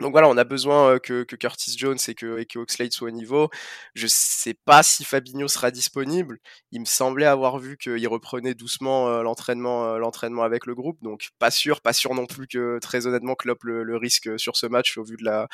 Donc 0.00 0.12
voilà, 0.12 0.28
on 0.28 0.36
a 0.36 0.44
besoin 0.44 0.98
que, 0.98 1.24
que 1.24 1.36
Curtis 1.36 1.74
Jones 1.76 1.98
et 2.08 2.14
que, 2.14 2.38
et 2.38 2.46
que 2.46 2.58
soient 2.90 3.08
au 3.08 3.10
niveau. 3.10 3.50
Je 3.94 4.06
sais 4.08 4.54
pas 4.54 4.82
si 4.82 5.04
Fabinho 5.04 5.48
sera 5.48 5.70
disponible. 5.70 6.38
Il 6.72 6.80
me 6.80 6.84
semblait 6.86 7.26
avoir 7.26 7.58
vu 7.58 7.76
qu'il 7.76 8.06
reprenait 8.08 8.54
doucement 8.54 9.22
l'entraînement, 9.22 9.98
l'entraînement 9.98 10.42
avec 10.42 10.66
le 10.66 10.74
groupe. 10.74 10.98
Donc 11.02 11.30
pas 11.38 11.50
sûr, 11.50 11.80
pas 11.80 11.92
sûr 11.92 12.14
non 12.14 12.26
plus 12.26 12.46
que 12.46 12.78
très 12.80 13.06
honnêtement 13.06 13.34
Klopp 13.34 13.64
le, 13.64 13.82
le, 13.82 13.96
risque 13.96 14.38
sur 14.38 14.56
ce 14.56 14.66
match 14.66 14.96
au 14.98 15.04
vu 15.04 15.16
de 15.16 15.24
la, 15.24 15.48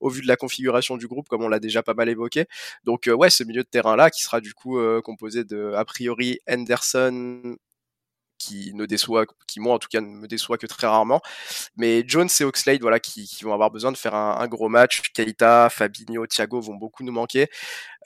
au 0.00 0.10
vu 0.10 0.22
de 0.22 0.28
la 0.28 0.36
configuration 0.36 0.96
du 0.96 1.06
groupe, 1.08 1.28
comme 1.28 1.42
on 1.42 1.48
l'a 1.48 1.60
déjà 1.60 1.82
pas 1.82 1.94
mal 1.94 2.08
évoqué. 2.08 2.46
Donc 2.84 3.08
ouais, 3.12 3.30
ce 3.30 3.44
milieu 3.44 3.62
de 3.62 3.68
terrain 3.68 3.96
là 3.96 4.10
qui 4.10 4.22
sera 4.22 4.40
du 4.40 4.54
coup 4.54 4.78
composé 5.02 5.44
de 5.44 5.72
a 5.74 5.84
priori 5.84 6.40
Henderson, 6.48 7.56
qui 8.38 8.72
ne 8.74 8.86
déçoit, 8.86 9.26
qui 9.46 9.60
moi 9.60 9.74
en 9.74 9.78
tout 9.78 9.88
cas 9.88 10.00
ne 10.00 10.06
me 10.06 10.26
déçoit 10.28 10.58
que 10.58 10.66
très 10.66 10.86
rarement. 10.86 11.20
Mais 11.76 12.04
Jones 12.06 12.28
et 12.40 12.44
Oxlade, 12.44 12.80
voilà, 12.80 13.00
qui, 13.00 13.28
vont 13.42 13.52
avoir 13.52 13.70
besoin 13.70 13.92
de 13.92 13.96
faire 13.96 14.14
un, 14.14 14.46
gros 14.48 14.68
match. 14.68 15.02
Keita, 15.12 15.68
Fabinho, 15.70 16.26
Thiago 16.26 16.60
vont 16.60 16.74
beaucoup 16.74 17.04
nous 17.04 17.12
manquer. 17.12 17.48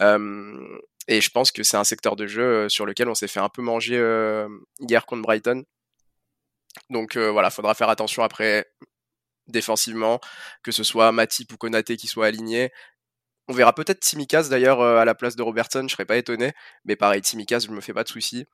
Euh, 0.03 0.79
et 1.11 1.21
je 1.21 1.31
pense 1.31 1.51
que 1.51 1.62
c'est 1.64 1.77
un 1.77 1.85
secteur 1.85 2.16
de 2.16 2.27
jeu 2.27 2.43
euh, 2.43 2.69
sur 2.69 2.87
lequel 2.87 3.09
on 3.09 3.14
s'est 3.14 3.29
fait 3.29 3.40
un 3.40 3.49
peu 3.49 3.62
manger 3.62 3.97
euh, 3.99 4.49
hier 4.79 5.07
contre 5.07 5.23
Brighton. 5.23 5.64
Donc 6.90 7.16
euh, 7.16 7.31
voilà, 7.33 7.51
faudra 7.51 7.75
faire 7.75 7.88
attention 7.88 8.23
après 8.23 8.66
défensivement, 9.49 10.21
que 10.62 10.73
ce 10.73 10.85
soit 10.85 11.12
Matip 11.12 11.53
ou 11.53 11.57
Konaté 11.57 11.97
qui 11.97 12.07
soit 12.07 12.27
aligné. 12.27 12.71
on 13.49 13.53
verra 13.55 13.75
peut-être 13.75 14.01
Timikaz 14.01 14.49
d'ailleurs 14.49 14.81
à 14.83 15.05
la 15.05 15.14
place 15.16 15.37
de 15.37 15.43
Robertson, 15.43 15.85
je 15.88 15.95
serais 15.95 16.05
pas 16.07 16.16
étonné. 16.16 16.53
Mais 16.85 16.97
pareil, 16.97 17.23
Timikaz, 17.23 17.66
je 17.66 17.73
me 17.73 17.81
fais 17.81 17.95
pas 17.95 18.05
de 18.05 18.09
soucis. 18.09 18.47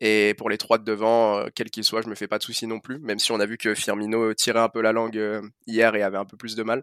Et 0.00 0.34
pour 0.38 0.48
les 0.50 0.58
trois 0.58 0.78
de 0.78 0.84
devant, 0.84 1.44
quel 1.54 1.70
qu'il 1.70 1.84
soit, 1.84 2.02
je 2.02 2.08
me 2.08 2.14
fais 2.14 2.28
pas 2.28 2.38
de 2.38 2.42
soucis 2.42 2.66
non 2.66 2.80
plus. 2.80 2.98
Même 3.00 3.18
si 3.18 3.32
on 3.32 3.40
a 3.40 3.46
vu 3.46 3.58
que 3.58 3.74
Firmino 3.74 4.32
tirait 4.34 4.60
un 4.60 4.68
peu 4.68 4.80
la 4.80 4.92
langue 4.92 5.42
hier 5.66 5.94
et 5.94 6.02
avait 6.02 6.18
un 6.18 6.24
peu 6.24 6.36
plus 6.36 6.56
de 6.56 6.62
mal. 6.62 6.82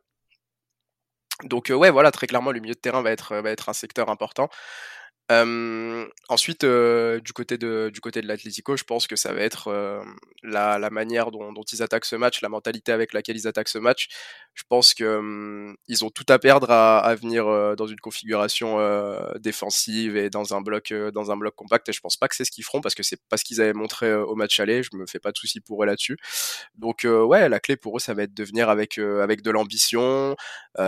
Donc 1.43 1.71
ouais, 1.75 1.91
voilà, 1.91 2.11
très 2.11 2.27
clairement, 2.27 2.51
le 2.51 2.59
milieu 2.59 2.73
de 2.73 2.79
terrain 2.79 3.01
va 3.01 3.11
être, 3.11 3.35
va 3.35 3.51
être 3.51 3.69
un 3.69 3.73
secteur 3.73 4.09
important 4.09 4.49
ensuite, 5.29 6.65
du 6.65 7.33
côté 7.33 7.57
de 7.57 7.89
du 7.93 8.01
côté 8.01 8.21
de 8.21 8.27
l'Atlético, 8.27 8.77
je 8.77 8.83
pense 8.83 9.07
que 9.07 9.15
ça 9.15 9.33
va 9.33 9.41
être 9.41 10.03
la, 10.43 10.79
la, 10.79 10.89
manière 10.89 11.31
dont, 11.31 11.63
ils 11.71 11.83
attaquent 11.83 12.05
ce 12.05 12.15
match, 12.15 12.41
la 12.41 12.49
mentalité 12.49 12.91
avec 12.91 13.13
laquelle 13.13 13.37
ils 13.37 13.47
attaquent 13.47 13.67
ce 13.67 13.77
match. 13.77 14.07
Je 14.53 14.63
pense 14.69 14.93
que 14.93 15.75
ils 15.87 16.05
ont 16.05 16.09
tout 16.09 16.25
à 16.29 16.39
perdre 16.39 16.71
à, 16.71 16.99
à 16.99 17.15
venir 17.15 17.45
dans 17.75 17.87
une 17.87 17.99
configuration 17.99 18.77
défensive 19.39 20.15
et 20.15 20.29
dans 20.29 20.53
un 20.55 20.61
bloc 20.61 20.93
dans 21.13 21.31
un 21.31 21.37
bloc 21.37 21.55
compact. 21.55 21.89
Et 21.89 21.93
je 21.93 22.01
pense 22.01 22.17
pas 22.17 22.27
que 22.27 22.35
c'est 22.35 22.45
ce 22.45 22.51
qu'ils 22.51 22.63
feront 22.63 22.81
parce 22.81 22.95
que 22.95 23.03
c'est 23.03 23.21
pas 23.29 23.37
ce 23.37 23.43
qu'ils 23.43 23.61
avaient 23.61 23.73
montré 23.73 24.13
au 24.13 24.35
match 24.35 24.59
aller. 24.59 24.83
Je 24.83 24.95
me 24.95 25.05
fais 25.05 25.19
pas 25.19 25.31
de 25.31 25.37
soucis 25.37 25.59
pour 25.59 25.83
eux 25.83 25.85
là-dessus. 25.85 26.17
Donc 26.75 27.05
ouais, 27.05 27.49
la 27.49 27.59
clé 27.59 27.75
pour 27.75 27.97
eux, 27.97 27.99
ça 27.99 28.13
va 28.13 28.23
être 28.23 28.33
de 28.33 28.43
venir 28.43 28.69
avec 28.69 28.97
avec 28.97 29.41
de 29.41 29.51
l'ambition. 29.51 30.35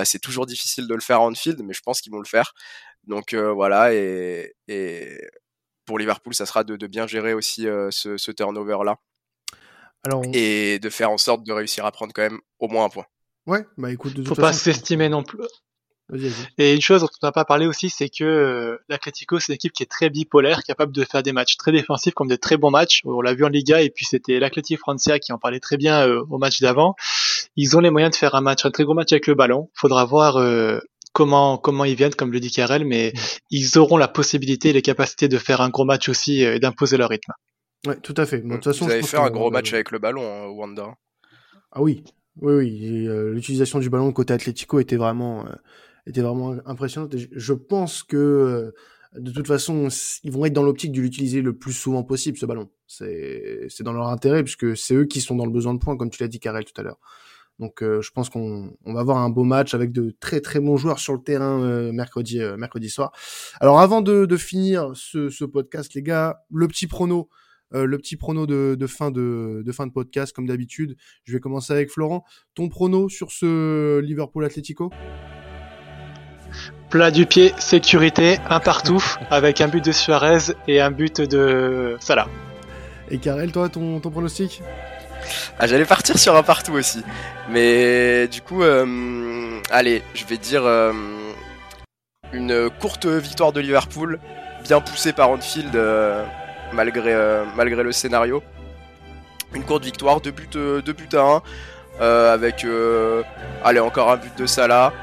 c'est 0.05 0.19
toujours 0.19 0.45
difficile 0.45 0.87
de 0.87 0.95
le 0.95 1.01
faire 1.01 1.21
en 1.21 1.33
field, 1.33 1.61
mais 1.63 1.73
je 1.73 1.81
pense 1.81 2.01
qu'ils 2.01 2.11
vont 2.11 2.19
le 2.19 2.25
faire. 2.25 2.53
Donc 3.07 3.33
voilà, 3.33 3.93
et, 3.93 4.53
pour 5.85 5.97
Liverpool, 5.97 6.33
ça 6.33 6.45
sera 6.45 6.63
de, 6.63 6.87
bien 6.87 7.07
gérer 7.07 7.33
aussi 7.33 7.63
ce, 7.63 8.31
turnover-là. 8.31 8.97
Alors, 10.05 10.23
Et 10.33 10.79
de 10.79 10.89
faire 10.89 11.11
en 11.11 11.17
sorte 11.17 11.43
de 11.43 11.51
réussir 11.51 11.85
à 11.85 11.91
prendre 11.91 12.13
quand 12.13 12.21
même 12.21 12.39
au 12.59 12.67
moins 12.67 12.85
un 12.85 12.89
point. 12.89 13.05
Ouais, 13.47 13.65
bah 13.77 13.91
écoute, 13.91 14.13
de 14.13 14.23
Faut 14.23 14.35
pas 14.35 14.53
s'estimer 14.53 15.09
non 15.09 15.23
plus. 15.23 15.39
Et 16.57 16.73
une 16.73 16.81
chose 16.81 17.01
dont 17.01 17.09
on 17.21 17.27
n'a 17.27 17.31
pas 17.31 17.45
parlé 17.45 17.67
aussi, 17.67 17.89
c'est 17.89 18.09
que 18.09 18.79
l'Atletico, 18.89 19.39
c'est 19.39 19.51
une 19.51 19.55
équipe 19.55 19.73
qui 19.73 19.83
est 19.83 19.87
très 19.91 20.09
bipolaire, 20.09 20.63
capable 20.63 20.91
de 20.91 21.03
faire 21.03 21.21
des 21.21 21.33
matchs 21.33 21.57
très 21.57 21.71
défensifs 21.71 22.13
comme 22.13 22.27
des 22.27 22.37
très 22.37 22.57
bons 22.57 22.71
matchs. 22.71 23.01
On 23.05 23.21
l'a 23.21 23.33
vu 23.33 23.45
en 23.45 23.49
Liga, 23.49 23.81
et 23.81 23.89
puis 23.89 24.05
c'était 24.05 24.39
l'Atletico 24.39 24.79
Francia 24.79 25.19
qui 25.19 25.31
en 25.31 25.37
parlait 25.37 25.59
très 25.59 25.77
bien 25.77 26.07
au 26.07 26.37
match 26.37 26.61
d'avant. 26.61 26.95
Ils 27.55 27.77
ont 27.77 27.79
les 27.79 27.91
moyens 27.91 28.11
de 28.11 28.15
faire 28.15 28.35
un 28.35 28.41
match, 28.41 28.65
un 28.65 28.71
très 28.71 28.83
gros 28.83 28.93
match 28.93 29.11
avec 29.11 29.27
le 29.27 29.35
ballon. 29.35 29.69
Faudra 29.73 30.05
voir 30.05 30.37
comment 31.13 31.57
comment 31.57 31.85
ils 31.85 31.95
viennent, 31.95 32.13
comme 32.13 32.31
le 32.31 32.39
dit 32.39 32.51
Karel, 32.51 32.85
mais 32.85 33.13
ils 33.49 33.77
auront 33.77 33.97
la 33.97 34.07
possibilité 34.07 34.69
et 34.69 34.73
les 34.73 34.81
capacités 34.81 35.27
de 35.27 35.37
faire 35.37 35.61
un 35.61 35.69
gros 35.69 35.85
match 35.85 36.09
aussi 36.09 36.45
euh, 36.45 36.55
et 36.55 36.59
d'imposer 36.59 36.97
leur 36.97 37.09
rythme. 37.09 37.33
Ouais, 37.87 37.99
tout 37.99 38.13
à 38.17 38.25
fait. 38.25 38.39
de 38.39 38.53
toute 38.53 38.63
façon, 38.63 38.85
Vous 38.85 38.91
avez 38.91 39.03
fait 39.03 39.17
un 39.17 39.29
gros 39.29 39.51
match 39.51 39.73
avec 39.73 39.91
le 39.91 39.99
ballon, 39.99 40.23
hein, 40.23 40.47
Wanda. 40.47 40.95
Ah 41.71 41.81
oui, 41.81 42.03
oui, 42.41 42.53
oui. 42.53 43.07
Euh, 43.07 43.31
l'utilisation 43.31 43.79
du 43.79 43.89
ballon 43.89 44.11
côté 44.11 44.33
Atlético 44.33 44.79
était 44.79 44.97
vraiment, 44.97 45.45
euh, 45.45 45.51
était 46.05 46.21
vraiment 46.21 46.57
impressionnante. 46.65 47.15
Je 47.17 47.53
pense 47.53 48.03
que 48.03 48.73
de 49.15 49.31
toute 49.31 49.47
façon, 49.47 49.87
ils 50.23 50.31
vont 50.31 50.45
être 50.45 50.53
dans 50.53 50.63
l'optique 50.63 50.91
de 50.91 51.01
l'utiliser 51.01 51.41
le 51.41 51.57
plus 51.57 51.73
souvent 51.73 52.03
possible, 52.03 52.37
ce 52.37 52.45
ballon. 52.45 52.69
C'est 52.87 53.81
dans 53.81 53.93
leur 53.93 54.07
intérêt, 54.07 54.43
puisque 54.43 54.75
c'est 54.77 54.93
eux 54.93 55.05
qui 55.05 55.21
sont 55.21 55.35
dans 55.35 55.45
le 55.45 55.51
besoin 55.51 55.73
de 55.73 55.79
points, 55.79 55.97
comme 55.97 56.09
tu 56.09 56.21
l'as 56.21 56.27
dit, 56.27 56.39
Karel, 56.39 56.65
tout 56.65 56.79
à 56.79 56.83
l'heure. 56.83 56.99
Donc 57.59 57.83
euh, 57.83 58.01
je 58.01 58.11
pense 58.11 58.29
qu'on 58.29 58.73
va 58.85 59.01
avoir 59.01 59.17
un 59.17 59.29
beau 59.29 59.43
match 59.43 59.73
avec 59.73 59.91
de 59.91 60.15
très 60.19 60.39
très 60.39 60.59
bons 60.59 60.77
joueurs 60.77 60.99
sur 60.99 61.13
le 61.13 61.21
terrain 61.21 61.61
euh, 61.61 61.91
mercredi 61.91 62.41
euh, 62.41 62.57
mercredi 62.57 62.89
soir. 62.89 63.11
Alors 63.59 63.79
avant 63.79 64.01
de, 64.01 64.25
de 64.25 64.37
finir 64.37 64.91
ce, 64.95 65.29
ce, 65.29 65.43
podcast, 65.43 65.93
les 65.93 66.01
gars, 66.01 66.41
le 66.51 66.67
petit 66.67 66.87
prono. 66.87 67.29
le 67.71 67.97
petit 67.97 68.15
prono 68.15 68.47
de, 68.47 68.75
de, 68.79 68.87
fin 68.87 69.11
de, 69.11 69.61
de 69.63 69.71
fin 69.71 69.85
de 69.85 69.91
podcast, 69.91 70.33
comme 70.33 70.47
d'habitude. 70.47 70.95
Je 71.25 71.33
vais 71.33 71.39
commencer 71.39 71.73
avec 71.73 71.91
Florent. 71.91 72.23
Ton 72.55 72.69
prono 72.69 73.09
sur 73.09 73.31
ce 73.31 73.99
Liverpool 73.99 74.45
Atlético 74.45 74.89
Plat 76.89 77.11
du 77.11 77.27
pied, 77.27 77.53
sécurité, 77.59 78.37
un 78.49 78.59
partout, 78.59 79.03
avec 79.29 79.61
un 79.61 79.67
but 79.67 79.85
de 79.85 79.91
Suarez 79.91 80.53
et 80.67 80.81
un 80.81 80.89
but 80.89 81.21
de 81.21 81.95
Salah. 81.99 82.27
Et 83.11 83.19
Karel, 83.19 83.51
toi, 83.51 83.69
ton, 83.69 83.99
ton 83.99 84.09
pronostic? 84.09 84.63
Ah, 85.59 85.67
j'allais 85.67 85.85
partir 85.85 86.17
sur 86.17 86.35
un 86.35 86.43
partout 86.43 86.73
aussi. 86.73 87.03
Mais 87.49 88.27
du 88.27 88.41
coup, 88.41 88.63
euh, 88.63 89.59
allez, 89.71 90.03
je 90.13 90.25
vais 90.25 90.37
dire 90.37 90.63
euh, 90.65 90.93
une 92.33 92.69
courte 92.79 93.05
victoire 93.05 93.51
de 93.51 93.59
Liverpool, 93.59 94.19
bien 94.63 94.81
poussée 94.81 95.13
par 95.13 95.29
Anfield 95.29 95.75
euh, 95.75 96.25
malgré, 96.73 97.83
le 97.83 97.91
scénario. 97.91 98.43
Une 99.53 99.63
courte 99.63 99.83
victoire, 99.83 100.21
2 100.21 100.31
buts, 100.31 100.47
deux 100.53 100.93
buts 100.93 101.09
à 101.13 101.41
1, 101.99 102.33
avec 102.33 102.65
allez, 103.63 103.79
encore 103.79 104.11
un 104.11 104.17
but 104.17 104.37
de 104.37 104.45
Salah. 104.45 104.93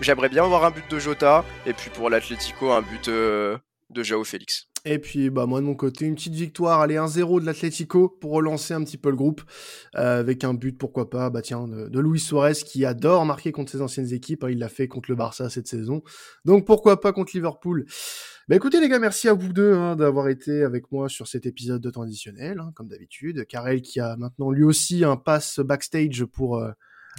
J'aimerais 0.00 0.28
bien 0.28 0.42
avoir 0.42 0.64
un 0.64 0.72
but 0.72 0.90
de 0.90 0.98
Jota, 0.98 1.44
et 1.64 1.72
puis 1.72 1.90
pour 1.90 2.10
l'Atlético, 2.10 2.72
un 2.72 2.82
but 2.82 3.08
de 3.08 4.02
Jao 4.02 4.24
Félix. 4.24 4.66
Et 4.84 4.98
puis, 4.98 5.30
bah, 5.30 5.46
moi, 5.46 5.60
de 5.60 5.66
mon 5.66 5.76
côté, 5.76 6.06
une 6.06 6.16
petite 6.16 6.34
victoire, 6.34 6.80
allez, 6.80 6.96
1-0 6.96 7.40
de 7.40 7.46
l'Atlético 7.46 8.08
pour 8.08 8.32
relancer 8.32 8.74
un 8.74 8.82
petit 8.82 8.96
peu 8.98 9.10
le 9.10 9.16
groupe, 9.16 9.42
euh, 9.94 10.18
avec 10.18 10.42
un 10.42 10.54
but, 10.54 10.76
pourquoi 10.76 11.08
pas, 11.08 11.30
bah, 11.30 11.40
tiens, 11.40 11.68
de, 11.68 12.00
Luis 12.00 12.18
Suarez 12.18 12.54
qui 12.54 12.84
adore 12.84 13.24
marquer 13.24 13.52
contre 13.52 13.70
ses 13.70 13.80
anciennes 13.80 14.12
équipes. 14.12 14.42
Hein, 14.42 14.50
il 14.50 14.58
l'a 14.58 14.68
fait 14.68 14.88
contre 14.88 15.08
le 15.08 15.14
Barça 15.14 15.48
cette 15.50 15.68
saison. 15.68 16.02
Donc, 16.44 16.66
pourquoi 16.66 17.00
pas 17.00 17.12
contre 17.12 17.30
Liverpool. 17.34 17.86
Bah, 18.48 18.56
écoutez, 18.56 18.80
les 18.80 18.88
gars, 18.88 18.98
merci 18.98 19.28
à 19.28 19.34
vous 19.34 19.52
deux 19.52 19.72
hein, 19.74 19.94
d'avoir 19.94 20.28
été 20.28 20.64
avec 20.64 20.90
moi 20.90 21.08
sur 21.08 21.28
cet 21.28 21.46
épisode 21.46 21.80
de 21.80 21.90
temps 21.90 22.02
additionnel, 22.02 22.58
hein, 22.58 22.72
comme 22.74 22.88
d'habitude. 22.88 23.46
Karel 23.46 23.82
qui 23.82 24.00
a 24.00 24.16
maintenant 24.16 24.50
lui 24.50 24.64
aussi 24.64 25.04
un 25.04 25.16
pass 25.16 25.60
backstage 25.60 26.24
pour. 26.24 26.58
Euh, 26.58 26.72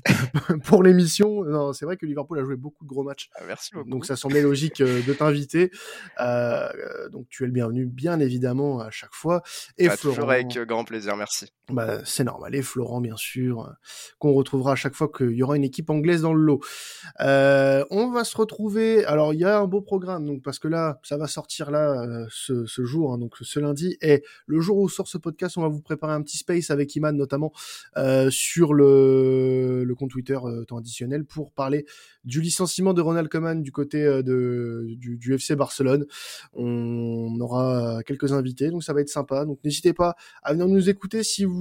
pour 0.63 0.83
l'émission. 0.83 1.43
Non, 1.43 1.73
c'est 1.73 1.85
vrai 1.85 1.97
que 1.97 2.05
Liverpool 2.05 2.39
a 2.39 2.43
joué 2.43 2.55
beaucoup 2.55 2.83
de 2.83 2.89
gros 2.89 3.03
matchs. 3.03 3.29
Ah, 3.35 3.43
merci 3.47 3.73
beaucoup. 3.73 3.89
Donc 3.89 4.05
ça 4.05 4.15
semblait 4.15 4.41
logique 4.41 4.81
euh, 4.81 5.01
de 5.05 5.13
t'inviter. 5.13 5.71
Euh, 6.19 7.09
donc 7.09 7.27
tu 7.29 7.43
es 7.43 7.45
le 7.45 7.51
bienvenu, 7.51 7.85
bien 7.85 8.19
évidemment, 8.19 8.79
à 8.79 8.91
chaque 8.91 9.13
fois. 9.13 9.43
Et 9.77 9.87
bah, 9.87 9.97
Florent, 9.97 10.15
toujours 10.15 10.31
avec 10.31 10.57
euh, 10.57 10.65
grand 10.65 10.83
plaisir, 10.83 11.15
merci. 11.15 11.51
Bah, 11.69 11.99
c'est 12.03 12.23
normal. 12.23 12.55
Et 12.55 12.61
Florent, 12.61 12.99
bien 12.99 13.15
sûr, 13.15 13.73
qu'on 14.19 14.33
retrouvera 14.33 14.73
à 14.73 14.75
chaque 14.75 14.95
fois 14.95 15.07
qu'il 15.07 15.31
y 15.31 15.43
aura 15.43 15.55
une 15.55 15.63
équipe 15.63 15.89
anglaise 15.89 16.21
dans 16.21 16.33
le 16.33 16.41
lot. 16.41 16.61
on 17.19 18.11
va 18.11 18.23
se 18.23 18.35
retrouver. 18.35 19.05
Alors 19.05 19.33
il 19.33 19.39
y 19.39 19.45
a 19.45 19.59
un 19.59 19.67
beau 19.67 19.81
programme, 19.81 20.25
donc 20.25 20.41
parce 20.43 20.59
que 20.59 20.67
là, 20.67 20.99
ça 21.03 21.17
va 21.17 21.27
sortir 21.27 21.71
là 21.71 22.25
ce, 22.29 22.65
ce, 22.65 22.83
jour, 22.83 23.13
hein, 23.13 23.17
donc 23.17 23.35
ce 23.39 23.59
lundi. 23.59 23.97
Et 24.01 24.23
le 24.45 24.59
jour 24.59 24.77
où 24.77 24.89
sort 24.89 25.07
ce 25.07 25.17
podcast, 25.17 25.57
on 25.57 25.61
va 25.61 25.69
vous 25.69 25.81
préparer 25.81 26.13
un 26.13 26.21
petit 26.21 26.37
space 26.37 26.69
avec 26.69 26.95
Iman 26.95 27.15
notamment 27.15 27.53
sur 28.29 28.73
le 28.73 29.83
le 29.83 29.95
compte 29.95 30.11
Twitter 30.11 30.37
euh, 30.43 30.65
temps 30.65 30.77
additionnel 30.77 31.25
pour 31.25 31.51
parler 31.51 31.85
du 32.23 32.41
licenciement 32.41 32.93
de 32.93 33.01
Ronald 33.01 33.29
Koeman 33.29 33.61
du 33.61 33.71
côté 33.71 34.03
euh, 34.03 34.21
de, 34.21 34.85
du, 34.97 35.33
FC 35.33 35.55
Barcelone. 35.55 36.05
On 36.53 37.39
aura 37.39 38.01
quelques 38.05 38.33
invités, 38.33 38.69
donc 38.69 38.83
ça 38.83 38.93
va 38.93 39.01
être 39.01 39.09
sympa. 39.09 39.45
Donc 39.45 39.59
n'hésitez 39.63 39.93
pas 39.93 40.15
à 40.41 40.53
venir 40.53 40.67
nous 40.67 40.89
écouter 40.89 41.23
si 41.23 41.45
vous 41.45 41.52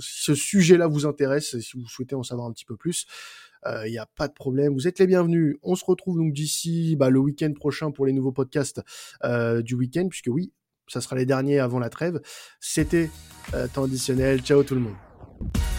ce 0.00 0.34
sujet-là 0.34 0.86
vous 0.86 1.06
intéresse, 1.06 1.58
si 1.58 1.76
vous 1.76 1.86
souhaitez 1.86 2.14
en 2.14 2.22
savoir 2.22 2.46
un 2.46 2.52
petit 2.52 2.64
peu 2.64 2.76
plus. 2.76 3.06
Il 3.64 3.68
euh, 3.68 3.88
n'y 3.88 3.98
a 3.98 4.06
pas 4.06 4.28
de 4.28 4.32
problème, 4.32 4.74
vous 4.74 4.86
êtes 4.86 4.98
les 4.98 5.06
bienvenus. 5.06 5.56
On 5.62 5.74
se 5.74 5.84
retrouve 5.84 6.18
donc 6.18 6.32
d'ici 6.32 6.94
bah, 6.96 7.10
le 7.10 7.18
week-end 7.18 7.52
prochain 7.52 7.90
pour 7.90 8.06
les 8.06 8.12
nouveaux 8.12 8.32
podcasts 8.32 8.82
du 9.24 9.74
week-end, 9.74 10.08
puisque 10.08 10.28
oui, 10.28 10.52
ça 10.88 11.00
sera 11.00 11.16
les 11.16 11.26
derniers 11.26 11.58
avant 11.58 11.78
la 11.78 11.90
trêve. 11.90 12.20
C'était 12.60 13.10
temps 13.72 13.84
additionnel. 13.84 14.40
Ciao 14.40 14.62
tout 14.62 14.74
le 14.74 14.80
monde. 14.82 15.75